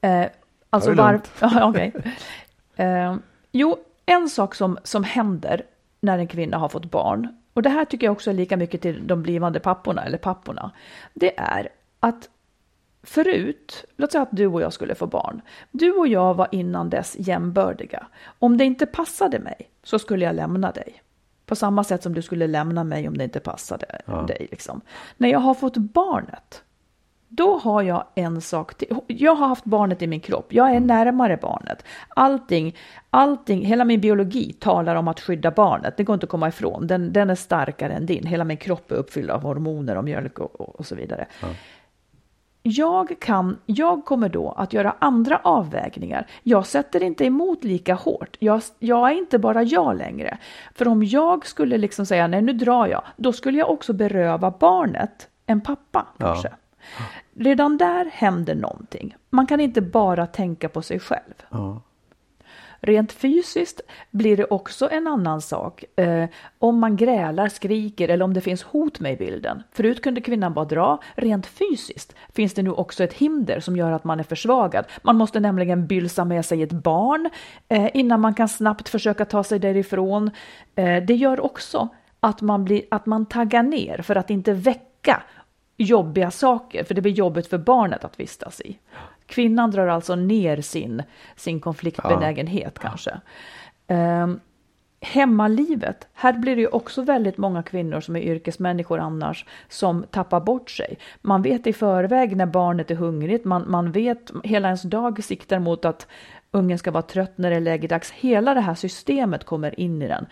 eh, 0.00 0.30
alltså 0.70 0.90
Ta 0.90 0.96
det 0.96 1.02
var, 1.02 1.12
lugnt. 1.12 1.30
ja, 1.40 1.68
okej. 1.68 1.92
Eh, 2.76 3.16
jo, 3.52 3.76
en 4.06 4.28
sak 4.28 4.54
som, 4.54 4.78
som 4.84 5.04
händer 5.04 5.62
när 6.00 6.18
en 6.18 6.26
kvinna 6.26 6.58
har 6.58 6.68
fått 6.68 6.90
barn, 6.90 7.28
och 7.52 7.62
det 7.62 7.70
här 7.70 7.84
tycker 7.84 8.06
jag 8.06 8.12
också 8.12 8.30
är 8.30 8.34
lika 8.34 8.56
mycket 8.56 8.82
till 8.82 9.06
de 9.06 9.22
blivande 9.22 9.60
papporna 9.60 10.04
eller 10.04 10.18
papporna, 10.18 10.70
det 11.14 11.38
är 11.40 11.68
att 12.00 12.28
förut, 13.02 13.84
låt 13.96 14.12
säga 14.12 14.22
att 14.22 14.28
du 14.36 14.46
och 14.46 14.62
jag 14.62 14.72
skulle 14.72 14.94
få 14.94 15.06
barn. 15.06 15.42
Du 15.70 15.92
och 15.92 16.08
jag 16.08 16.34
var 16.34 16.48
innan 16.52 16.90
dess 16.90 17.16
jämbördiga. 17.18 18.06
Om 18.38 18.56
det 18.56 18.64
inte 18.64 18.86
passade 18.86 19.38
mig 19.38 19.70
så 19.82 19.98
skulle 19.98 20.24
jag 20.24 20.34
lämna 20.34 20.72
dig. 20.72 21.02
På 21.46 21.56
samma 21.56 21.84
sätt 21.84 22.02
som 22.02 22.14
du 22.14 22.22
skulle 22.22 22.46
lämna 22.46 22.84
mig 22.84 23.08
om 23.08 23.18
det 23.18 23.24
inte 23.24 23.40
passade 23.40 23.86
dig. 24.28 24.48
Liksom. 24.50 24.80
När 25.16 25.28
jag 25.28 25.38
har 25.38 25.54
fått 25.54 25.76
barnet, 25.76 26.62
då 27.32 27.58
har 27.58 27.82
jag 27.82 28.04
en 28.14 28.40
sak 28.40 28.74
till. 28.74 28.96
Jag 29.06 29.34
har 29.34 29.48
haft 29.48 29.64
barnet 29.64 30.02
i 30.02 30.06
min 30.06 30.20
kropp. 30.20 30.52
Jag 30.52 30.74
är 30.74 30.80
närmare 30.80 31.36
barnet. 31.36 31.84
Allting, 32.08 32.76
allting, 33.10 33.64
hela 33.64 33.84
min 33.84 34.00
biologi 34.00 34.52
talar 34.52 34.94
om 34.94 35.08
att 35.08 35.20
skydda 35.20 35.50
barnet. 35.50 35.96
Det 35.96 36.04
går 36.04 36.14
inte 36.14 36.24
att 36.24 36.30
komma 36.30 36.48
ifrån. 36.48 36.86
Den, 36.86 37.12
den 37.12 37.30
är 37.30 37.34
starkare 37.34 37.92
än 37.92 38.06
din. 38.06 38.26
Hela 38.26 38.44
min 38.44 38.56
kropp 38.56 38.90
är 38.90 38.96
uppfylld 38.96 39.30
av 39.30 39.42
hormoner 39.42 39.96
och 39.96 40.04
mjölk 40.04 40.38
och, 40.38 40.60
och, 40.60 40.76
och 40.76 40.86
så 40.86 40.94
vidare. 40.94 41.26
Jag, 42.62 43.16
kan, 43.20 43.58
jag 43.66 44.04
kommer 44.04 44.28
då 44.28 44.50
att 44.50 44.72
göra 44.72 44.94
andra 44.98 45.40
avvägningar. 45.44 46.26
Jag 46.42 46.66
sätter 46.66 47.02
inte 47.02 47.24
emot 47.24 47.64
lika 47.64 47.94
hårt. 47.94 48.36
Jag, 48.38 48.62
jag 48.78 49.10
är 49.10 49.14
inte 49.14 49.38
bara 49.38 49.62
jag 49.62 49.96
längre. 49.96 50.38
För 50.74 50.88
om 50.88 51.04
jag 51.04 51.46
skulle 51.46 51.78
liksom 51.78 52.06
säga 52.06 52.26
nej 52.26 52.42
nu 52.42 52.52
drar 52.52 52.86
jag, 52.86 53.02
då 53.16 53.32
skulle 53.32 53.58
jag 53.58 53.70
också 53.70 53.92
beröva 53.92 54.50
barnet 54.50 55.28
en 55.46 55.60
pappa 55.60 56.06
kanske. 56.18 56.50
Redan 57.34 57.76
där 57.76 58.04
händer 58.12 58.54
någonting. 58.54 59.16
Man 59.30 59.46
kan 59.46 59.60
inte 59.60 59.80
bara 59.80 60.26
tänka 60.26 60.68
på 60.68 60.82
sig 60.82 61.00
själv. 61.00 61.34
Ja. 61.50 61.80
Rent 62.80 63.12
fysiskt 63.12 63.80
blir 64.10 64.36
det 64.36 64.44
också 64.44 64.90
en 64.90 65.06
annan 65.06 65.40
sak. 65.40 65.84
Eh, 65.96 66.28
om 66.58 66.78
man 66.78 66.96
grälar, 66.96 67.48
skriker 67.48 68.08
eller 68.08 68.24
om 68.24 68.34
det 68.34 68.40
finns 68.40 68.62
hot 68.62 69.00
med 69.00 69.12
i 69.12 69.16
bilden. 69.16 69.62
Förut 69.72 70.02
kunde 70.02 70.20
kvinnan 70.20 70.54
bara 70.54 70.64
dra. 70.64 71.02
Rent 71.14 71.46
fysiskt 71.46 72.14
finns 72.34 72.54
det 72.54 72.62
nu 72.62 72.70
också 72.70 73.04
ett 73.04 73.12
hinder 73.12 73.60
som 73.60 73.76
gör 73.76 73.92
att 73.92 74.04
man 74.04 74.20
är 74.20 74.24
försvagad. 74.24 74.84
Man 75.02 75.16
måste 75.16 75.40
nämligen 75.40 75.86
bylsa 75.86 76.24
med 76.24 76.44
sig 76.44 76.62
ett 76.62 76.72
barn 76.72 77.30
eh, 77.68 77.90
innan 77.94 78.20
man 78.20 78.34
kan 78.34 78.48
snabbt 78.48 78.88
försöka 78.88 79.24
ta 79.24 79.44
sig 79.44 79.58
därifrån. 79.58 80.30
Eh, 80.74 81.02
det 81.04 81.14
gör 81.14 81.40
också 81.40 81.88
att 82.20 82.40
man, 82.40 82.64
blir, 82.64 82.82
att 82.90 83.06
man 83.06 83.26
taggar 83.26 83.62
ner 83.62 84.02
för 84.02 84.16
att 84.16 84.30
inte 84.30 84.52
väcka 84.52 85.22
jobbiga 85.76 86.30
saker, 86.30 86.84
för 86.84 86.94
det 86.94 87.00
blir 87.00 87.12
jobbigt 87.12 87.46
för 87.46 87.58
barnet 87.58 88.04
att 88.04 88.20
vistas 88.20 88.60
i. 88.60 88.78
Kvinnan 89.30 89.70
drar 89.70 89.86
alltså 89.86 90.14
ner 90.14 90.60
sin, 90.60 91.02
sin 91.36 91.60
konfliktbenägenhet 91.60 92.78
ja. 92.82 92.88
kanske. 92.88 93.20
Um, 93.88 94.40
hemmalivet, 95.00 96.08
här 96.14 96.32
blir 96.32 96.56
det 96.56 96.62
ju 96.62 96.68
också 96.68 97.02
väldigt 97.02 97.38
många 97.38 97.62
kvinnor 97.62 98.00
som 98.00 98.16
är 98.16 98.20
yrkesmänniskor 98.20 98.98
annars 98.98 99.44
som 99.68 100.04
tappar 100.10 100.40
bort 100.40 100.70
sig. 100.70 100.98
Man 101.22 101.42
vet 101.42 101.66
i 101.66 101.72
förväg 101.72 102.36
när 102.36 102.46
barnet 102.46 102.90
är 102.90 102.94
hungrigt, 102.94 103.44
man, 103.44 103.70
man 103.70 103.92
vet 103.92 104.30
hela 104.44 104.68
ens 104.68 104.82
dag 104.82 105.24
siktar 105.24 105.58
mot 105.58 105.84
att 105.84 106.06
ungen 106.50 106.78
ska 106.78 106.90
vara 106.90 107.02
trött 107.02 107.38
när 107.38 107.50
det 107.50 107.56
är 107.56 107.60
lägedags. 107.60 108.10
Hela 108.10 108.54
det 108.54 108.60
här 108.60 108.74
systemet 108.74 109.44
kommer 109.44 109.80
in 109.80 110.02
i 110.02 110.08
den. 110.08 110.26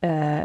Eh, 0.00 0.44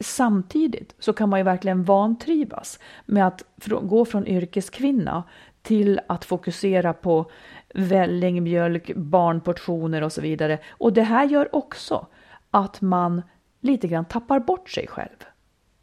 samtidigt 0.00 0.94
så 0.98 1.12
kan 1.12 1.28
man 1.28 1.40
ju 1.40 1.44
verkligen 1.44 1.84
vantrivas 1.84 2.78
med 3.06 3.26
att 3.26 3.42
gå 3.82 4.04
från 4.04 4.26
yrkeskvinna 4.26 5.24
till 5.62 6.00
att 6.06 6.24
fokusera 6.24 6.92
på 6.92 7.30
välling, 7.74 8.42
mjölk, 8.42 8.96
barnportioner 8.96 10.02
och 10.02 10.12
så 10.12 10.20
vidare. 10.20 10.58
Och 10.70 10.92
det 10.92 11.02
här 11.02 11.24
gör 11.24 11.54
också 11.54 12.06
att 12.50 12.80
man 12.80 13.22
lite 13.60 13.88
grann 13.88 14.04
tappar 14.04 14.40
bort 14.40 14.70
sig 14.70 14.86
själv. 14.86 15.24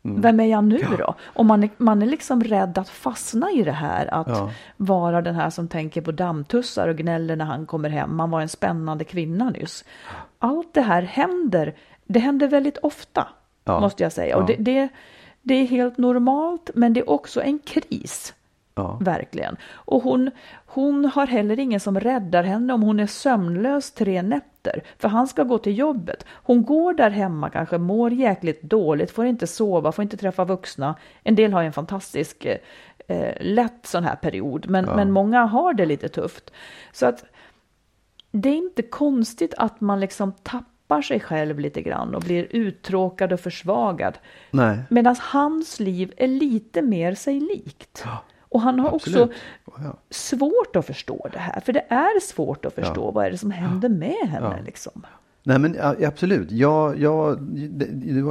Mm. 0.05 0.21
Vem 0.21 0.39
är 0.39 0.45
jag 0.45 0.63
nu 0.63 0.79
ja. 0.81 0.97
då? 0.97 1.15
Och 1.23 1.45
man 1.45 1.63
är, 1.63 1.69
man 1.77 2.01
är 2.01 2.05
liksom 2.05 2.43
rädd 2.43 2.77
att 2.77 2.89
fastna 2.89 3.51
i 3.51 3.63
det 3.63 3.71
här, 3.71 4.13
att 4.13 4.27
ja. 4.27 4.51
vara 4.77 5.21
den 5.21 5.35
här 5.35 5.49
som 5.49 5.67
tänker 5.67 6.01
på 6.01 6.11
dammtussar 6.11 6.87
och 6.87 6.97
gnäller 6.97 7.35
när 7.35 7.45
han 7.45 7.65
kommer 7.65 7.89
hem. 7.89 8.15
Man 8.15 8.31
var 8.31 8.41
en 8.41 8.49
spännande 8.49 9.03
kvinna 9.03 9.49
nyss. 9.49 9.85
Allt 10.39 10.73
det 10.73 10.81
här 10.81 11.01
händer, 11.01 11.75
det 12.05 12.19
händer 12.19 12.47
väldigt 12.47 12.77
ofta, 12.77 13.27
ja. 13.63 13.79
måste 13.79 14.03
jag 14.03 14.11
säga. 14.11 14.37
Och 14.37 14.45
det, 14.45 14.55
det, 14.59 14.89
det 15.41 15.53
är 15.53 15.65
helt 15.65 15.97
normalt, 15.97 16.69
men 16.75 16.93
det 16.93 16.99
är 16.99 17.09
också 17.09 17.41
en 17.41 17.59
kris. 17.59 18.33
Ja. 18.75 18.97
Verkligen. 19.01 19.57
Och 19.73 20.03
hon, 20.03 20.31
hon 20.65 21.05
har 21.05 21.27
heller 21.27 21.59
ingen 21.59 21.79
som 21.79 21.99
räddar 21.99 22.43
henne 22.43 22.73
om 22.73 22.81
hon 22.83 22.99
är 22.99 23.07
sömnlös 23.07 23.91
tre 23.91 24.21
nätter. 24.21 24.83
För 24.97 25.07
han 25.07 25.27
ska 25.27 25.43
gå 25.43 25.57
till 25.57 25.77
jobbet. 25.77 26.25
Hon 26.29 26.63
går 26.63 26.93
där 26.93 27.09
hemma 27.09 27.49
kanske, 27.49 27.77
mår 27.77 28.13
jäkligt 28.13 28.61
dåligt, 28.61 29.11
får 29.11 29.25
inte 29.25 29.47
sova, 29.47 29.91
får 29.91 30.03
inte 30.03 30.17
träffa 30.17 30.45
vuxna. 30.45 30.95
En 31.23 31.35
del 31.35 31.53
har 31.53 31.63
en 31.63 31.73
fantastisk 31.73 32.45
eh, 33.07 33.33
lätt 33.39 33.85
sån 33.85 34.03
här 34.03 34.15
period, 34.15 34.69
men, 34.69 34.85
ja. 34.85 34.95
men 34.95 35.11
många 35.11 35.45
har 35.45 35.73
det 35.73 35.85
lite 35.85 36.09
tufft. 36.09 36.51
Så 36.91 37.05
att 37.05 37.25
det 38.31 38.49
är 38.49 38.57
inte 38.57 38.81
konstigt 38.81 39.53
att 39.57 39.81
man 39.81 39.99
liksom 39.99 40.31
tappar 40.31 41.01
sig 41.01 41.19
själv 41.19 41.59
lite 41.59 41.81
grann 41.81 42.15
och 42.15 42.21
blir 42.21 42.47
uttråkad 42.49 43.33
och 43.33 43.39
försvagad. 43.39 44.17
Medan 44.89 45.15
hans 45.19 45.79
liv 45.79 46.13
är 46.17 46.27
lite 46.27 46.81
mer 46.81 47.15
sig 47.15 47.39
likt. 47.39 48.03
Ja. 48.05 48.23
Och 48.55 48.61
han 48.61 48.79
har 48.79 48.95
Absolut. 48.95 49.21
också 49.21 49.81
ja. 49.83 49.97
svårt 50.09 50.75
att 50.75 50.85
förstå 50.85 51.27
det 51.31 51.39
här, 51.39 51.59
för 51.59 51.73
det 51.73 51.85
är 51.89 52.19
svårt 52.19 52.65
att 52.65 52.73
förstå 52.73 53.05
ja. 53.07 53.11
vad 53.11 53.25
är 53.25 53.31
det 53.31 53.37
som 53.37 53.51
händer 53.51 53.89
med 53.89 54.29
henne. 54.29 54.61
Liksom. 54.65 55.05
Nej 55.43 55.59
men 55.59 55.77
absolut, 56.05 56.51
jag, 56.51 56.99
jag, 56.99 57.39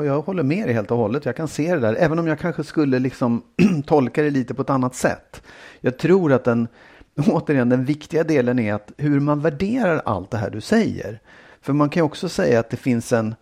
jag 0.06 0.22
håller 0.22 0.42
med 0.42 0.66
dig 0.66 0.74
helt 0.74 0.90
och 0.90 0.96
hållet. 0.96 1.24
Jag 1.24 1.36
kan 1.36 1.48
se 1.48 1.74
det 1.74 1.80
där, 1.80 1.94
även 1.94 2.18
om 2.18 2.26
jag 2.26 2.38
kanske 2.38 2.64
skulle 2.64 2.98
liksom 2.98 3.42
tolka 3.86 4.22
det 4.22 4.30
lite 4.30 4.54
på 4.54 4.62
ett 4.62 4.70
annat 4.70 4.94
sätt. 4.94 5.42
Jag 5.80 5.98
tror 5.98 6.32
att 6.32 6.44
den, 6.44 6.68
återigen, 7.28 7.68
den 7.68 7.84
viktiga 7.84 8.24
delen 8.24 8.58
är 8.58 8.74
att 8.74 8.92
hur 8.96 9.20
man 9.20 9.40
värderar 9.40 10.02
allt 10.04 10.30
det 10.30 10.36
här 10.36 10.50
du 10.50 10.60
säger. 10.60 11.20
För 11.60 11.72
man 11.72 11.88
kan 11.88 12.00
ju 12.00 12.04
också 12.04 12.28
säga 12.28 12.60
att 12.60 12.70
det 12.70 12.76
finns 12.76 13.12
en, 13.12 13.34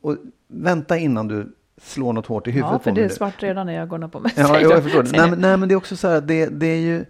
och 0.00 0.16
vänta 0.48 0.98
innan 0.98 1.28
du 1.28 1.52
slår 1.82 2.12
något 2.12 2.26
hårt 2.26 2.46
i 2.46 2.50
huvudet 2.50 2.72
Ja, 2.72 2.78
för 2.78 2.92
det 2.92 3.04
är 3.04 3.08
svart 3.08 3.42
redan 3.42 3.68
i 3.68 3.78
ögonen 3.78 4.10
på 4.10 4.20
mig. 4.20 4.32
Ja, 4.36 4.60
jag 4.60 4.82
förstår 4.82 5.02
det. 5.02 5.10
Nej, 5.10 5.38
nej, 5.38 5.56
men 5.56 5.68
det 5.68 5.74
är 5.74 5.76
också 5.76 5.96
så 5.96 6.08
här, 6.08 6.20
det, 6.20 6.46
det 6.46 6.66
är 6.66 6.80
ju 6.80 7.04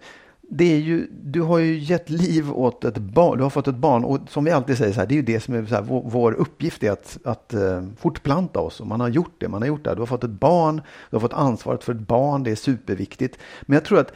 det 0.49 0.73
är 0.73 0.77
ju, 0.77 1.07
du 1.11 1.41
har 1.41 1.57
ju 1.57 1.77
gett 1.77 2.09
liv 2.09 2.51
åt 2.51 2.85
ett 2.85 2.97
barn, 2.97 3.37
du 3.37 3.43
har 3.43 3.49
fått 3.49 3.67
ett 3.67 3.75
barn 3.75 4.03
och 4.03 4.19
som 4.29 4.45
vi 4.45 4.51
alltid 4.51 4.77
säger 4.77 4.93
så 4.93 4.99
här, 4.99 5.07
det 5.07 5.13
är 5.13 5.15
ju 5.15 5.21
det 5.21 5.39
som 5.39 5.53
är 5.53 5.65
så 5.65 5.75
här, 5.75 5.81
vår, 5.81 6.03
vår 6.05 6.31
uppgift 6.31 6.83
är 6.83 6.91
att, 6.91 7.17
att 7.23 7.53
uh, 7.53 7.83
fortplanta 7.97 8.59
oss 8.59 8.79
och 8.79 8.87
man 8.87 9.01
har 9.01 9.07
gjort 9.07 9.35
det, 9.37 9.47
man 9.47 9.61
har 9.61 9.67
gjort 9.67 9.83
det. 9.83 9.95
Du 9.95 9.99
har 9.99 10.05
fått 10.05 10.23
ett 10.23 10.29
barn, 10.29 10.81
du 11.09 11.15
har 11.15 11.21
fått 11.21 11.33
ansvaret 11.33 11.83
för 11.83 11.93
ett 11.93 11.99
barn, 11.99 12.43
det 12.43 12.51
är 12.51 12.55
superviktigt. 12.55 13.39
Men 13.61 13.73
jag 13.73 13.83
tror 13.85 13.99
att 13.99 14.11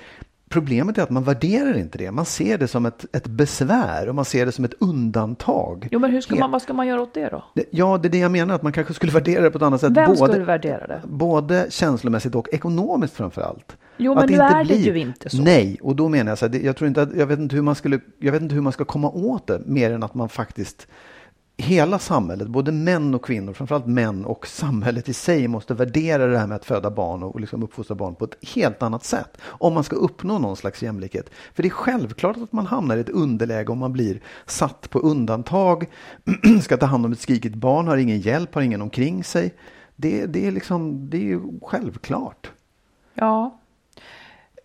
Problemet 0.51 0.97
är 0.97 1.03
att 1.03 1.09
man 1.09 1.23
värderar 1.23 1.77
inte 1.77 1.97
det. 1.97 2.11
Man 2.11 2.25
ser 2.25 2.57
det 2.57 2.67
som 2.67 2.85
ett, 2.85 3.05
ett 3.15 3.27
besvär 3.27 4.09
och 4.09 4.15
man 4.15 4.25
ser 4.25 4.45
det 4.45 4.51
som 4.51 4.65
ett 4.65 4.73
undantag. 4.79 5.87
Jo, 5.91 5.99
men 5.99 6.11
hur 6.11 6.21
ska 6.21 6.35
man, 6.35 6.51
vad 6.51 6.61
ska 6.61 6.73
man 6.73 6.87
göra 6.87 7.01
åt 7.01 7.13
det 7.13 7.29
då? 7.29 7.43
Ja, 7.69 7.97
det 7.97 8.07
är 8.07 8.09
det 8.09 8.17
jag 8.17 8.31
menar, 8.31 8.55
att 8.55 8.61
man 8.61 8.71
kanske 8.71 8.93
skulle 8.93 9.11
värdera 9.21 9.43
det 9.43 9.51
på 9.51 9.57
ett 9.57 9.63
annat 9.63 9.81
sätt. 9.81 9.91
Vem 9.91 10.05
både, 10.05 10.31
skulle 10.31 10.45
värdera 10.45 10.87
det? 10.87 11.01
Både 11.07 11.65
känslomässigt 11.69 12.35
och 12.35 12.47
ekonomiskt 12.53 13.13
framför 13.13 13.41
allt. 13.41 13.77
Jo, 13.97 14.15
men 14.15 14.29
nu 14.29 14.37
är 14.37 14.65
blir, 14.65 14.77
det 14.77 14.83
ju 14.83 14.99
inte 14.99 15.29
så. 15.29 15.41
Nej, 15.41 15.77
och 15.81 15.95
då 15.95 16.09
menar 16.09 16.31
jag 16.31 16.37
så 16.37 16.47
här, 16.47 16.59
jag 16.65 16.75
tror 16.75 16.87
inte 16.87 17.01
att, 17.01 17.15
jag 17.15 17.27
vet 17.27 17.39
inte 17.39 17.55
hur 17.55 17.63
man 17.63 17.75
skulle, 17.75 17.99
jag 18.19 18.31
vet 18.31 18.41
inte 18.41 18.55
hur 18.55 18.61
man 18.61 18.73
ska 18.73 18.85
komma 18.85 19.09
åt 19.09 19.47
det, 19.47 19.61
mer 19.65 19.91
än 19.91 20.03
att 20.03 20.13
man 20.13 20.29
faktiskt 20.29 20.87
hela 21.57 21.99
samhället, 21.99 22.47
både 22.47 22.71
män 22.71 23.15
och 23.15 23.25
kvinnor, 23.25 23.53
framförallt 23.53 23.85
män 23.85 24.25
och 24.25 24.47
samhället 24.47 25.09
i 25.09 25.13
sig 25.13 25.47
måste 25.47 25.73
värdera 25.73 26.27
det 26.27 26.37
här 26.37 26.47
med 26.47 26.55
att 26.55 26.65
föda 26.65 26.91
barn 26.91 27.23
och 27.23 27.39
liksom 27.39 27.63
uppfostra 27.63 27.95
barn 27.95 28.15
på 28.15 28.25
ett 28.25 28.37
helt 28.55 28.83
annat 28.83 29.03
sätt. 29.03 29.37
Om 29.43 29.73
man 29.73 29.83
ska 29.83 29.95
uppnå 29.95 30.39
någon 30.39 30.57
slags 30.57 30.83
jämlikhet. 30.83 31.29
För 31.53 31.63
det 31.63 31.69
är 31.69 31.71
självklart 31.71 32.37
att 32.37 32.51
man 32.51 32.65
hamnar 32.65 32.97
i 32.97 32.99
ett 32.99 33.09
underläge 33.09 33.71
om 33.71 33.77
man 33.77 33.93
blir 33.93 34.21
satt 34.45 34.89
på 34.89 34.99
undantag, 34.99 35.89
ska 36.61 36.77
ta 36.77 36.85
hand 36.85 37.05
om 37.05 37.11
ett 37.11 37.19
skrikigt 37.19 37.55
barn, 37.55 37.87
har 37.87 37.97
ingen 37.97 38.19
hjälp, 38.19 38.55
har 38.55 38.61
ingen 38.61 38.81
omkring 38.81 39.23
sig. 39.23 39.53
Det, 39.95 40.25
det, 40.25 40.47
är, 40.47 40.51
liksom, 40.51 41.09
det 41.09 41.17
är 41.17 41.21
ju 41.21 41.41
självklart. 41.61 42.51
Ja, 43.13 43.60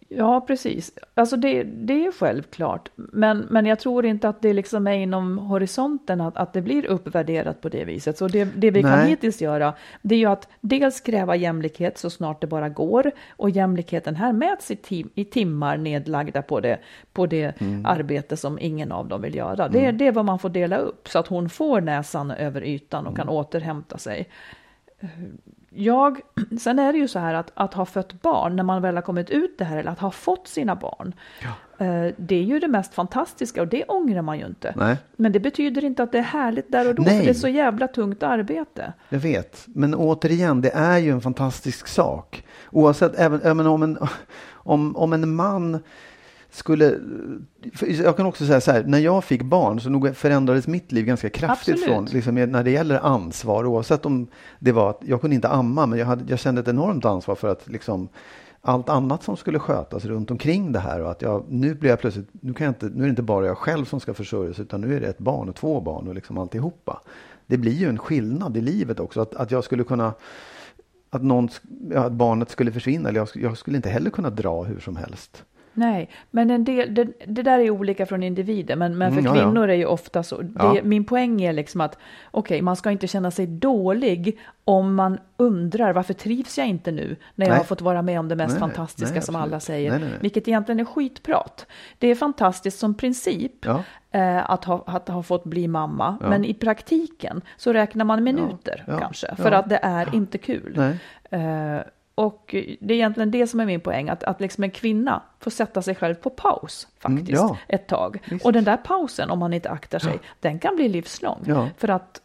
Ja, 0.08 0.40
precis. 0.40 0.92
Alltså 1.14 1.36
det, 1.36 1.62
det 1.62 2.06
är 2.06 2.12
självklart. 2.12 2.88
Men, 2.94 3.38
men 3.38 3.66
jag 3.66 3.78
tror 3.78 4.06
inte 4.06 4.28
att 4.28 4.42
det 4.42 4.52
liksom 4.52 4.86
är 4.86 4.92
inom 4.92 5.38
horisonten 5.38 6.20
att, 6.20 6.36
att 6.36 6.52
det 6.52 6.62
blir 6.62 6.86
uppvärderat 6.86 7.60
på 7.60 7.68
det 7.68 7.84
viset. 7.84 8.18
Så 8.18 8.28
det, 8.28 8.44
det 8.44 8.70
vi 8.70 8.82
Nej. 8.82 8.92
kan 8.92 9.06
hittills 9.06 9.42
göra, 9.42 9.74
det 10.02 10.14
är 10.14 10.18
ju 10.18 10.26
att 10.26 10.48
dels 10.60 11.00
kräva 11.00 11.36
jämlikhet 11.36 11.98
så 11.98 12.10
snart 12.10 12.40
det 12.40 12.46
bara 12.46 12.68
går. 12.68 13.10
Och 13.30 13.50
jämlikheten 13.50 14.16
här 14.16 14.32
mäts 14.32 14.70
i, 14.70 14.76
tim, 14.76 15.10
i 15.14 15.24
timmar 15.24 15.76
nedlagda 15.76 16.42
på 16.42 16.60
det, 16.60 16.78
på 17.12 17.26
det 17.26 17.60
mm. 17.60 17.86
arbete 17.86 18.36
som 18.36 18.58
ingen 18.58 18.92
av 18.92 19.08
dem 19.08 19.22
vill 19.22 19.34
göra. 19.34 19.68
Det, 19.68 19.84
mm. 19.84 19.98
det 19.98 20.06
är 20.06 20.12
vad 20.12 20.24
man 20.24 20.38
får 20.38 20.48
dela 20.48 20.76
upp 20.76 21.08
så 21.08 21.18
att 21.18 21.26
hon 21.26 21.48
får 21.48 21.80
näsan 21.80 22.30
över 22.30 22.64
ytan 22.64 23.06
och 23.06 23.12
mm. 23.12 23.16
kan 23.16 23.28
återhämta 23.28 23.98
sig 23.98 24.28
jag, 25.76 26.20
sen 26.60 26.78
är 26.78 26.92
det 26.92 26.98
ju 26.98 27.08
så 27.08 27.18
här 27.18 27.34
att, 27.34 27.50
att 27.54 27.74
ha 27.74 27.86
fött 27.86 28.22
barn 28.22 28.56
när 28.56 28.62
man 28.62 28.82
väl 28.82 28.94
har 28.94 29.02
kommit 29.02 29.30
ut 29.30 29.58
det 29.58 29.64
här 29.64 29.76
eller 29.76 29.90
att 29.90 29.98
ha 29.98 30.10
fått 30.10 30.48
sina 30.48 30.76
barn. 30.76 31.14
Ja. 31.42 31.48
Eh, 31.86 32.12
det 32.16 32.34
är 32.34 32.42
ju 32.42 32.58
det 32.58 32.68
mest 32.68 32.94
fantastiska 32.94 33.60
och 33.60 33.68
det 33.68 33.84
ångrar 33.84 34.22
man 34.22 34.38
ju 34.38 34.46
inte. 34.46 34.74
Nej. 34.76 34.96
Men 35.16 35.32
det 35.32 35.40
betyder 35.40 35.84
inte 35.84 36.02
att 36.02 36.12
det 36.12 36.18
är 36.18 36.22
härligt 36.22 36.72
där 36.72 36.88
och 36.88 36.94
då, 36.94 37.02
Nej. 37.02 37.18
för 37.18 37.24
det 37.24 37.30
är 37.30 37.34
så 37.34 37.48
jävla 37.48 37.88
tungt 37.88 38.22
arbete. 38.22 38.92
Jag 39.08 39.18
vet, 39.18 39.64
men 39.66 39.94
återigen, 39.94 40.60
det 40.60 40.70
är 40.74 40.98
ju 40.98 41.10
en 41.10 41.20
fantastisk 41.20 41.86
sak. 41.88 42.44
Oavsett, 42.70 43.14
även, 43.18 43.40
även 43.42 43.66
om, 43.66 43.82
en, 43.82 43.98
om, 44.52 44.96
om 44.96 45.12
en 45.12 45.34
man 45.34 45.82
skulle... 46.50 46.98
Jag 47.80 48.16
kan 48.16 48.26
också 48.26 48.46
säga 48.46 48.60
så 48.60 48.72
här, 48.72 48.84
när 48.84 48.98
jag 48.98 49.24
fick 49.24 49.42
barn 49.42 49.80
så 49.80 49.90
nog 49.90 50.16
förändrades 50.16 50.66
mitt 50.66 50.92
liv 50.92 51.04
ganska 51.06 51.30
kraftigt 51.30 51.84
från, 51.84 52.04
liksom, 52.04 52.34
när 52.34 52.64
det 52.64 52.70
gäller 52.70 52.98
ansvar, 52.98 53.66
oavsett 53.66 54.06
om 54.06 54.26
det 54.58 54.72
var 54.72 54.90
att 54.90 55.00
jag 55.06 55.20
kunde 55.20 55.36
inte 55.36 55.48
amma, 55.48 55.86
men 55.86 55.98
jag, 55.98 56.06
hade, 56.06 56.24
jag 56.28 56.38
kände 56.38 56.60
ett 56.60 56.68
enormt 56.68 57.04
ansvar 57.04 57.34
för 57.34 57.48
att 57.48 57.68
liksom, 57.68 58.08
allt 58.60 58.88
annat 58.88 59.22
som 59.22 59.36
skulle 59.36 59.58
skötas 59.58 60.04
runt 60.04 60.30
omkring 60.30 60.72
det 60.72 60.78
här 60.78 61.02
och 61.02 61.10
att 61.10 61.22
jag, 61.22 61.44
nu 61.48 61.74
blir 61.74 61.90
jag 61.90 62.00
plötsligt, 62.00 62.28
nu, 62.32 62.54
kan 62.54 62.64
jag 62.64 62.70
inte, 62.70 62.86
nu 62.86 63.02
är 63.02 63.06
det 63.06 63.10
inte 63.10 63.22
bara 63.22 63.46
jag 63.46 63.58
själv 63.58 63.84
som 63.84 64.00
ska 64.00 64.14
försörjas 64.14 64.60
utan 64.60 64.80
nu 64.80 64.96
är 64.96 65.00
det 65.00 65.06
ett 65.06 65.18
barn 65.18 65.48
och 65.48 65.54
två 65.54 65.80
barn 65.80 66.08
och 66.08 66.14
liksom 66.14 66.38
alltihopa. 66.38 67.00
Det 67.46 67.56
blir 67.56 67.72
ju 67.72 67.88
en 67.88 67.98
skillnad 67.98 68.56
i 68.56 68.60
livet 68.60 69.00
också, 69.00 69.20
att, 69.20 69.34
att 69.34 69.50
jag 69.50 69.64
skulle 69.64 69.84
kunna 69.84 70.14
att, 71.10 71.22
någon, 71.22 71.48
att 71.94 72.12
barnet 72.12 72.50
skulle 72.50 72.72
försvinna, 72.72 73.08
eller 73.08 73.20
jag, 73.20 73.28
jag 73.34 73.58
skulle 73.58 73.76
inte 73.76 73.88
heller 73.88 74.10
kunna 74.10 74.30
dra 74.30 74.62
hur 74.62 74.80
som 74.80 74.96
helst. 74.96 75.44
Nej, 75.76 76.10
men 76.30 76.50
en 76.50 76.64
del, 76.64 76.94
det, 76.94 77.04
det 77.26 77.42
där 77.42 77.58
är 77.58 77.70
olika 77.70 78.06
från 78.06 78.22
individer, 78.22 78.76
men, 78.76 78.98
men 78.98 79.12
för 79.12 79.18
Mm, 79.20 79.34
ja, 79.34 79.40
ja. 79.40 79.44
kvinnor 79.46 79.68
är 79.68 79.74
ju 79.74 79.86
ofta 79.86 80.22
så. 80.22 80.40
Det, 80.42 80.52
Ja. 80.58 80.76
Min 80.82 81.04
poäng 81.04 81.42
är 81.42 81.52
liksom 81.52 81.80
att 81.80 81.98
okej, 82.30 82.62
man 82.62 82.76
ska 82.76 82.90
inte 82.90 83.06
känna 83.06 83.30
sig 83.30 83.46
dålig 83.46 84.38
om 84.64 84.94
man 84.94 85.18
undrar 85.36 85.92
varför 85.92 86.14
trivs 86.14 86.58
jag 86.58 86.66
inte 86.68 86.90
nu 86.90 87.16
när 87.34 87.46
jag 87.46 87.50
Nej. 87.50 87.58
har 87.58 87.64
fått 87.64 87.80
vara 87.80 88.02
med 88.02 88.20
om 88.20 88.28
det 88.28 88.36
mest 88.36 88.50
Nej, 88.52 88.60
fantastiska 88.60 89.14
nej, 89.14 89.22
som 89.22 89.36
absolut. 89.36 89.52
alla 89.52 89.60
säger, 89.60 89.90
Nej, 89.90 90.00
nej, 90.00 90.08
nej. 90.08 90.18
vilket 90.20 90.48
egentligen 90.48 90.80
är 90.80 90.84
skitprat. 90.84 91.66
Det 91.98 92.08
är 92.08 92.14
fantastiskt 92.14 92.78
som 92.78 92.94
princip 92.94 93.64
Ja. 93.64 93.82
eh, 94.10 94.50
att, 94.50 94.64
ha, 94.64 94.84
att 94.86 95.08
ha 95.08 95.22
fått 95.22 95.44
bli 95.44 95.68
mamma, 95.68 96.16
Ja. 96.20 96.28
men 96.28 96.44
i 96.44 96.54
praktiken 96.54 97.40
så 97.56 97.72
räknar 97.72 98.04
man 98.04 98.24
minuter 98.24 98.84
ja, 98.86 98.98
kanske, 98.98 99.26
ja. 99.30 99.36
för 99.36 99.52
att 99.52 99.68
det 99.68 99.78
är 99.82 100.14
inte 100.14 100.38
kul. 100.38 100.78
Eh, 101.30 101.76
och 102.18 102.44
det 102.80 102.94
är 102.94 102.96
egentligen 102.96 103.30
det 103.30 103.46
som 103.46 103.60
är 103.60 103.66
min 103.66 103.80
poäng, 103.80 104.08
att, 104.08 104.24
att 104.24 104.40
liksom 104.40 104.64
en 104.64 104.70
kvinna 104.70 105.22
får 105.40 105.50
sätta 105.50 105.82
sig 105.82 105.94
själv 105.94 106.14
på 106.14 106.30
paus 106.30 106.88
faktiskt 106.98 107.28
Mm, 107.28 107.40
ja. 107.40 107.56
ett 107.68 107.86
tag. 107.88 108.18
Visst. 108.30 108.44
Och 108.44 108.52
den 108.52 108.64
där 108.64 108.76
pausen, 108.76 109.30
om 109.30 109.38
man 109.38 109.52
inte 109.52 109.70
aktar 109.70 109.98
sig, 109.98 110.20
den 110.40 110.58
kan 110.58 110.76
bli 110.76 110.88
livslång. 110.88 111.42
Ja. 111.46 111.68
För 111.78 111.88
att 111.88 112.20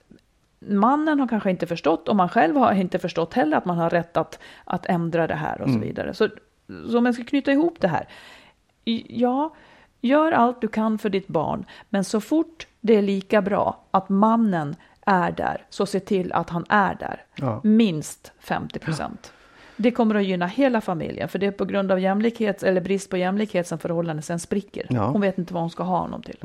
mannen 0.60 1.20
har 1.20 1.28
kanske 1.28 1.50
inte 1.50 1.68
förstått 1.68 2.10
och 2.10 2.16
man 2.16 2.30
själv 2.30 2.56
har 2.58 2.74
inte 2.74 3.00
förstått 3.00 3.34
heller 3.34 3.58
att 3.58 3.66
man 3.66 3.78
har 3.78 3.90
rätt 3.90 4.18
att, 4.18 4.40
att 4.66 4.86
ändra 4.86 5.28
det 5.28 5.36
här 5.36 5.62
och 5.62 5.68
Mm. 5.68 5.82
så 5.82 5.86
vidare. 5.88 6.14
Så, 6.14 6.30
så 6.92 6.98
om 6.98 7.06
jag 7.06 7.16
ska 7.16 7.24
knyta 7.24 7.52
ihop 7.52 7.76
det 7.80 7.88
här. 7.88 8.08
Ja, 9.08 9.54
gör 10.02 10.32
allt 10.32 10.62
du 10.62 10.68
kan 10.68 10.98
för 10.98 11.10
ditt 11.10 11.28
barn, 11.28 11.66
men 11.90 12.04
så 12.04 12.22
fort 12.22 12.68
det 12.82 12.96
är 12.96 13.02
lika 13.02 13.42
bra 13.42 13.80
att 13.92 14.10
mannen 14.10 14.76
är 15.06 15.32
där, 15.32 15.66
så 15.70 15.86
se 15.86 16.00
till 16.00 16.34
att 16.34 16.50
han 16.50 16.66
är 16.70 16.96
där. 16.96 17.24
Ja. 17.36 17.62
Minst 17.64 18.32
50 18.40 18.80
procent. 18.80 19.34
Det 19.82 19.92
kommer 19.92 20.16
att 20.16 20.26
gynna 20.26 20.48
hela 20.48 20.82
familjen, 20.82 21.30
för 21.30 21.40
det 21.40 21.46
är 21.46 21.52
på 21.52 21.66
grund 21.66 21.92
av 21.92 22.00
jämlikhet 22.00 22.64
eller 22.64 22.82
brist 22.82 23.10
på 23.10 23.18
jämlikhet 23.18 23.68
som 23.68 23.80
förhållandet 23.80 24.26
sen 24.26 24.40
spricker. 24.40 24.86
Ja. 24.90 25.06
Hon 25.06 25.22
vet 25.22 25.38
inte 25.38 25.54
vad 25.54 25.64
hon 25.64 25.70
ska 25.70 25.84
ha 25.84 26.00
honom 26.00 26.22
till. 26.22 26.38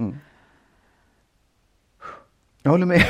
Jag 2.66 2.70
håller 2.70 2.86
med. 2.86 3.02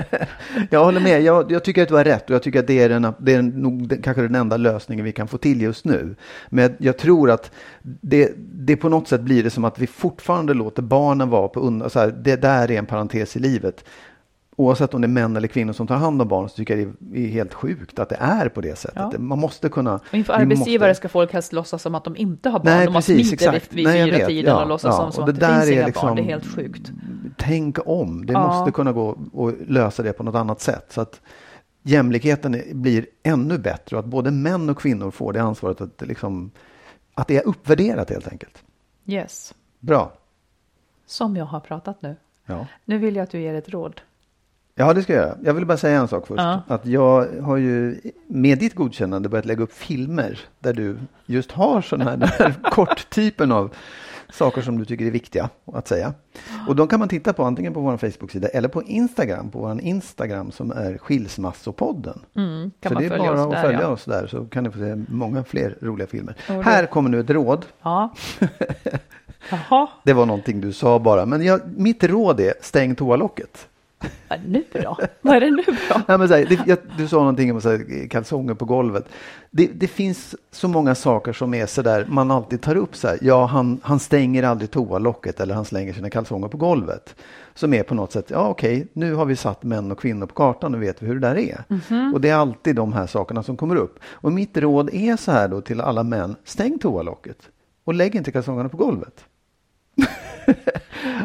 jag 0.70 0.84
håller 0.84 1.00
med. 1.00 1.22
Jag, 1.22 1.52
jag 1.52 1.64
tycker 1.64 1.82
att 1.82 1.88
du 1.88 1.94
har 1.94 2.04
rätt 2.04 2.30
och 2.30 2.34
jag 2.34 2.42
tycker 2.42 2.60
att 2.60 2.66
det 2.66 2.82
är, 2.82 2.88
den, 2.88 3.14
det 3.18 3.34
är 3.34 3.42
nog 3.42 3.88
den, 3.88 4.02
kanske 4.02 4.22
den 4.22 4.34
enda 4.34 4.56
lösningen 4.56 5.04
vi 5.04 5.12
kan 5.12 5.28
få 5.28 5.38
till 5.38 5.62
just 5.62 5.84
nu. 5.84 6.14
Men 6.48 6.76
jag 6.78 6.98
tror 6.98 7.30
att 7.30 7.50
det, 7.82 8.32
det 8.36 8.76
på 8.76 8.88
något 8.88 9.08
sätt 9.08 9.20
blir 9.20 9.42
det 9.42 9.50
som 9.50 9.64
att 9.64 9.78
vi 9.78 9.86
fortfarande 9.86 10.54
låter 10.54 10.82
barnen 10.82 11.30
vara 11.30 11.48
på 11.48 11.60
undan. 11.60 11.90
Det 12.22 12.36
där 12.36 12.70
är 12.70 12.78
en 12.78 12.86
parentes 12.86 13.36
i 13.36 13.38
livet. 13.38 13.84
Oavsett 14.58 14.94
om 14.94 15.00
det 15.00 15.06
är 15.06 15.08
män 15.08 15.36
eller 15.36 15.48
kvinnor 15.48 15.72
som 15.72 15.86
tar 15.86 15.96
hand 15.96 16.22
om 16.22 16.28
barn 16.28 16.48
så 16.48 16.56
tycker 16.56 16.76
jag 16.76 16.94
det 16.98 17.18
är 17.26 17.28
helt 17.28 17.54
sjukt 17.54 17.98
att 17.98 18.08
det 18.08 18.16
är 18.20 18.48
på 18.48 18.60
det 18.60 18.78
sättet. 18.78 19.08
Ja. 19.12 19.18
Man 19.18 19.38
måste 19.38 19.68
kunna... 19.68 19.94
Och 19.94 20.14
inför 20.14 20.32
arbetsgivare 20.32 20.90
måste- 20.90 20.98
ska 21.00 21.08
folk 21.08 21.32
helst 21.32 21.52
låtsas 21.52 21.82
som 21.82 21.94
att 21.94 22.04
de 22.04 22.16
inte 22.16 22.48
har 22.50 22.58
barn. 22.58 22.66
Nej, 22.76 22.86
de 22.86 22.94
precis, 22.94 23.28
smider 23.28 23.46
vid, 23.52 23.56
exakt. 23.56 23.72
vid 23.74 23.84
Nej, 23.84 23.98
jag 23.98 24.08
fyra 24.08 24.18
vet. 24.18 24.26
tiden 24.28 24.54
Ja, 24.54 24.62
och 24.62 24.68
låtsas 24.68 24.94
ja. 24.98 25.02
som, 25.02 25.12
som 25.12 25.22
Och 25.24 25.28
att 25.28 25.40
det 25.40 25.46
det 25.46 25.52
finns 25.60 25.70
inga 25.70 25.80
barn. 25.82 25.86
liksom- 25.86 26.16
Det 26.16 26.22
är 26.22 26.24
helt 26.24 26.46
sjukt. 26.46 26.92
Tänk 27.36 27.78
om. 27.88 28.26
Det 28.26 28.32
måste 28.32 28.72
kunna 28.72 28.92
gå 28.92 29.10
att 29.34 29.68
lösa 29.70 30.02
det 30.02 30.12
på 30.12 30.22
något 30.22 30.34
annat 30.34 30.60
sätt. 30.60 30.86
Så 30.92 31.00
att 31.00 31.20
jämlikheten 31.82 32.62
blir 32.72 33.06
ännu 33.22 33.58
bättre 33.58 33.96
och 33.96 34.00
att 34.00 34.06
både 34.06 34.30
män 34.30 34.70
och 34.70 34.78
kvinnor 34.78 35.10
får 35.10 35.32
det 35.32 35.42
ansvaret 35.42 35.80
att, 35.80 35.98
det 35.98 36.06
liksom, 36.06 36.50
att 37.14 37.28
det 37.28 37.36
är 37.36 37.46
uppvärderat 37.46 38.10
helt 38.10 38.28
enkelt. 38.28 38.62
Yes. 39.06 39.54
Bra. 39.80 40.12
Som 41.06 41.36
jag 41.36 41.44
har 41.44 41.60
pratat 41.60 42.02
nu. 42.02 42.16
Ja. 42.46 42.66
Nu 42.84 42.98
vill 42.98 43.16
jag 43.16 43.22
att 43.22 43.30
du 43.30 43.40
ger 43.40 43.54
ett 43.54 43.68
råd. 43.68 44.00
Ja, 44.78 44.92
det 44.94 45.02
ska 45.02 45.12
jag 45.14 45.22
göra. 45.22 45.36
Jag 45.44 45.54
vill 45.54 45.66
bara 45.66 45.78
säga 45.78 46.00
en 46.00 46.08
sak 46.08 46.26
först. 46.26 46.40
Ja. 46.42 46.62
Att 46.68 46.86
jag 46.86 47.26
har 47.42 47.56
ju 47.56 48.00
med 48.26 48.58
ditt 48.58 48.74
godkännande 48.74 49.28
börjat 49.28 49.44
lägga 49.46 49.62
upp 49.62 49.72
filmer 49.72 50.38
där 50.58 50.72
du 50.72 50.98
just 51.26 51.52
har 51.52 51.80
sån 51.82 52.00
här, 52.00 52.16
den 52.16 52.28
här 52.38 52.54
korttypen 52.70 53.52
av 53.52 53.74
saker 54.32 54.62
som 54.62 54.78
du 54.78 54.84
tycker 54.84 55.06
är 55.06 55.10
viktiga 55.10 55.48
att 55.72 55.88
säga. 55.88 56.14
Och 56.68 56.76
de 56.76 56.88
kan 56.88 56.98
man 56.98 57.08
titta 57.08 57.32
på 57.32 57.44
antingen 57.44 57.74
på 57.74 57.80
vår 57.80 57.96
Facebook-sida 57.96 58.48
eller 58.48 58.68
på 58.68 58.82
Instagram, 58.82 59.50
på 59.50 59.58
vår 59.58 59.80
Instagram 59.80 60.50
som 60.52 60.70
är 60.70 60.98
Skilsmassopodden. 60.98 62.20
Mm, 62.36 62.70
kan 62.80 62.90
så 62.90 62.94
man 62.94 63.02
det 63.02 63.14
är 63.14 63.18
bara 63.18 63.42
att 63.42 63.50
där, 63.50 63.62
följa 63.62 63.80
ja. 63.80 63.86
oss 63.88 64.04
där 64.04 64.26
så 64.26 64.44
kan 64.44 64.64
ni 64.64 64.70
få 64.70 64.78
se 64.78 65.04
många 65.08 65.44
fler 65.44 65.78
roliga 65.80 66.06
filmer. 66.06 66.36
Det- 66.48 66.62
Här 66.62 66.86
kommer 66.86 67.10
nu 67.10 67.20
ett 67.20 67.30
råd. 67.30 67.66
Ja. 67.82 68.14
Det 70.04 70.12
var 70.12 70.26
någonting 70.26 70.60
du 70.60 70.72
sa 70.72 70.98
bara, 70.98 71.26
men 71.26 71.44
jag, 71.44 71.60
mitt 71.76 72.04
råd 72.04 72.40
är 72.40 72.54
stäng 72.60 72.94
toalocket. 72.94 73.68
Ja, 74.28 74.36
nu 74.46 74.64
då? 74.72 74.96
Vad 75.20 75.36
är 75.36 75.40
det 75.40 75.50
nu 75.50 75.62
då? 75.66 76.00
Nej, 76.08 76.18
men 76.18 76.28
så 76.28 76.34
här, 76.34 76.46
det, 76.48 76.60
jag, 76.66 76.78
du 76.98 77.08
sa 77.08 77.16
någonting 77.16 77.52
om 77.52 77.60
så 77.60 77.70
här, 77.70 78.08
kalsonger 78.08 78.54
på 78.54 78.64
golvet. 78.64 79.08
Det, 79.50 79.66
det 79.66 79.88
finns 79.88 80.34
så 80.50 80.68
många 80.68 80.94
saker 80.94 81.32
som 81.32 81.54
är 81.54 81.66
så 81.66 81.82
där 81.82 82.06
man 82.08 82.30
alltid 82.30 82.60
tar 82.60 82.76
upp 82.76 82.96
så 82.96 83.08
här. 83.08 83.18
Ja, 83.20 83.46
han, 83.46 83.80
han 83.82 83.98
stänger 83.98 84.42
aldrig 84.42 84.70
toalocket 84.70 85.40
eller 85.40 85.54
han 85.54 85.64
slänger 85.64 85.92
sina 85.92 86.10
kalsonger 86.10 86.48
på 86.48 86.56
golvet. 86.56 87.14
Som 87.54 87.74
är 87.74 87.82
på 87.82 87.94
något 87.94 88.12
sätt, 88.12 88.26
ja 88.30 88.48
okej, 88.48 88.86
nu 88.92 89.14
har 89.14 89.24
vi 89.24 89.36
satt 89.36 89.62
män 89.62 89.92
och 89.92 89.98
kvinnor 90.00 90.26
på 90.26 90.34
kartan 90.34 90.74
och 90.74 90.82
vet 90.82 91.02
vi 91.02 91.06
hur 91.06 91.14
det 91.14 91.28
där 91.28 91.36
är. 91.36 91.64
Och 92.14 92.20
det 92.20 92.28
är 92.28 92.34
alltid 92.36 92.76
de 92.76 92.92
här 92.92 93.06
sakerna 93.06 93.42
som 93.42 93.56
kommer 93.56 93.76
upp. 93.76 93.98
Och 94.04 94.32
mitt 94.32 94.56
råd 94.56 94.90
är 94.92 95.16
så 95.16 95.32
här 95.32 95.48
då 95.48 95.60
till 95.60 95.80
alla 95.80 96.02
män, 96.02 96.36
stäng 96.44 96.78
toalocket 96.78 97.38
och 97.84 97.94
lägg 97.94 98.14
inte 98.14 98.32
kalsongerna 98.32 98.68
på 98.68 98.76
golvet. 98.76 99.24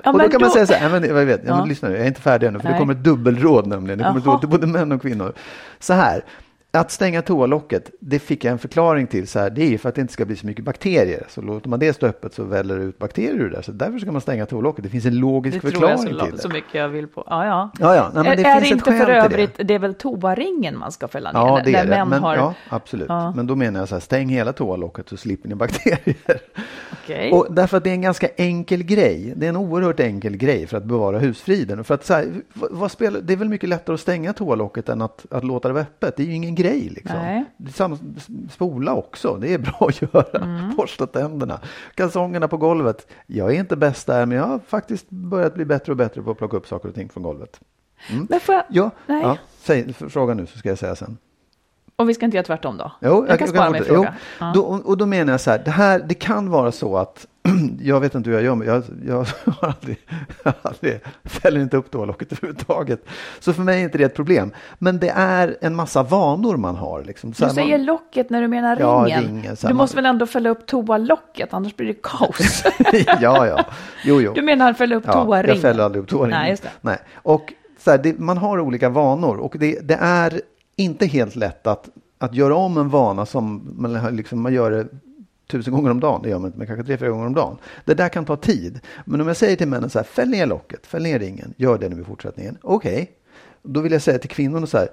Ja, 0.04 0.12
och 0.12 0.20
då 0.20 0.30
kan 0.30 0.42
man 0.42 0.50
då- 0.50 0.54
säga 0.54 0.68
så 0.68 0.74
här, 0.74 0.90
"Nej, 0.90 1.00
men, 1.02 1.10
jag 1.18 1.26
vet, 1.26 1.42
ja. 1.46 1.58
Ja. 1.60 1.66
lyssna 1.66 1.90
nu, 1.90 1.96
jag 1.96 2.04
är 2.04 2.08
inte 2.08 2.22
färdig 2.22 2.48
ännu, 2.48 2.60
för 2.60 2.64
det 2.68 2.72
Nej. 2.72 2.80
kommer 2.80 2.94
ett 2.94 3.04
dubbelråd 3.04 3.68
nämligen. 3.68 3.98
Det 4.00 4.04
kommer 4.06 4.20
ett 4.20 4.26
råd 4.26 4.40
till 4.40 4.50
både 4.50 4.68
män 4.68 4.92
och 4.92 5.02
kvinnor. 5.02 5.34
Så 5.80 5.94
här, 5.94 6.22
att 6.74 6.92
stänga 6.92 7.22
toalocket, 7.22 7.92
det 8.00 8.20
fick 8.20 8.46
jag 8.46 8.52
en 8.52 8.60
förklaring 8.60 9.08
till. 9.08 9.28
Så 9.28 9.40
här, 9.40 9.50
det 9.50 9.74
är 9.74 9.78
för 9.78 9.90
att 9.90 9.96
det 9.96 10.02
inte 10.02 10.14
ska 10.14 10.26
bli 10.26 10.36
så 10.36 10.46
mycket 10.48 10.66
bakterier. 10.66 11.26
Så 11.30 11.42
låter 11.42 11.70
man 11.70 11.80
det 11.80 11.94
stå 11.94 12.08
öppet 12.08 12.34
så 12.34 12.44
väller 12.44 12.78
det 12.78 12.84
ut 12.84 12.98
bakterier 12.98 13.34
ur 13.34 13.50
där. 13.50 13.62
Så 13.62 13.72
därför 13.72 14.00
ska 14.00 14.12
man 14.12 14.22
stänga 14.22 14.46
toalocket. 14.46 14.84
Det 14.84 14.90
finns 14.90 15.06
en 15.06 15.20
logisk 15.20 15.56
Det 15.56 15.62
tror 15.62 15.72
förklaring 15.72 15.98
jag 15.98 16.20
så, 16.20 16.26
till 16.26 16.36
det. 16.36 16.42
så 16.42 16.50
mycket 16.50 16.74
jag 16.74 16.90
vill 16.90 17.08
på. 17.08 17.24
Ja, 17.30 17.46
ja. 17.46 17.72
Ja, 17.80 17.96
ja, 17.96 18.12
nej, 18.14 18.24
men 18.24 18.38
det 18.38 18.44
är, 18.44 18.58
är 18.58 18.62
finns 18.62 18.62
det 18.62 18.68
ett 18.68 18.88
inte 18.88 18.92
för 18.92 19.06
till 19.06 19.14
det. 19.14 19.22
övrigt, 19.22 19.68
det. 19.68 19.74
är 19.74 19.80
väl 19.80 19.94
toaringen 19.94 20.78
man 20.78 20.92
ska 20.92 21.08
fälla 21.08 21.32
ner 21.32 21.40
Ja, 21.40 21.62
det 21.66 21.74
är 21.74 21.86
det. 21.86 22.06
Men, 22.06 22.24
har... 22.24 22.36
ja, 22.36 22.54
absolut. 22.70 23.10
Ja. 23.10 23.34
Men 23.36 23.48
då 23.48 23.56
menar 23.56 23.80
jag 23.80 23.90
så 23.90 23.96
här, 23.96 24.00
stäng 24.00 24.30
hela 24.30 24.54
toalocket 24.54 25.10
så 25.10 25.18
slipper 25.18 25.50
ni 25.50 25.56
bakterier. 25.56 26.42
Okej. 27.04 27.32
Och 27.32 27.48
därför 27.50 27.78
att 27.78 27.84
det 27.84 27.90
är 27.90 27.94
en 27.94 28.02
ganska 28.02 28.28
enkel 28.36 28.84
grej. 28.84 29.34
Det 29.36 29.46
är 29.46 29.50
en 29.50 29.56
oerhört 29.58 30.00
enkel 30.00 30.38
grej 30.38 30.68
för 30.68 30.78
att 30.78 30.84
bevara 30.84 31.20
husfriden. 31.20 31.80
Och 31.80 31.88
För 31.88 31.94
att 31.94 32.06
så 32.06 32.14
här, 32.14 32.28
vad, 32.54 32.72
vad 32.72 32.92
spelar, 32.92 33.22
det 33.22 33.34
är 33.34 33.38
väl 33.38 33.50
mycket 33.50 33.70
lättare 33.70 33.94
att 33.94 34.00
stänga 34.00 34.34
toalocket 34.34 34.90
än 34.90 35.02
att, 35.02 35.26
att 35.30 35.44
låta 35.44 35.68
det 35.68 35.74
vara 35.74 35.84
öppet. 35.84 36.18
Det 36.18 36.24
är 36.24 36.28
ju 36.28 36.34
ingen 36.34 36.56
grej. 36.62 36.90
Liksom. 36.90 37.18
Nej. 37.18 37.46
Samma, 37.74 37.98
spola 38.52 38.94
också, 38.94 39.38
det 39.42 39.54
är 39.54 39.58
bra 39.58 39.78
att 39.80 40.02
göra. 40.02 40.44
Mm. 40.44 40.76
Borsta 40.78 41.08
tänderna. 41.08 41.60
Kalsongerna 41.96 42.48
på 42.48 42.58
golvet. 42.58 43.08
Jag 43.28 43.56
är 43.56 43.60
inte 43.60 43.76
bäst 43.76 44.08
där 44.08 44.26
men 44.26 44.38
jag 44.38 44.44
har 44.48 44.60
faktiskt 44.68 45.10
börjat 45.10 45.54
bli 45.54 45.66
bättre 45.66 45.92
och 45.92 45.98
bättre 45.98 46.22
på 46.22 46.32
att 46.32 46.38
plocka 46.38 46.58
upp 46.58 46.68
saker 46.68 46.90
och 46.90 46.96
ting 46.96 47.10
från 47.10 47.24
golvet. 47.24 47.60
Men 48.30 48.40
får 48.40 48.56
jag... 48.56 48.64
Ja, 48.70 48.92
Nej. 49.08 49.22
ja 49.22 49.38
säg, 49.60 49.94
fråga 49.94 50.34
nu 50.34 50.46
så 50.46 50.58
ska 50.58 50.70
jag 50.70 50.78
säga 50.78 50.96
sen. 50.96 51.18
Och 51.96 52.10
vi 52.10 52.14
ska 52.14 52.26
inte 52.26 52.38
göra 52.38 52.46
tvärtom 52.46 52.78
då? 52.78 52.92
Jo, 53.02 53.26
jag, 53.30 53.40
kan 53.40 53.48
spara 53.48 53.68
fortsätta. 53.68 53.86
fråga. 53.94 54.14
Jo, 54.18 54.46
Ja. 54.46 54.52
då, 54.56 54.62
och 54.62 54.98
då 54.98 55.06
menar 55.06 55.34
jag 55.34 55.42
så 55.42 55.52
här, 55.52 55.62
det, 55.66 55.72
här, 55.72 56.00
det 56.00 56.14
kan 56.14 56.50
vara 56.50 56.72
så 56.72 56.98
att, 56.98 57.28
jag 57.82 58.00
vet 58.00 58.16
inte 58.16 58.30
hur 58.30 58.38
jag 58.38 58.44
gör, 58.46 58.56
men 58.56 58.68
jag, 58.68 58.84
jag 59.06 59.18
har 59.46 59.68
aldrig, 59.68 59.98
jag 60.44 60.54
aldrig, 60.62 61.00
fäller 61.26 61.60
inte 61.62 61.78
upp 61.78 61.92
toalocket 61.92 62.32
överhuvudtaget. 62.32 63.06
Så 63.40 63.54
för 63.54 63.64
mig 63.64 63.80
är 63.80 63.84
inte 63.84 63.98
det 63.98 64.04
ett 64.04 64.16
problem. 64.16 64.52
Men 64.80 65.00
det 65.00 65.10
är 65.10 65.58
en 65.62 65.76
massa 65.76 66.04
vanor 66.04 66.58
man 66.58 66.76
har. 66.76 67.04
Liksom. 67.04 67.34
Så 67.34 67.46
Du 67.46 67.52
säger 67.54 67.78
man, 67.78 67.86
locket 67.86 68.30
när 68.30 68.42
du 68.42 68.48
menar 68.48 68.78
Ja, 68.80 69.04
ringen. 69.08 69.24
ringen, 69.24 69.56
du 69.62 69.68
här, 69.68 69.74
måste 69.74 69.96
man- 69.98 70.04
väl 70.04 70.10
ändå 70.10 70.26
fälla 70.26 70.50
upp 70.50 70.66
toalocket, 70.66 71.54
annars 71.54 71.76
blir 71.76 71.88
det 71.88 72.02
kaos. 72.04 72.64
ja, 73.22 73.48
ja, 73.48 73.66
jo, 74.06 74.22
jo. 74.22 74.34
Du 74.34 74.42
menar 74.42 74.74
fälla 74.74 74.96
upp 74.96 75.04
Ja, 75.08 75.14
toaringen? 75.14 75.56
jag 75.56 75.62
fäller 75.62 75.84
aldrig 75.84 76.04
upp 76.04 76.10
toaringen. 76.10 76.40
Nej, 76.40 76.50
just 76.50 76.64
det. 76.64 76.70
Nej. 76.82 76.98
Och 77.16 77.54
så 77.80 77.92
här, 77.92 77.98
det, 77.98 78.20
man 78.20 78.38
har 78.38 78.60
olika 78.60 78.90
vanor 78.90 79.38
och 79.38 79.56
det, 79.60 79.80
det 79.88 79.98
är 80.02 80.42
inte 80.76 81.06
helt 81.06 81.36
lätt 81.36 81.68
att, 81.68 81.90
att 82.20 82.36
göra 82.36 82.56
om 82.56 82.78
en 82.78 82.90
vana 82.90 83.26
som 83.26 83.74
man, 83.78 84.16
liksom, 84.16 84.42
man 84.42 84.54
gör 84.54 84.72
det 84.72 84.88
tusen 85.52 85.74
gånger 85.74 85.92
om 85.92 86.00
dagen. 86.00 86.22
Det 86.22 86.30
gör 86.30 86.40
man 86.40 86.48
inte, 86.48 86.58
men 86.58 86.68
kanske 86.68 86.86
tre, 86.86 86.98
fyra 86.98 87.10
gånger 87.10 87.26
om 87.26 87.34
dagen. 87.34 87.58
Det 87.86 87.94
där 87.94 88.10
kan 88.10 88.26
ta 88.26 88.36
tid. 88.36 88.80
Men 89.06 89.22
om 89.22 89.28
jag 89.28 89.38
säger 89.38 89.56
till 89.56 89.68
männen 89.68 89.90
så 89.90 90.00
här, 90.00 90.04
fäll 90.04 90.30
ner 90.30 90.46
locket, 90.46 90.88
fäll 90.88 91.04
ner 91.04 91.20
ringen, 91.20 91.54
gör 91.58 91.78
det 91.78 91.90
nu 91.90 92.02
i 92.02 92.04
fortsättningen. 92.04 92.58
Okej, 92.62 93.12
då 93.64 93.82
vill 93.82 93.92
jag 93.92 94.02
säga 94.02 94.20
till 94.20 94.30
kvinnorna 94.30 94.68
så 94.68 94.78
här, 94.78 94.88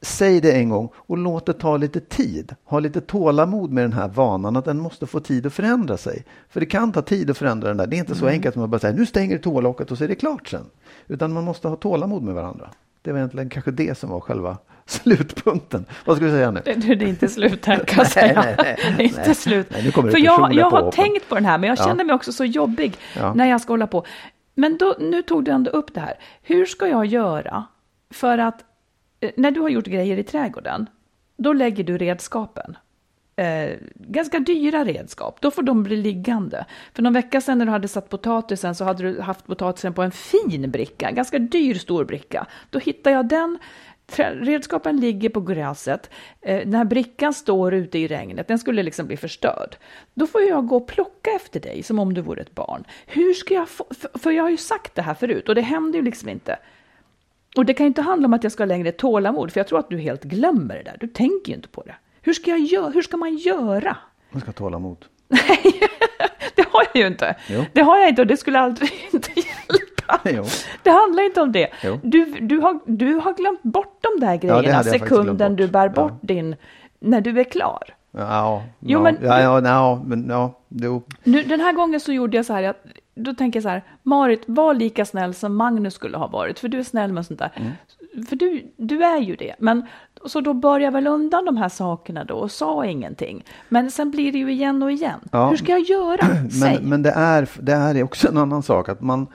Säg 0.00 0.40
det 0.40 0.52
en 0.52 0.68
gång 0.68 0.88
och 0.94 1.18
låt 1.18 1.46
det 1.46 1.52
ta 1.52 1.76
lite 1.76 2.00
tid. 2.00 2.54
Ha 2.64 2.80
lite 2.80 3.00
tålamod 3.00 3.70
med 3.72 3.84
den 3.84 3.92
här 3.92 4.08
vanan 4.08 4.56
att 4.56 4.64
den 4.64 4.78
måste 4.78 5.06
få 5.06 5.20
tid 5.20 5.46
att 5.46 5.52
förändra 5.52 5.96
sig. 5.96 6.24
För 6.48 6.60
det 6.60 6.66
kan 6.66 6.92
ta 6.92 7.02
tid 7.02 7.30
att 7.30 7.38
förändra 7.38 7.68
den 7.68 7.76
där. 7.76 7.86
Det 7.86 7.96
är 7.96 7.98
inte 7.98 8.14
så 8.14 8.26
enkelt 8.26 8.54
som 8.54 8.62
att 8.62 8.70
bara 8.70 8.78
säga 8.78 8.96
nu 8.96 9.06
stänger 9.06 9.36
du 9.36 9.42
toalocket 9.42 9.90
och 9.90 9.98
så 9.98 10.04
är 10.04 10.08
det 10.08 10.14
klart 10.14 10.48
sen. 10.48 10.66
Utan 11.06 11.32
man 11.32 11.44
måste 11.44 11.68
ha 11.68 11.76
tålamod 11.76 12.22
med 12.22 12.34
varandra. 12.34 12.70
Det 13.02 13.12
var 13.12 13.18
egentligen 13.18 13.48
kanske 13.48 13.70
det 13.70 13.98
som 13.98 14.10
var 14.10 14.20
själva 14.20 14.58
slutpunkten. 15.06 15.84
Vad 16.04 16.16
ska 16.16 16.26
vi 16.26 16.32
säga 16.32 16.50
nu? 16.50 16.60
Det, 16.64 16.74
det 16.94 17.04
är 17.04 17.08
inte 17.08 17.28
slut 17.28 17.66
här 17.66 17.78
kan 17.78 17.98
jag 17.98 18.06
säga. 18.06 18.42
nej, 18.42 18.54
nej, 18.58 18.76
det 18.96 19.02
är 19.02 19.06
inte 19.06 19.22
nej. 19.26 19.34
slut. 19.34 19.66
Nej, 19.70 19.82
nu 19.84 19.90
kommer 19.90 20.08
det 20.08 20.12
För 20.16 20.24
jag, 20.24 20.54
jag 20.54 20.64
har 20.70 20.70
påhoppen. 20.80 21.04
tänkt 21.04 21.28
på 21.28 21.34
den 21.34 21.44
här, 21.44 21.58
men 21.58 21.68
jag 21.68 21.78
Ja. 21.78 21.84
känner 21.84 22.04
mig 22.04 22.14
också 22.14 22.32
så 22.32 22.44
jobbig 22.44 22.96
Ja. 23.16 23.34
när 23.34 23.46
jag 23.46 23.60
ska 23.60 23.72
hålla 23.72 23.86
på. 23.86 24.04
Men 24.54 24.76
då, 24.76 24.94
nu 25.00 25.22
tog 25.22 25.44
du 25.44 25.50
ändå 25.50 25.70
upp 25.70 25.94
det 25.94 26.00
här. 26.00 26.14
Hur 26.42 26.66
ska 26.66 26.88
jag 26.88 27.06
göra 27.06 27.64
för 28.10 28.38
att, 28.38 28.64
eh, 29.20 29.30
när 29.36 29.50
du 29.50 29.60
har 29.60 29.68
gjort 29.68 29.86
grejer 29.86 30.16
i 30.18 30.22
trädgården, 30.24 30.86
då 31.36 31.52
lägger 31.52 31.84
du 31.84 31.98
redskapen. 31.98 32.76
eh, 33.38 33.70
ganska 33.94 34.38
dyra 34.38 34.84
redskap, 34.84 35.40
då 35.40 35.50
får 35.50 35.62
de 35.62 35.82
bli 35.82 35.96
liggande. 35.96 36.64
För 36.94 37.02
någon 37.02 37.12
vecka 37.12 37.40
sedan 37.40 37.58
när 37.58 37.64
du 37.66 37.72
hade 37.72 37.88
satt 37.88 38.08
potatisen 38.08 38.74
så 38.74 38.84
hade 38.84 39.02
du 39.02 39.20
haft 39.20 39.46
potatisen 39.46 39.92
på 39.94 40.02
en 40.02 40.10
fin 40.10 40.70
bricka, 40.70 41.10
ganska 41.10 41.38
dyr 41.38 41.74
stor 41.74 42.04
bricka. 42.04 42.46
Då 42.70 42.78
hittade 42.78 43.16
jag 43.16 43.28
den, 43.28 43.58
redskapen 44.16 45.00
ligger 45.00 45.28
på 45.28 45.40
gräset, 45.40 46.10
eh, 46.40 46.58
den 46.58 46.74
här 46.74 46.84
brickan 46.84 47.34
står 47.34 47.74
ute 47.74 47.98
i 47.98 48.06
regnet, 48.08 48.48
den 48.48 48.58
skulle 48.58 48.82
liksom 48.82 49.06
bli 49.06 49.16
förstörd. 49.16 49.76
Då 50.14 50.26
får 50.26 50.42
jag 50.42 50.66
gå 50.66 50.76
och 50.76 50.86
plocka 50.86 51.30
efter 51.30 51.60
dig 51.60 51.82
som 51.82 51.98
om 51.98 52.14
du 52.14 52.20
vore 52.20 52.40
ett 52.40 52.54
barn. 52.54 52.84
Hur 53.06 53.34
ska 53.34 53.54
jag 53.54 53.68
få, 53.68 53.86
för, 54.14 54.30
jag 54.30 54.42
har 54.42 54.50
ju 54.50 54.56
sagt 54.56 54.94
det 54.94 55.02
här 55.02 55.14
förut 55.14 55.48
och 55.48 55.54
det 55.54 55.60
händer 55.60 55.98
ju 55.98 56.04
liksom 56.04 56.28
inte. 56.28 56.58
Och 57.56 57.64
det 57.64 57.74
kan 57.74 57.84
ju 57.84 57.88
inte 57.88 58.02
handla 58.02 58.26
om 58.26 58.34
att 58.34 58.42
jag 58.42 58.52
ska 58.52 58.62
ha 58.62 58.66
längre 58.66 58.92
tålamod, 58.92 59.52
för 59.52 59.60
jag 59.60 59.68
tror 59.68 59.78
att 59.78 59.90
du 59.90 59.98
helt 59.98 60.24
glömmer 60.24 60.74
det 60.74 60.82
där. 60.82 60.96
Du 61.00 61.06
tänker 61.06 61.48
ju 61.48 61.56
inte 61.56 61.68
på 61.68 61.82
det. 61.82 61.94
Hur 62.22 62.32
ska, 62.32 62.50
jag 62.50 62.60
göra? 62.60 62.90
Hur 62.90 63.02
ska 63.02 63.16
man 63.16 63.36
göra? 63.36 63.96
Man 64.30 64.40
ska 64.40 64.52
tåla 64.52 64.76
emot. 64.76 65.08
Nej, 65.28 65.80
det 66.54 66.66
har 66.70 66.86
jag 66.92 67.00
ju 67.00 67.06
inte. 67.06 67.36
Jo. 67.48 67.64
Det 67.72 67.80
har 67.80 67.98
jag 67.98 68.08
inte 68.08 68.22
och 68.22 68.28
det 68.28 68.36
skulle 68.36 68.58
aldrig 68.58 68.92
inte 69.12 69.30
Jo. 70.24 70.44
Det 70.82 70.90
handlar 70.90 71.22
inte 71.22 71.40
om 71.40 71.52
det. 71.52 71.68
Jo. 71.84 71.98
Du, 72.02 72.24
du, 72.24 72.58
har, 72.58 72.78
du 72.86 73.14
har 73.14 73.34
glömt 73.34 73.62
bort 73.62 73.98
de 74.00 74.26
där 74.26 74.36
grejerna 74.36 74.62
glömt 74.62 74.86
sekunden 74.86 75.56
du 75.56 75.68
bär 75.68 75.86
Ja. 75.86 75.88
bort 76.02 76.18
din, 76.20 76.56
när 77.00 77.20
du 77.20 77.40
är 77.40 77.44
klar. 77.44 77.82
Ja, 78.18 78.62
Jo, 78.80 78.98
ja, 78.98 79.02
men- 79.02 79.18
ja, 79.22 79.40
ja, 79.40 79.60
ja, 79.64 80.02
men 80.06 80.26
ja, 80.28 80.58
jo. 80.68 81.02
Nu, 81.24 81.42
den 81.42 81.60
här 81.60 81.72
gången 81.72 82.00
så 82.00 82.12
gjorde 82.12 82.36
jag 82.36 82.46
så 82.46 82.52
här, 82.52 82.62
jag, 82.62 82.74
då 83.14 83.34
tänker 83.34 83.56
jag 83.56 83.62
så 83.62 83.68
här, 83.68 83.82
Marit, 84.02 84.42
var 84.46 84.74
lika 84.74 85.04
snäll 85.04 85.34
som 85.34 85.56
Magnus 85.56 85.94
skulle 85.94 86.16
ha 86.16 86.26
varit, 86.26 86.58
för 86.58 86.68
du 86.68 86.78
är 86.78 86.82
snäll 86.82 87.12
med 87.12 87.26
sånt 87.26 87.38
där. 87.38 87.52
Mm. 87.56 87.72
För 88.26 88.36
du, 88.36 88.72
du 88.76 89.04
är 89.04 89.18
ju 89.20 89.36
det. 89.36 89.54
Men, 89.58 89.86
så 90.26 90.40
då 90.40 90.54
bar 90.54 90.80
jag 90.80 90.92
väl 90.92 91.06
undan 91.06 91.44
de 91.44 91.56
här 91.56 91.68
sakerna 91.68 92.24
då 92.24 92.34
och 92.34 92.50
sa 92.50 92.84
ingenting. 92.84 93.44
Men 93.68 93.90
sen 93.90 94.10
blir 94.10 94.32
det 94.32 94.38
ju 94.38 94.52
igen 94.52 94.82
och 94.82 94.92
igen. 94.92 95.20
Ja. 95.32 95.48
Hur 95.48 95.56
ska 95.56 95.72
jag 95.72 95.80
göra? 95.80 96.26
Men, 96.60 96.82
men 96.88 97.02
det, 97.02 97.10
är, 97.10 97.48
det 97.60 97.72
är 97.72 98.02
också 98.02 98.28
en 98.28 98.36
annan 98.38 98.62
sak. 98.62 98.88
Att 98.88 99.00
man, 99.00 99.26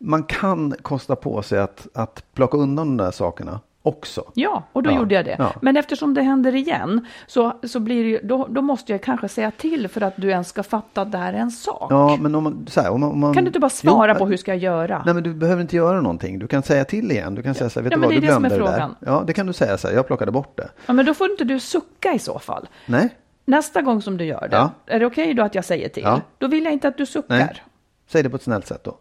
man 0.00 0.22
kan 0.22 0.74
kosta 0.82 1.16
på 1.16 1.42
sig 1.42 1.58
att, 1.58 1.86
att 1.94 2.24
plocka 2.34 2.56
undan 2.56 2.96
de 2.96 3.04
där 3.04 3.10
sakerna 3.10 3.60
också. 3.82 4.24
Ja, 4.34 4.62
och 4.72 4.82
då 4.82 4.90
Ja, 4.90 4.96
gjorde 4.96 5.14
jag 5.14 5.24
det. 5.24 5.36
ja. 5.38 5.52
Men 5.62 5.76
eftersom 5.76 6.14
det 6.14 6.22
händer 6.22 6.54
igen 6.54 7.06
så, 7.26 7.52
så 7.62 7.80
blir 7.80 8.02
det 8.04 8.08
ju, 8.10 8.20
då, 8.22 8.46
då 8.50 8.62
måste 8.62 8.92
jag 8.92 9.02
kanske 9.02 9.28
säga 9.28 9.50
till 9.50 9.88
för 9.88 10.00
att 10.00 10.12
du 10.16 10.30
ens 10.30 10.48
ska 10.48 10.62
fatta 10.62 11.02
att 11.02 11.12
det 11.12 11.18
här 11.18 11.32
är 11.32 11.38
en 11.38 11.50
sak. 11.50 11.86
Ja, 11.92 12.16
men 12.20 12.34
om 12.34 12.44
man, 12.44 12.66
här, 12.76 12.90
om 12.90 13.00
man, 13.00 13.10
om 13.10 13.20
man 13.20 13.34
Kan 13.34 13.44
du 13.44 13.48
inte 13.48 13.60
bara 13.60 13.68
svara 13.70 14.12
Jo, 14.12 14.18
på 14.18 14.26
hur 14.26 14.36
ska 14.36 14.50
jag 14.54 14.58
göra? 14.62 15.02
Nej, 15.04 15.14
men 15.14 15.22
du 15.22 15.34
behöver 15.34 15.62
inte 15.62 15.76
göra 15.76 16.00
någonting. 16.00 16.38
Du 16.38 16.46
kan 16.46 16.62
säga 16.62 16.84
till 16.84 17.10
igen. 17.12 17.34
Du 17.34 17.42
kan 17.42 17.54
säga 17.54 17.70
så 17.70 17.80
här, 17.80 17.84
vet 17.84 17.92
Ja, 17.92 17.96
du 17.98 18.02
vad, 18.02 18.10
det 18.12 18.16
är 18.16 18.20
du 18.20 18.26
det 18.26 18.32
som 18.32 18.44
är 18.44 18.48
glömde 18.48 18.64
det 18.66 18.70
där. 18.70 18.78
frågan. 18.78 18.96
Ja, 19.18 19.24
det 19.26 19.32
kan 19.32 19.46
du 19.46 19.52
säga 19.52 19.78
så 19.78 19.88
här, 19.88 19.94
jag 19.94 20.06
plockade 20.06 20.32
bort 20.32 20.56
det. 20.56 20.68
Ja, 20.86 20.92
men 20.92 21.06
då 21.06 21.14
får 21.14 21.30
inte 21.30 21.44
du 21.44 21.60
sucka 21.60 22.12
i 22.12 22.18
så 22.18 22.38
fall. 22.38 22.68
Nej, 22.86 23.08
Nästa 23.44 23.82
gång 23.82 24.02
som 24.02 24.16
du 24.16 24.24
gör 24.24 24.48
det, 24.50 24.70
är 24.94 25.00
det 25.00 25.06
okej 25.06 25.34
då 25.34 25.42
att 25.42 25.54
jag 25.54 25.64
säger 25.64 25.88
till? 25.88 26.02
Ja. 26.02 26.20
Då 26.38 26.46
vill 26.48 26.64
jag 26.64 26.72
inte 26.72 26.88
att 26.88 26.96
du 26.98 27.06
suckar. 27.06 27.36
nej. 27.36 27.62
Säg 28.08 28.22
det 28.22 28.30
på 28.30 28.36
ett 28.36 28.42
snällt 28.42 28.66
sätt 28.66 28.84
då. 28.84 28.96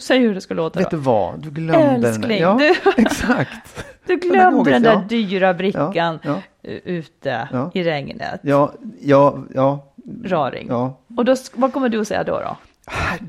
Säg 0.00 0.18
hur 0.18 0.34
det 0.34 0.40
ska 0.40 0.54
låta 0.54 0.78
Vet 0.78 0.90
du 0.90 0.96
då. 0.96 1.02
vad, 1.02 1.40
du 1.42 1.50
glömde 1.50 1.78
den. 1.88 2.04
Älskling, 2.04 2.40
Ja, 2.40 2.58
du- 2.60 2.90
exakt. 3.02 3.84
Du 4.06 4.16
glömde 4.16 4.70
den 4.70 4.82
där 4.82 4.92
ja. 4.92 5.04
dyra 5.08 5.54
brickan 5.54 6.18
Ja, 6.22 6.40
eh, 6.62 6.72
ute 6.84 7.48
Ja. 7.52 7.70
i 7.74 7.82
regnet. 7.84 8.40
Ja, 8.42 8.72
ja, 9.00 9.38
ja. 9.54 9.92
Raring. 10.24 10.66
Ja. 10.68 10.98
Och 11.16 11.24
då, 11.24 11.36
vad 11.54 11.72
kommer 11.72 11.88
du 11.88 12.00
att 12.00 12.08
säga 12.08 12.24
då? 12.24 12.40
då? 12.40 12.56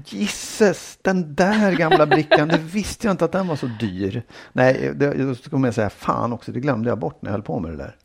Gisses, 0.05 0.97
den 1.01 1.35
där 1.35 1.71
gamla 1.71 2.05
brickan, 2.05 2.47
det 2.47 2.57
visste 2.57 3.07
jag 3.07 3.13
inte 3.13 3.25
att 3.25 3.31
den 3.31 3.47
var 3.47 3.55
så 3.55 3.65
dyr. 3.79 4.23
Nej, 4.53 4.91
det, 4.95 5.13
då 5.13 5.35
kommer 5.49 5.67
jag 5.67 5.75
säga, 5.75 5.89
fan 5.89 6.33
också, 6.33 6.51
det 6.51 6.59
glömde 6.59 6.89
jag 6.89 6.99
bort 6.99 7.21
när 7.21 7.29
jag 7.29 7.33
höll 7.33 7.41
på 7.43 7.59
med 7.59 7.71
det 7.71 7.77
där. 7.77 7.95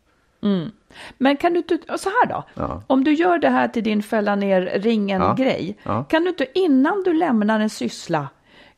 Men 1.18 1.36
kan 1.36 1.52
du 1.52 1.58
inte, 1.58 1.78
så 1.98 2.08
här 2.08 2.26
då, 2.28 2.44
Ja. 2.54 2.82
om 2.86 3.04
du 3.04 3.12
gör 3.14 3.38
det 3.38 3.48
här 3.48 3.68
till 3.68 3.84
din 3.84 4.02
fälla 4.02 4.34
ner 4.36 4.62
ringen-grej, 4.62 5.78
Ja. 5.82 6.04
kan 6.04 6.22
du 6.22 6.28
inte 6.28 6.46
innan 6.58 7.02
du 7.02 7.12
lämnar 7.12 7.60
en 7.60 7.70
syssla, 7.70 8.28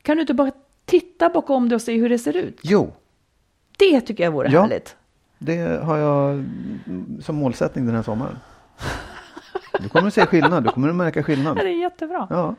kan 0.02 0.16
du 0.16 0.20
inte 0.20 0.34
bara 0.34 0.50
titta 0.84 1.28
bakom 1.28 1.68
dig 1.68 1.76
och 1.76 1.82
se 1.82 1.96
hur 2.00 2.08
det 2.08 2.18
ser 2.18 2.36
ut? 2.36 2.58
Jo, 2.62 2.92
Det 3.78 4.00
tycker 4.00 4.24
jag 4.24 4.30
vore 4.30 4.50
Ja. 4.52 4.60
härligt. 4.62 4.96
det 5.38 5.84
har 5.84 5.96
jag 5.96 6.30
mm, 6.32 7.18
som 7.22 7.36
målsättning 7.36 7.86
den 7.86 7.94
här 7.94 8.02
sommaren. 8.02 8.38
Du 9.80 9.88
kommer 9.88 10.08
att 10.08 10.14
se 10.14 10.26
skillnad, 10.26 10.64
du 10.64 10.70
kommer 10.70 10.88
att 10.88 10.94
märka 10.94 11.22
skillnad. 11.22 11.56
Det 11.56 11.62
är 11.62 11.80
jättebra. 11.80 12.26
Ja, 12.30 12.54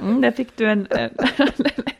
Mm, 0.00 0.20
där 0.20 0.30
fick 0.30 0.56
du 0.56 0.66
en, 0.70 0.86
en, 0.90 1.10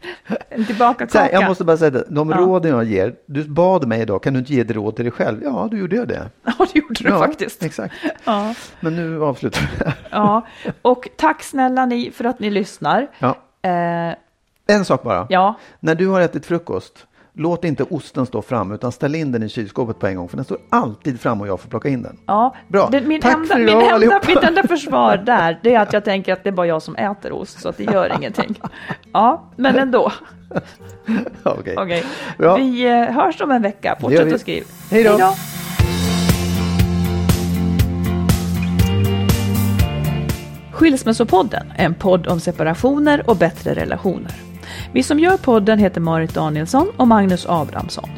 tillbakakaka. 0.65 1.19
här, 1.21 1.33
jag 1.33 1.49
måste 1.49 1.65
bara 1.65 1.77
säga 1.77 1.91
det, 1.91 2.05
de 2.09 2.31
Ja. 2.31 2.37
råden 2.37 2.71
jag 2.71 2.85
ger, 2.85 3.15
du 3.27 3.45
bad 3.45 3.87
mig 3.87 4.01
idag, 4.01 4.23
kan 4.23 4.33
du 4.33 4.39
inte 4.39 4.53
ge 4.55 4.61
ett 4.61 4.71
råd 4.71 4.97
till 4.97 5.05
dig 5.05 5.13
själv? 5.13 5.41
Ja, 5.43 5.69
då 5.71 5.77
gjorde 5.77 5.97
jag 5.97 6.09
det. 6.09 6.31
Ja, 6.45 6.67
det 6.73 6.79
gjorde 6.79 7.05
du 7.05 7.09
ja, 7.11 7.19
faktiskt. 7.19 7.63
Exakt. 7.63 7.95
Ja, 8.25 8.55
Men 8.81 8.97
nu 8.97 9.23
avslutar 9.23 9.61
vi 9.61 9.67
det 9.79 9.85
här. 9.85 9.95
ja. 10.11 10.47
Och 10.83 11.09
tack 11.17 11.43
snälla 11.43 11.87
ni 11.87 12.11
för 12.11 12.25
att 12.25 12.39
ni 12.41 12.51
lyssnar. 12.51 13.07
Ja. 13.19 13.37
Eh, 13.63 14.15
En 14.77 14.85
sak 14.85 15.03
bara. 15.03 15.27
ja, 15.31 15.55
När 15.81 15.95
du 15.95 16.07
har 16.09 16.21
ätit 16.21 16.47
frukost, 16.47 17.07
låt 17.39 17.65
inte 17.65 17.83
osten 17.83 18.27
stå 18.27 18.43
fram 18.43 18.73
utan 18.73 18.93
ställ 18.93 19.15
in 19.15 19.33
den 19.33 19.43
i 19.43 19.49
kylskåpet 19.49 19.99
på 19.99 20.07
en 20.07 20.17
gång 20.17 20.29
för 20.29 20.37
den 20.37 20.45
står 20.45 20.59
alltid 20.69 21.21
fram 21.21 21.41
och 21.41 21.49
jag 21.49 21.61
får 21.61 21.69
plocka 21.69 21.89
in 21.89 22.03
den. 22.03 22.19
ja. 22.27 22.55
Bra. 22.69 22.89
Det, 22.93 23.01
min 23.01 23.21
Tack 23.21 23.35
enda, 23.35 23.47
för 23.55 23.59
min 23.59 23.81
enda, 23.81 24.21
mitt 24.27 24.43
enda 24.43 24.63
försvar 24.63 25.17
där, 25.27 25.61
det 25.63 25.75
är 25.75 25.81
att 25.81 25.93
jag 25.93 26.05
tänker 26.05 26.33
att 26.33 26.45
det 26.45 26.51
är 26.51 26.53
bara 26.53 26.67
jag 26.67 26.83
som 26.83 26.97
äter 26.97 27.33
ost, 27.33 27.61
så 27.61 27.69
att 27.69 27.77
det 27.77 27.85
gör 27.85 28.17
ingenting. 28.17 28.61
Ja, 29.13 29.51
men 29.57 29.77
ändå. 29.77 30.13
Okej. 31.43 31.75
Okej. 31.79 32.05
Bra. 32.39 32.57
Vi 32.57 32.87
eh, 32.87 33.03
hörs 33.03 33.41
om 33.41 33.51
en 33.51 33.63
vecka. 33.63 33.97
Fortsätt 34.01 34.33
att 34.33 34.41
skriva. 34.41 34.67
Hej 34.91 35.05
då. 35.05 35.35
Skilsmässopodden 40.73 41.73
är 41.77 41.85
en 41.85 41.95
podd 41.95 42.27
om 42.27 42.41
separationer 42.41 43.31
och 43.31 43.37
bättre 43.37 43.75
relationer. 43.75 44.48
Vi 44.93 45.03
som 45.03 45.19
gör 45.19 45.37
podden 45.37 45.79
heter 45.79 46.01
Marit 46.01 46.35
Danielsson 46.35 46.89
och 46.97 47.09
Magnus 47.09 47.47
Abrahamsson. 47.49 48.11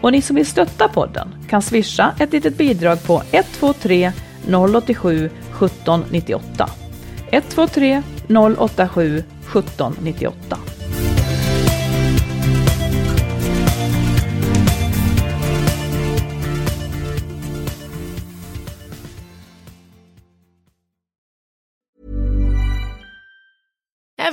Och 0.00 0.12
ni 0.12 0.22
som 0.22 0.36
vill 0.36 0.46
stötta 0.46 0.88
podden 0.88 1.28
kan 1.48 1.62
swisha 1.62 2.14
ett 2.20 2.32
litet 2.32 2.58
bidrag 2.58 3.02
på 3.02 3.22
123 3.32 4.12
087 4.46 5.26
1798. 5.26 6.70
123 7.30 8.02
087 8.28 9.18
1798. 9.18 10.58